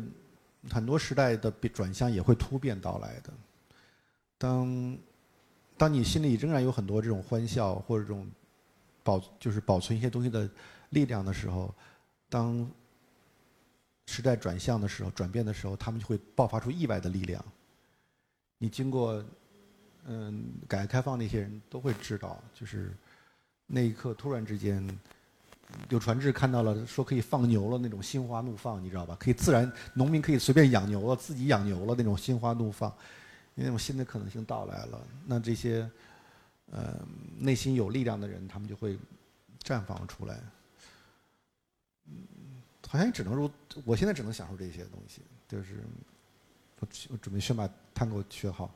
[0.70, 3.34] 很多时代的转向也会突变到来的。
[4.40, 4.98] 当
[5.78, 8.28] 当你心里仍然有很多这种欢笑或者这种
[9.04, 10.50] 保，就是保存一些东西的
[10.90, 11.72] 力量的时候，
[12.30, 12.68] 当
[14.08, 17.46] 时代转向的时候、转变的时候，他们就会爆发出意外的力量。
[18.58, 19.24] 你经过。
[20.06, 22.96] 嗯，改革开放那些人都会知道，就是
[23.68, 24.84] 那一刻突然之间，
[25.90, 29.16] 柳传志看到了，说可以放牛了那种心花怒放，你知道吧？
[29.20, 32.92] 可以自然，农民可以随便养牛了，自己养牛了那种心花怒放，
[33.56, 35.02] 那种新的可能性到来了。
[35.26, 35.90] 那这些，
[36.72, 37.00] 呃，
[37.38, 38.98] 内心有力量的人，他们就会
[39.64, 40.40] 绽放出来。
[42.08, 43.52] 嗯，好像也只能如，
[43.86, 45.84] 我现在只能享受这些东西，就是
[46.80, 48.74] 我我准备先把探戈学好。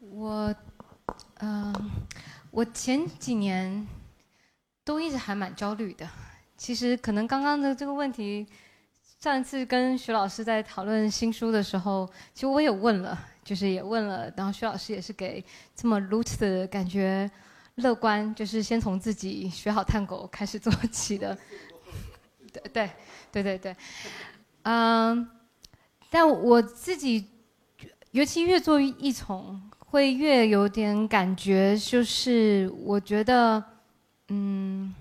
[0.00, 0.54] 我，
[1.36, 1.90] 嗯。
[2.50, 3.88] 我前几年
[4.84, 6.06] 都一直还蛮焦虑的。
[6.54, 8.46] 其实可能刚刚的这个问题，
[9.22, 15.44] 上一次跟徐老师在讨论新书的时候，其实我也问了，就是也问了，然后徐老师也是给
[15.76, 17.30] 这么如此感觉
[17.76, 21.38] 乐观，就是先从自己学好探狗开始做起的。
[22.52, 22.90] 对对
[23.30, 23.76] 对对对，
[24.62, 25.30] 嗯，
[26.10, 27.24] 但我自己
[28.10, 29.62] 尤其越做一从。
[29.78, 33.62] 会越有点感觉，就是我觉得，
[34.28, 34.94] 嗯，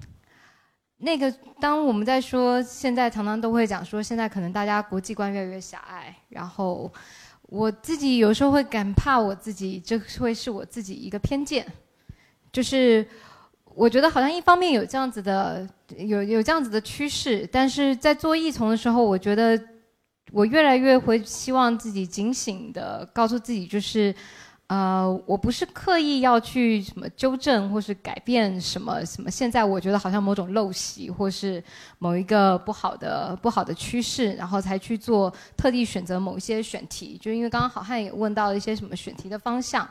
[1.04, 6.92] 那个当我们在说现在常常都会讲说，现在可能大家国际观越来越狭隘，然后
[7.50, 11.66] 我自己有时候会感怕我自己，这会是我自己一个偏见，
[12.52, 13.04] 就是
[13.74, 15.68] 我觉得好像一方面有这样子的
[15.98, 19.60] 有有这样子的趋势，但是在做异从的时候，我觉得
[20.32, 24.14] 我越来越会希望自己警醒的告诉自己，就是。
[24.72, 31.62] 呃，我不是刻意要去什么纠正或是改变什么什么，现在我觉得好像某种陋习或是
[32.00, 39.86] 某一个不好的不好的趋势，然后才去做特地选择某一些选题，就因为刚刚好汉也问到了一些什么选题的方向，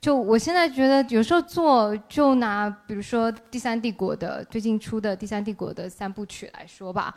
[0.00, 7.12] 就我现在觉得有时候做，就拿比如说第三帝国的最近出的第三帝国的三部曲来说吧，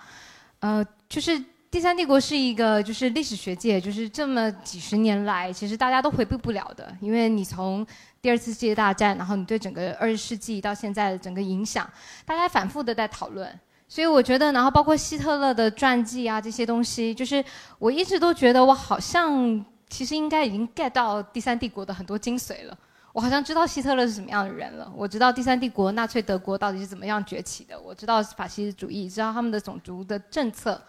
[0.60, 1.40] 呃，就是。
[1.76, 6.90] 第三帝国是一个，就是历史学界，就是这么几十年来，其实大家都回避不了的。
[7.02, 7.86] 因为你从
[8.22, 11.86] 第二次世界大战，然后你对整个二十世纪到现在的整个影响，
[12.26, 13.54] 大家反复的在讨论。
[13.90, 17.44] 所以我觉得，然后包括希特勒的传记啊这些东西，就是
[17.78, 22.78] 我一直都觉得我好像其实应该已经 get 到第三帝国的很多精髓了。
[23.12, 30.82] 我好像知道希特勒是什么样的人了，我知道第三帝国纳粹德国到底是怎么样崛起的，我知道法西斯主义，知道他们的种族的政策。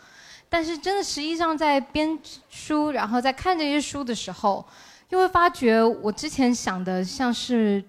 [0.48, 2.18] 但是，真的，实际上在编
[2.48, 4.64] 书，然后在看这些书的时候，
[5.08, 7.82] 又会发觉我之前想的像是，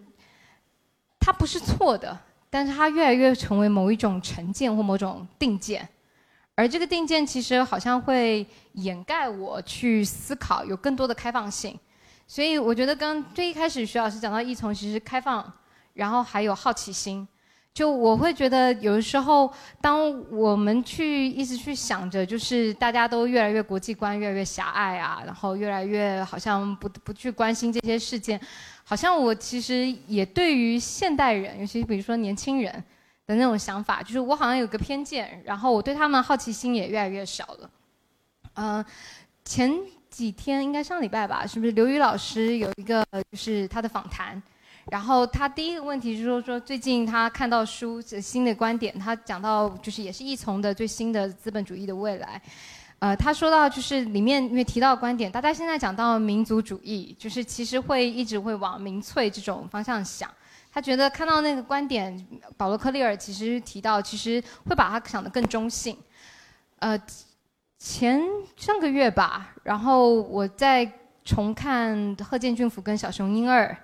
[1.20, 2.18] 它不是错的，
[2.50, 5.88] 但是它越来越成为某一种成见或某种定见，
[6.56, 11.80] 而这个定见其实好像会掩盖我去思考，有更多的开放性。
[12.26, 15.54] 所以，我觉得刚最一开始徐老师讲到一从，其实开放，
[15.94, 17.26] 然后还有好奇心。
[17.78, 28.42] 就我会觉得，有的时候，当我们去一直去想着，就是大家都越来越国际观越来越狭隘啊，然后越来越好像不不去关心这些事件，
[28.84, 32.74] 好像我其实也对于现代人，尤其比如说年轻人
[33.28, 37.70] 的那种想法，就是我好像有个偏见，然后我对他们好奇心也越来越少了。
[38.56, 38.84] 嗯，
[39.46, 39.72] 前
[40.10, 44.42] 几天应该上礼拜吧，是不是刘宇老师有一个就是他的访谈？
[44.90, 52.42] 然后他第一个问题就是说，说最近他看到书新的观点，他讲到就是也是易从的最新的资本主义的未来，
[53.00, 60.30] 呃，他说到就是里面因为提到观点，大家现在讲到民族主义，就是其实会一直会往民粹这种方向想。
[60.72, 65.98] 他觉得看到那个观点，保罗·克利尔其实提到，其实会把他想得更中性。
[66.80, 66.98] 呃，
[67.78, 68.22] 前
[68.56, 70.90] 上个月吧，然后我在
[71.26, 73.76] 重看贺建俊夫跟小熊英二。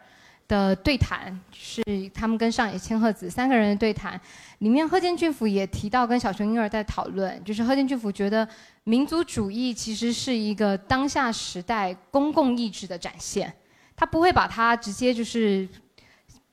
[0.54, 1.82] 的对谈是
[2.14, 4.20] 他们跟上野千鹤子三个人的对谈，
[4.60, 8.48] 里面贺建俊夫也提到跟小熊婴儿在讨论，就是贺建俊夫觉得
[8.84, 13.52] 民族主义其实是一个当下时代公共意志的展现，
[13.96, 15.68] 他不会把它直接就是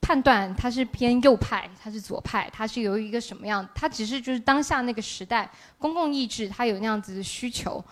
[0.01, 5.47] 判断它是偏右派，它是左派，它是由于一个什么样，它只是就是当下那个时代
[5.77, 7.85] 公共意志，它有那样子的需求，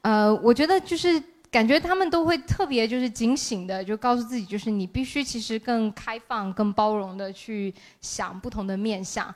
[0.00, 1.22] 呃，我觉得就是。
[1.52, 9.32] 感觉他们都会特别就是警醒的，就告诉自己，就是你必须其实更开放、更包容的去想不同的面相。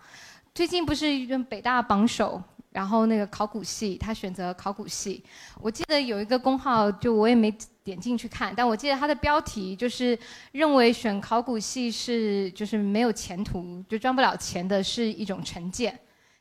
[0.55, 1.07] 最近不是
[1.45, 5.23] 北大榜首，然后那个考古系，他选择考古系。
[5.61, 10.19] 我记得有一个公号，就我也没点进去看，但我记得他的标题就是
[10.53, 15.97] 认为选考古系是就是没有前途，就赚不了钱的是一种成见。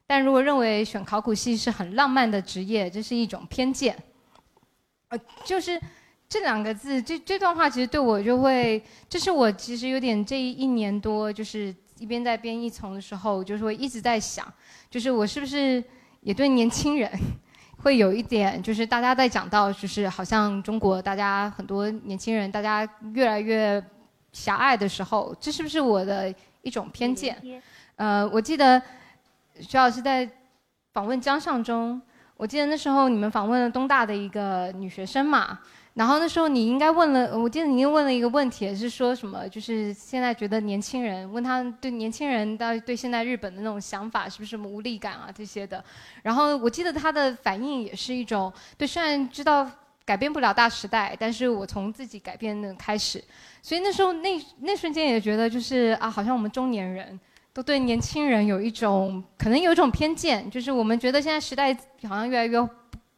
[0.08, 3.94] 但如果认为选考古系是很浪漫的职业，这是一种偏见。
[5.10, 5.80] 呃，就是
[6.28, 14.46] 这两个字，这这段话其实对我就会，这是我其实有点这一年多，就是一边在编译从的时候，就是会一直在想，
[14.90, 15.84] 就是我是不是
[16.22, 17.10] 也对年轻人
[17.78, 23.82] 会有一点，就是大家在讲到，就是好像中国大家很多年轻人，大家越来越
[24.34, 26.34] 狭隘的时候，这是不是我的
[26.64, 27.38] 一种偏见。
[27.96, 28.82] 呃，我记得
[29.62, 30.28] 徐老师在
[30.92, 32.02] 访问江上中，
[32.38, 35.60] 我记得那时候你们访问了东大的一个女学生嘛。
[35.96, 39.48] 然后那时候你应该问了，我记得你又问了一个问题，是说什么？
[39.48, 45.82] 就是现在觉得年轻人问他对年轻人到底对现在日本的那种想法是不是什么无力感啊这些的。
[46.22, 49.66] 然后我记得他的反应也是一种对，虽然知道
[50.04, 53.24] 改变不了大时代，但是我从自己改变的开始。
[53.62, 57.18] 所以那时候那那瞬间也觉得就是啊，好像我们中年人
[57.56, 61.74] 都对年轻人有一种可能有一种偏见，就是我们觉得现在时代
[62.04, 62.70] 好像越来越。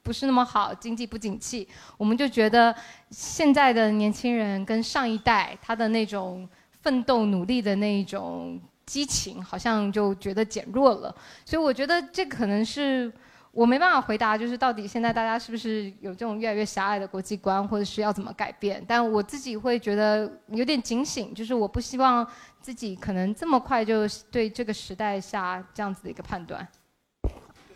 [0.04, 2.74] 不是那么好，经济不景气，我们就觉得
[3.10, 6.48] 现在的年轻人跟上一代他的那种
[6.82, 11.14] 奋斗努力的那一种激情，好像就觉得减弱了。
[11.44, 13.12] 所以我觉得这可能是
[13.52, 18.82] 我没办法回答，就是到底现在大家是不是有这种越来越狭隘的国际观，或者是要怎么改变？
[18.88, 22.26] 但我自己会觉得有点警醒，就是我不希望
[22.68, 26.68] 自己可能这么快就对这个时代下这样子的一个判断。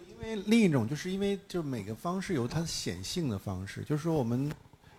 [0.09, 4.51] 因为另一种，就是因为就是每个方式有它显性的方式，就是说我们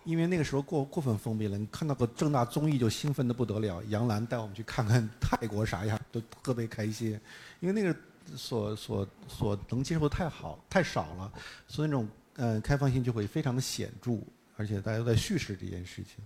[0.03, 7.11] 因为那个时候过过分封闭了，你看到个正大综艺就兴奋的不得了，杨澜带我们去看看泰国啥样，都特别开心，
[7.59, 7.95] 因为那个
[8.35, 11.31] 所所所能接受的太好太少了，
[11.67, 14.17] 所以那种呃开放性就会非常的显著，
[14.57, 16.25] 而且大家都在叙事这件事情。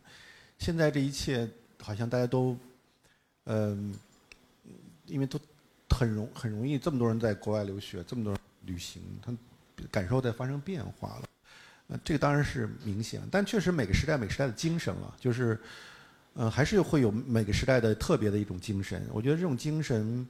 [0.58, 1.46] 现在这一切
[1.82, 2.58] 好像大家都
[3.48, 3.96] 嗯，
[5.08, 5.40] 因为都
[5.90, 8.40] 很容很容易，这么多人在国外留学，这么多人。
[8.66, 9.32] 旅行，他
[9.90, 11.24] 感受在发生变化了，
[11.88, 15.58] 呃，这个当然是明显，但确实每个时代每个时代的精神了，就是，
[16.34, 19.02] 呃，还是会有每个时代的特别的一种精神。
[19.14, 20.28] 我觉得这种精神，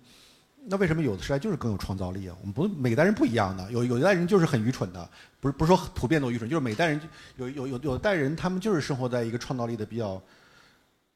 [0.65, 2.37] 那为什么有的时代就是更有创造力啊？
[2.41, 7.01] 我们不每代人不一样的，有有一代人就是很愚蠢的，不是不是说普遍都愚蠢，就是每代人
[7.37, 10.21] 有有有有代人他们就是生活在一个创造力的比较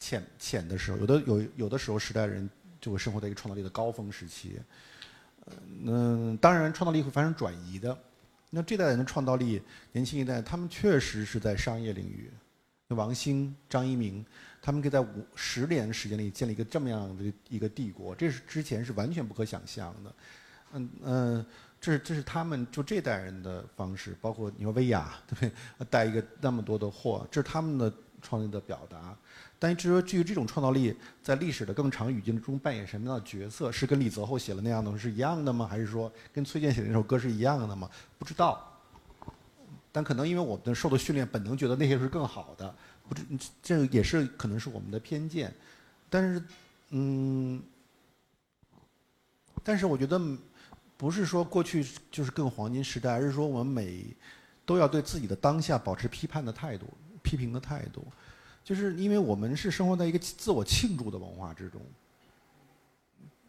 [0.02, 2.49] 浅浅的时候，有的有有的时候时代人
[2.82, 4.60] 就会生活在一个创造力的高峰时期。
[5.86, 7.98] 嗯，当然，创造力会发生转移的。
[8.49, 9.61] 那这代人的创造力，
[9.91, 12.30] 年轻一代，他们确实是在商业领域。
[12.90, 14.26] 王兴、张一鸣，
[14.61, 20.14] 他们可以在五十年时间里建立一个这么样的一个帝国，这是之前是完全不可想象的。
[20.73, 21.45] 嗯嗯，
[21.80, 25.86] 这是这是他们就这代人的方式，包括你说薇娅，对不对？
[25.90, 29.18] 带一个那么多的货，这是他们的创意的表达。
[29.62, 35.68] 但至于至于这种创造力在历史的更长语境中扮演什么样的角色，是跟李泽厚写的那样的是一样的吗？
[35.68, 37.88] 还是说跟崔健写的那首歌是一样的吗？
[38.18, 38.68] 不知道。
[39.92, 42.74] 但可能因为我们受的训练，本能觉得那些是更好的，
[43.08, 43.24] 不知
[43.62, 45.54] 这也是可能是我们的偏见。
[46.10, 46.44] 但是，
[46.90, 47.62] 嗯，
[49.64, 50.20] 但是我觉得
[50.98, 54.04] 不是说过去就是更黄金时代，而是说我们每
[54.66, 56.88] 都要对自己的当下保持批判的态度、
[57.22, 58.04] 批评的态度。
[58.64, 61.82] 就是因为我们是生活在一个自我庆祝的文化之中，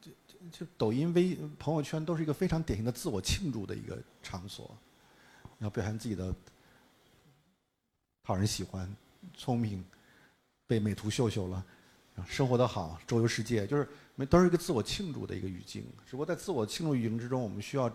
[0.00, 4.74] 就就就抖音、微朋友圈都是一个非常典型的自我庆祝的一个场所，
[5.58, 6.34] 要表现自己的
[8.24, 8.90] 讨人喜欢、
[9.34, 9.84] 聪明、
[10.66, 11.64] 被美图秀秀了，
[12.26, 13.86] 生活的好、周游世界，就是
[14.30, 15.84] 都是一个自我庆祝的一个语境。
[16.06, 17.92] 只不过在自我庆祝语境之中，我们需要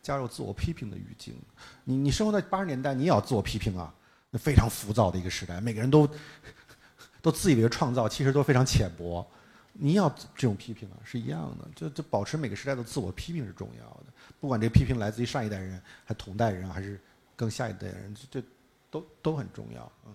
[0.00, 1.34] 加入自我批评的语境。
[1.82, 3.92] 你你生活在八十年代，你也要自我批评啊，
[4.30, 6.08] 那非常浮躁的一个时代，每个人都。
[7.22, 9.26] 都自以为创造，其实都非常浅薄。
[9.72, 11.68] 你要这种批评啊，是一样的。
[11.74, 14.06] 就就保持每个时代的自我批评是重要的，
[14.40, 17.00] 不管这批评来自于上一代人，还同代人，还是
[17.36, 18.46] 更下一代人，这这
[18.90, 19.90] 都都很重要。
[20.06, 20.12] 嗯。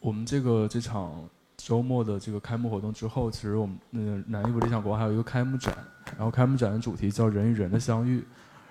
[0.00, 5.76] 我们这个这场周末的这个开幕活动之后，其实我们那个南艺部理想国还有一个开幕展，
[6.16, 8.24] 然后开幕展的主题叫“人与人的相遇”。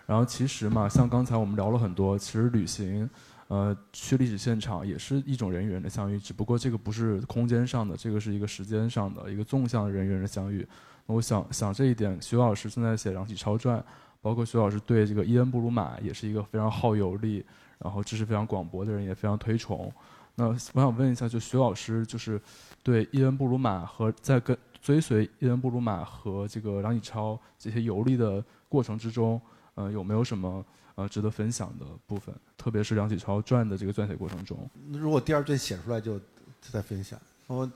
[0.06, 3.10] 然后其实嘛，像刚才我们聊了很多，其实旅行。
[3.48, 10.68] 呃，去历史现场也是一种人与人的相遇，只不过这个不是空间上的，这个是一个时间上的一个纵向的人与人的相遇。
[11.06, 13.80] 那我想想这一点，徐老师正在写《梁启超传》，
[14.22, 17.42] 包括徐老师对这个伊恩布鲁马也是一个非常好游历，
[17.80, 19.90] 然后知识非常广博的人，也非常推崇。
[20.36, 22.40] 那我想问一下，就徐老师就是
[22.84, 29.40] 对伊恩布鲁马和在跟追随伊恩布鲁马和这个梁启超这些游历的过程之中，
[29.76, 30.66] 呃，有没有什么？
[30.98, 34.68] 呃，值得分享的部分，特别是梁启超传的这个撰写过程中。
[34.92, 36.20] 如果第二卷写出来，就
[36.60, 37.20] 再分享。
[37.46, 37.72] 我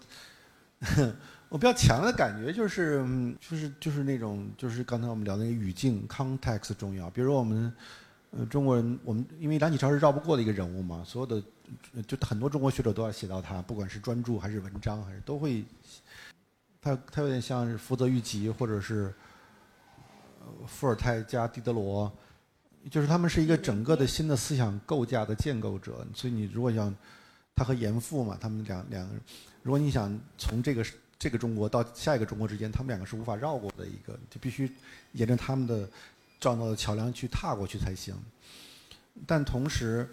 [1.47, 3.05] 我比较强的感觉就是，
[3.39, 7.11] 就是就是那种，就是刚才我们聊那个语境 context 重要。
[7.11, 7.71] 比如我们
[8.31, 11.43] 呃中国人，我们因为梁启超是绕不过的一个人物嘛，所有的
[12.07, 15.63] 就很多中国学者都要写到他，不管是专著还是文章，还是都会。
[16.81, 19.13] 他他有点像是福泽谕吉，或者是
[20.65, 22.11] 伏尔泰加狄德罗。
[22.89, 26.93] 就是他们是一个整个的新的思想构架的建构者，所以你如果想
[27.55, 29.21] 他和严复嘛，他们两两个人，
[29.61, 30.85] 如果你想从这个
[31.19, 34.71] 这个中国到下一个中国之间，他们两个是无法绕过的一个，就必须
[35.11, 35.87] 沿着他们的
[36.39, 38.15] 创造的桥梁去踏过去才行。
[39.27, 40.09] 但同时，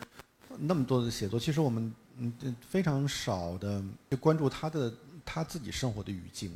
[0.58, 4.92] 那么多的写作，其实我们嗯非常少的就关注他的
[5.24, 6.54] 他自己生活的语境。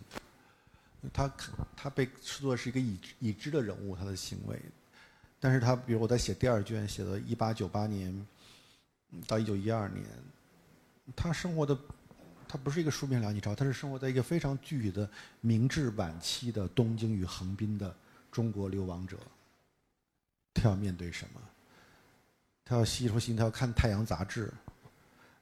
[1.12, 1.32] 他
[1.74, 4.60] 他被视作是一个已已知的人物，他的行为。
[5.42, 8.26] 但是他比如我在写第二卷，写到一八九八年
[9.26, 10.06] 到一九一二年，
[11.16, 11.76] 他生活的
[12.46, 15.10] 他不是一个书面梁启超，他是生活在一个非常具体的
[15.40, 17.92] 明治晚期的东京与横滨的
[18.30, 19.18] 中国流亡者。
[20.54, 21.40] 他要面对什么？
[22.64, 24.46] 他要吸收信，他要看《太阳》杂志，《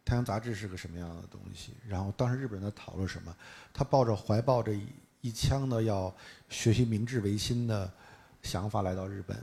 [0.02, 1.74] 太阳》杂志是个什么样的东西？
[1.86, 3.36] 然后当时日本人在讨论什么？
[3.74, 4.72] 他抱着怀抱着
[5.20, 6.10] 一腔的要
[6.48, 7.92] 学习明治维新的
[8.42, 9.36] 想法来到日本。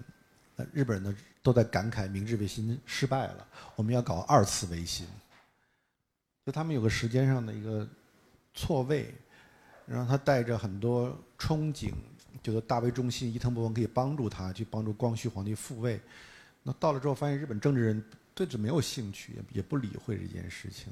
[0.74, 5.06] 日本人呢都在感慨明治维新失败了，我们要搞二次维新。
[6.46, 7.88] 就他们有个时间上的一个
[8.54, 9.14] 错位，
[9.86, 11.92] 然后他带着很多憧憬，
[12.42, 16.00] 觉得大为中心伊藤博文可以帮助他去帮助光绪皇帝复位。
[16.64, 18.04] 那到了之后，发现日本政治人
[18.34, 20.92] 对这没有兴趣，也也不理会这件事情。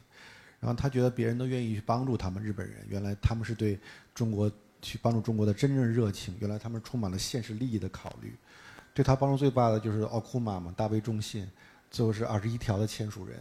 [0.59, 3.79] 然后他觉得别人都愿意去帮助他们日本人，原来他们是对
[4.13, 4.51] 中国
[4.81, 8.33] 去帮助中国的真正热情，原来他们充满了现实利益的考虑。
[8.95, 11.45] 对他帮助最大的就是奥库玛嘛，大卫重信，
[11.91, 13.37] 最后是二十一条的签署人，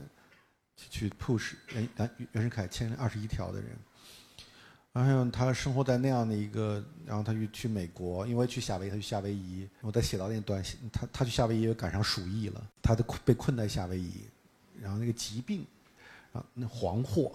[0.77, 3.71] 去去 push 袁袁袁世凯签二十一条的人。
[4.93, 9.69] 然后他生活在那样的一个，然后他就去美国，因为去夏威夷，他去夏威夷。
[9.81, 10.63] 我在写到那段，
[10.93, 14.23] 他他去夏威夷赶上鼠疫了，他的被困在夏威夷，
[14.81, 15.65] 然后那个疾病，
[16.33, 17.33] 啊，那黄祸，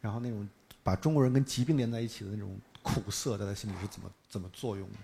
[0.00, 0.48] 然后那种
[0.84, 4.94] 把中国人跟疾病连在一起的那种苦涩，在他心里是怎么怎么作用的？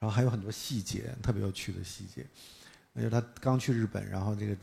[0.00, 2.24] 然后还有很多细节，特别有趣的细节。
[2.92, 4.56] 那就是他刚去日本，然后这个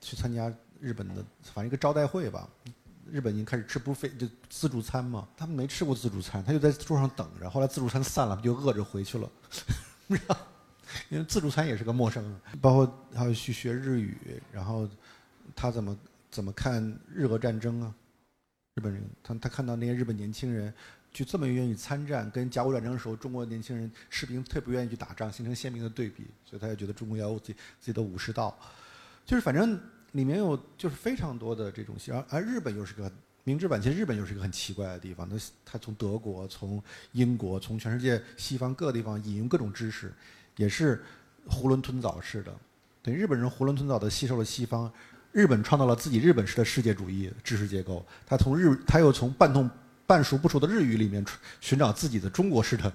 [0.00, 2.48] 去参加日本的反正一个招待会吧。
[3.10, 7.50] 日本已经开始吃不费就自助餐嘛，他们没吃过自助餐，他就在桌上等着。
[7.50, 9.30] 后来自助餐散了，就饿着回去了。
[11.10, 12.40] 因为自助餐也是个陌生人。
[12.60, 14.88] 包括还有去学日语，然后
[15.54, 15.98] 他怎么
[16.30, 16.82] 怎么看
[17.12, 17.94] 日俄战争啊？
[18.74, 20.72] 日本人他他看到那些日本年轻人。
[21.14, 28.58] 就这么愿意参战，跟甲午战争的时候，中国年轻人士兵特别不愿意去打仗，形成鲜明的对比，所以他就觉得中国要有自己自己的武士道，
[29.24, 29.80] 就是反正
[30.10, 33.08] 里面有就是非常多的这种戏，而而日本又是个
[33.44, 36.82] 明治版，其实日本又是一个很奇怪的地方，他他从德国、从
[37.12, 40.12] 英国、从全世界西方各个地方引用各种知识，
[40.56, 41.00] 也是
[41.48, 42.52] 囫囵吞枣式的，
[43.00, 44.92] 对日本人囫囵吞枣的吸收了西方，
[45.30, 49.70] 日本创造了自己日本式的世界主义知识结构，他从日他又从半通。
[50.06, 51.24] 半熟不熟的日语里面
[51.60, 52.92] 寻找自己的中国式的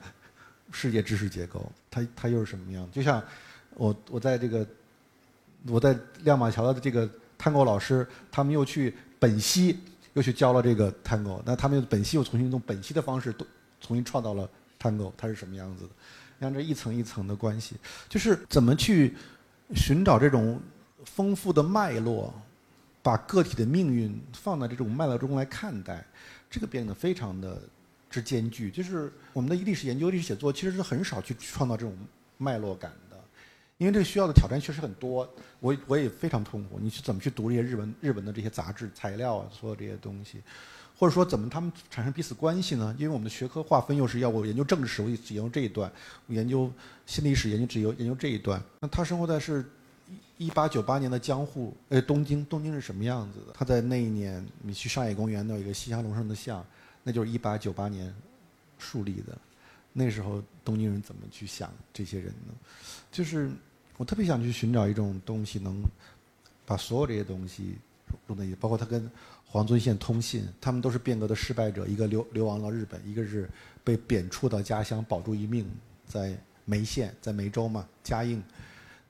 [0.71, 2.87] 世界知识结构，它它又是什么样？
[2.91, 3.23] 就像
[3.75, 4.67] 我我在这个
[5.67, 9.79] 我在亮马桥的这个 Tango 老师，他们又去本溪
[10.13, 13.45] 又去教了这个 Tango，那他们又本溪又重新用本溪的方式都
[13.81, 14.49] 重新创造了
[14.79, 15.89] Tango，它是什么样子的？
[16.37, 17.75] 你看这一层一层的关系，
[18.07, 19.15] 就是怎么去
[19.75, 20.61] 寻找这种
[21.03, 22.33] 丰富的脉络，
[23.01, 26.05] 把个体的命运放在这种脉络中来看待。
[26.49, 27.61] 这个变得非常的
[28.09, 31.95] 之艰巨，就是我们的历史研究、历史写作其实是很少去创造这种
[32.37, 33.15] 脉络感的，
[33.77, 35.31] 因为这个需要的挑战确实很多。
[35.59, 40.41] 我我也非常痛苦，你去怎么去读这些日文、日文的这些杂志材料啊，所有这些东西，
[40.97, 42.95] 或者说怎么他们产生彼此关系呢？
[42.97, 45.87] 因为我们的学科划分又是要我研究政治史，我研究这一段；
[46.25, 46.71] 我研究
[47.05, 48.59] 新历史，研究只有研究这一段。
[48.79, 49.63] 那他生活在是。
[50.37, 53.53] 一八九八年的江户，呃，东京，东京是什么样子的？
[53.53, 56.65] 他在那一年，你去上野公园那有一个西乡隆盛的像，
[57.03, 58.13] 那就是一八九八年
[58.77, 59.37] 树立的。
[59.91, 62.53] 那时候东京人怎么去想这些人呢？
[63.11, 63.51] 就是
[63.97, 65.83] 我特别想去寻找一种东西，能
[66.65, 67.75] 把所有这些东西
[68.27, 69.09] 融在一起，包括他跟
[69.45, 73.49] 黄遵宪通信，他们都是变革的失败者，一个流流亡到日本，一个是
[73.83, 75.69] 被贬黜到家乡保住一命，
[76.05, 78.41] 在梅县，在梅州嘛，嘉应。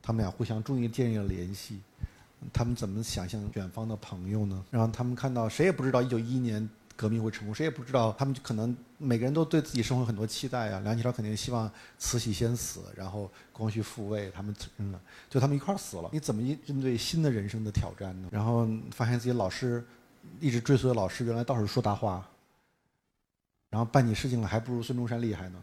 [0.01, 1.81] 他们俩互相终于建立了联系，
[2.53, 4.63] 他们怎么想象远方的朋友呢？
[4.71, 10.79] 然后他们看到谁也不知道一九一一年革命会成功，谁也不知道他们可能每个人都对自己生活很多期待啊。
[10.81, 14.99] 梁启超肯定希望慈禧先死，然后光绪复位，他们嗯，
[15.29, 16.09] 就他们一块儿死了。
[16.11, 18.29] 你怎么应应对新的人生的挑战呢？
[18.31, 19.85] 然后发现自己老师
[20.39, 22.27] 一直追随的老师原来倒是说大话，
[23.69, 25.61] 然后办起事情来还不如孙中山厉害呢，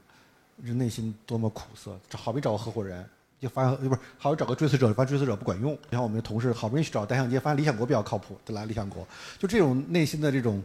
[0.65, 1.99] 这内心多么苦涩！
[2.09, 3.09] 这好比找个合伙人。
[3.41, 5.79] 就发现不是，好找个追随者，发现追随者不管用。
[5.91, 9.07] 然后我们的同事好不容易去找单向街，发现理想国比较靠谱，就来理想国。
[9.39, 10.63] 就这种内心的这种，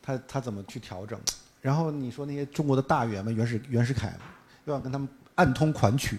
[0.00, 1.18] 他他怎么去调整？
[1.60, 4.12] 然后你说那些中国的大员们，袁世袁世凯，
[4.64, 6.18] 又要跟他们暗通款曲，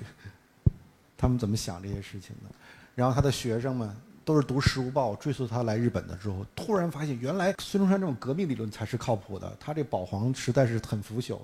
[1.17, 2.55] 他们怎么想这些事情的？
[2.95, 3.93] 然后他的学生们，
[4.23, 9.55] 都是读《时务报》，追溯他来日本的时候，突然发现原来孙中山这种革命理论才是靠谱的。
[9.59, 11.39] 他这保皇实在是很腐朽，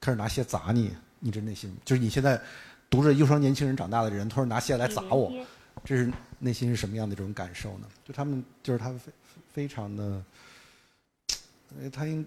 [0.00, 2.40] 开始拿鞋砸你，你这内心就是你现在
[2.90, 5.32] 读着忧伤年轻人长大的人，突然拿鞋来砸我，
[5.84, 7.88] 这是内心是什么样的这种感受呢？
[8.04, 9.12] 就他们就是他非
[9.52, 10.24] 非常的，
[11.92, 12.26] 他应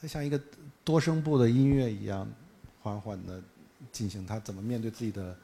[0.00, 0.40] 他像一个
[0.84, 2.28] 多声部的音乐一样，
[2.80, 3.40] 缓缓的
[3.90, 5.36] 进行他怎么面对自己的。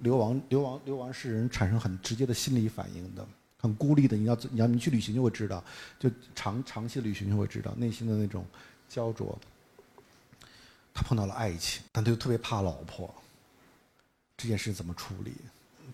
[0.00, 3.24] 流亡、流亡、流亡是人产生很直接的心理反应的，
[3.56, 4.16] 很孤立的。
[4.16, 5.62] 你要、你要、你去旅行就会知道，
[6.00, 8.44] 就长长期的旅行就会知道内心的那种
[8.88, 9.38] 焦灼。
[10.92, 13.14] 他碰到了爱情，但他又特别怕老婆。
[14.36, 15.32] 这件事怎么处理？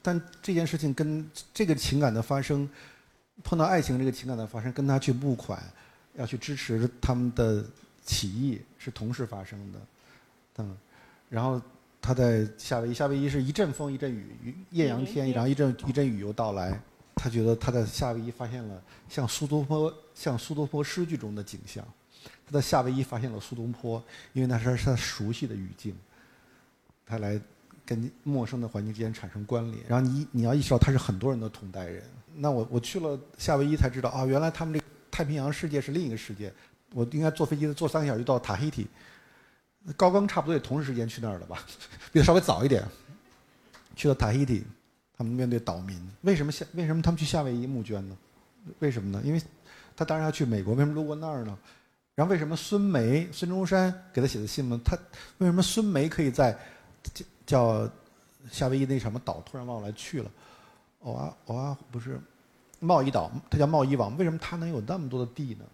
[0.02, 2.68] 但这件事情跟这个情感的发生，
[3.42, 5.62] 碰到爱情这个情感的发生，跟他去募款，
[6.14, 7.64] 要去支持他们的
[8.04, 9.78] 起义是同时发生的。
[10.58, 10.76] 嗯，
[11.28, 11.60] 然后。
[12.02, 16.80] 他在夏威夷，夏威夷是一阵风一阵雨，艳阳天，然后一阵一阵雨又到来。
[17.14, 21.86] 他觉得他在夏威夷发现了像苏东坡像苏东坡诗句中的景象。
[22.46, 24.02] 他在夏威夷发现了苏东坡，
[24.32, 25.94] 因为那是他熟悉的语境。
[27.04, 27.38] 他来
[27.90, 29.84] 跟陌生的环境之间产生关联。
[29.88, 32.04] 然后你你要意识到他是很多人的同代人。
[32.36, 34.80] 那我我去了夏威夷才知道啊，原来他们这
[35.10, 36.52] 太平洋世界是另一个世界。
[36.94, 38.86] 我应该坐飞机坐三个小时就到塔希提。
[39.96, 41.64] 高更差不多也同时时间去那儿了吧，
[42.12, 42.84] 比他稍微早一点。
[43.96, 44.62] 去了塔希提，
[45.18, 48.16] 他们面对岛民，为什么夏为什么他们去夏威夷募捐呢？
[48.78, 49.20] 为什么呢？
[49.24, 49.42] 因为
[49.96, 51.58] 他当然要去美国，为什么路过那儿呢？
[52.14, 54.80] 然后为什么孙梅、孙中山给他写的信呢？
[54.84, 54.96] 他
[55.38, 56.56] 为什么孙梅可以在
[57.50, 57.90] 叫
[58.48, 60.30] 夏威夷那什么岛突然往来去了？
[61.00, 62.20] 哦啊哦啊，不是
[62.78, 65.64] 贸易岛，它叫贸易王，为什么它能有那么多的地呢？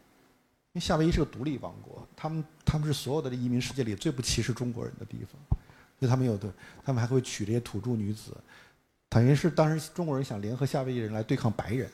[0.73, 5.59] 因为夏威夷是个独立王国，他们他们是所有的移民世界里最不歧视中国人的地方，
[6.01, 6.51] 所以他们有的，
[6.83, 8.35] 他们还会娶这些土著女子，
[9.11, 11.91] 等于是当时中国人想联合夏威夷人来对抗白人，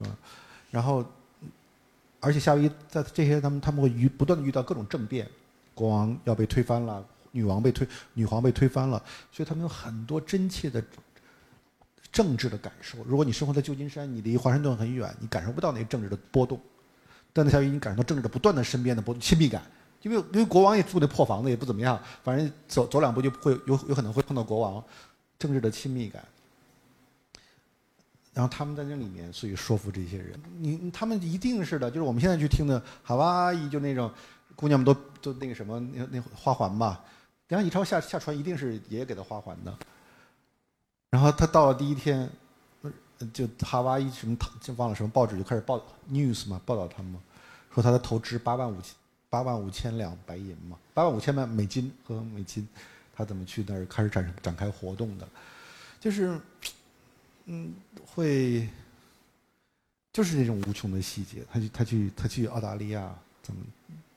[0.00, 0.16] 嗯，
[0.70, 1.04] 然后，
[2.20, 5.28] 而且夏威夷在这些他们他们会遇不断的遇到各种政变，
[5.74, 7.04] 国王要被推翻了，
[7.34, 9.02] 女王被推女皇被推翻了，
[9.32, 10.80] 所以他们有很多真切的
[12.12, 12.98] 政治的感受。
[13.04, 16.60] 如果你生活在旧金山，你离华盛顿很远，你感受不到那些政治的波动。
[17.32, 19.60] 但在夏威夷，你感受到政治的不断的身边的波亲密感，
[20.02, 24.82] 因为因为国王也住那破房子也不怎么样，反正走走两步就会有有可能会碰到国王，
[25.36, 26.24] 政治的亲密感。
[28.32, 34.10] 然后他们在那里面，所以说服这些人，你他们一定是的，就是我们现在去听的哈哇伊，就那种
[34.56, 34.92] 姑娘们都
[35.22, 37.04] 都那个什么那那花环吧，
[37.48, 39.76] 梁启超下下船一定是爷爷给他花环的。
[41.10, 42.30] 然后他到了第一天。
[43.32, 45.80] 就哈哇伊什么，就忘了什么报纸就开始报
[46.10, 47.16] news 嘛，报道他们，
[47.72, 48.94] 说他的投资八万五千
[49.30, 52.68] 八万五千两白银嘛，八万五千万美金和美金，
[53.14, 55.26] 他怎么去那儿开始展展开活动的，
[56.00, 56.38] 就是，
[57.46, 57.72] 嗯，
[58.04, 58.68] 会，
[60.12, 61.44] 就是那种无穷的细节。
[61.50, 63.64] 他去他去他去澳大利亚，怎么，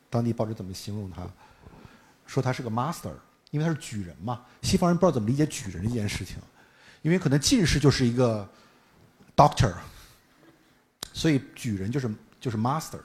[0.09, 1.25] 当地报纸怎么形容他，
[2.27, 3.13] 说他是个 master，
[3.49, 6.37] 因为他是举人嘛，西方人不知道怎么理解举人这件事情，
[7.01, 8.47] 因为可能进士就是一个。
[9.37, 9.71] Doctor，
[11.13, 12.09] 所以举人就是
[12.39, 12.97] 就是 Master，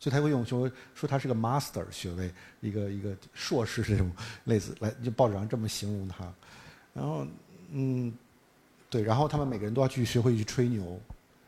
[0.00, 4.10] 所以他会用说说他是个 Master 学位，一个一个硕士这种
[4.46, 6.24] 类似来就报纸上这么形容他，
[6.92, 7.24] 然后
[7.70, 8.12] 嗯，
[8.90, 11.00] 对，然后他们每个人都要去学会去吹牛，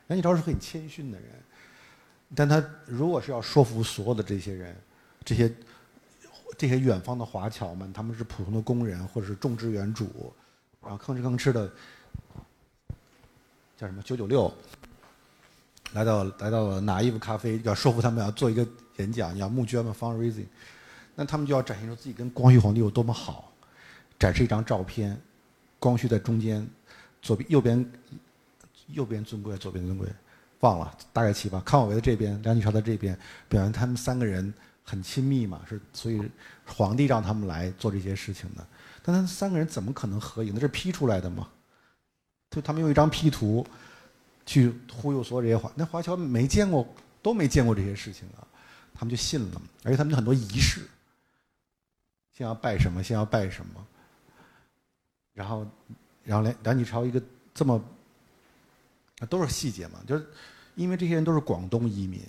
[0.07, 1.29] 梁启超是很谦逊的人，
[2.33, 4.73] 但他如果是要说服所有的这些人，
[5.25, 5.53] 这些
[6.59, 10.33] 这些远方的华侨们，他们是普通的工人或者是种植园主，
[10.83, 11.71] 然后吭哧吭哧的。
[13.77, 14.53] 叫什么九九六？
[15.93, 18.67] 来到来到了拿衣服咖啡，要说服他们要做一个
[18.97, 20.47] 演讲，要募捐嘛，fundraising。
[21.15, 23.53] 那他们就要展现出自己跟光绪皇帝有多么好，
[24.19, 25.17] 展示一张照片，
[25.79, 26.67] 光绪在中间，
[27.21, 27.91] 左边右边
[28.87, 30.09] 右边尊贵，左边尊贵，
[30.59, 31.63] 忘了大概齐吧。
[31.65, 33.17] 康有为在这边，梁启超在这边，
[33.47, 34.53] 表现他们三个人
[34.89, 36.19] 很亲密嘛，是所以
[36.65, 38.65] 皇帝让他们来做这些事情的。
[39.03, 40.51] 但他们三个人怎么可能合影？
[40.53, 41.47] 那是 P 出来的吗？
[42.49, 43.63] 就他们用一张 P 图，
[44.47, 46.87] 去忽悠所有这些华，那华侨没见过，
[47.21, 48.41] 都没见过这些事情啊，
[48.95, 50.81] 他们就信了，而且他们很多仪式，
[52.33, 53.87] 先要拜什么，先要拜什么，
[55.33, 55.67] 然后，
[56.23, 57.21] 然后梁梁启超一个
[57.53, 57.79] 这么，
[59.29, 60.27] 都是细节嘛，就是
[60.73, 62.21] 因为这些人都是广东移民，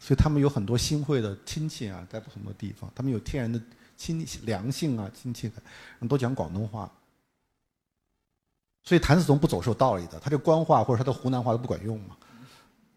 [0.00, 3.60] 所以他们有很多新会的亲戚啊，在不同的地方，他们有天然的
[3.98, 6.90] 亲良性啊，亲戚感，都讲广东话。
[8.82, 12.16] 所以谭嗣同不走是有道理的，他这官话或者他的湖南话都不管用嘛，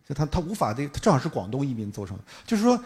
[0.08, 2.18] 就他他无法的，他正好是广东移民走成，
[2.48, 2.82] 就是说，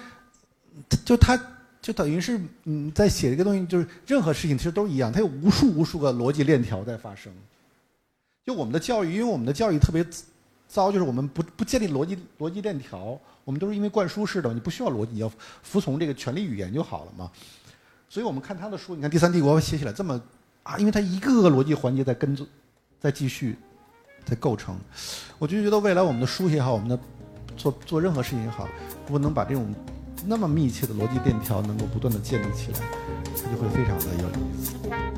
[1.06, 1.40] 就他
[1.80, 7.32] 就等于是嗯在写这个东西，就是任何事情其实都一样，他有无数无数个逻辑链条在发生。
[8.44, 10.04] 就我们的教育，因为我们的教育特别
[10.68, 15.32] 糟，就是我们不不建立逻辑逻辑链条，我们都是因为灌输式的，你不需要逻辑，你要
[15.64, 17.32] 服从这个权力语言就好了嘛。
[18.10, 20.22] 所以我们看他的书，你看《第三帝国》写起来这么
[20.64, 22.46] 啊，因为他一个个逻辑环节在跟踪，
[23.00, 23.58] 在继续，
[24.26, 24.78] 在构成。
[25.38, 27.00] 我就觉得未来我们的书也好，我们的
[27.56, 28.68] 做做任何事情也好，
[29.06, 29.74] 如果能把这种
[30.26, 32.80] 那么密切的逻辑链条能够不断的建立起来，
[33.36, 35.17] 它就会非常的有意思。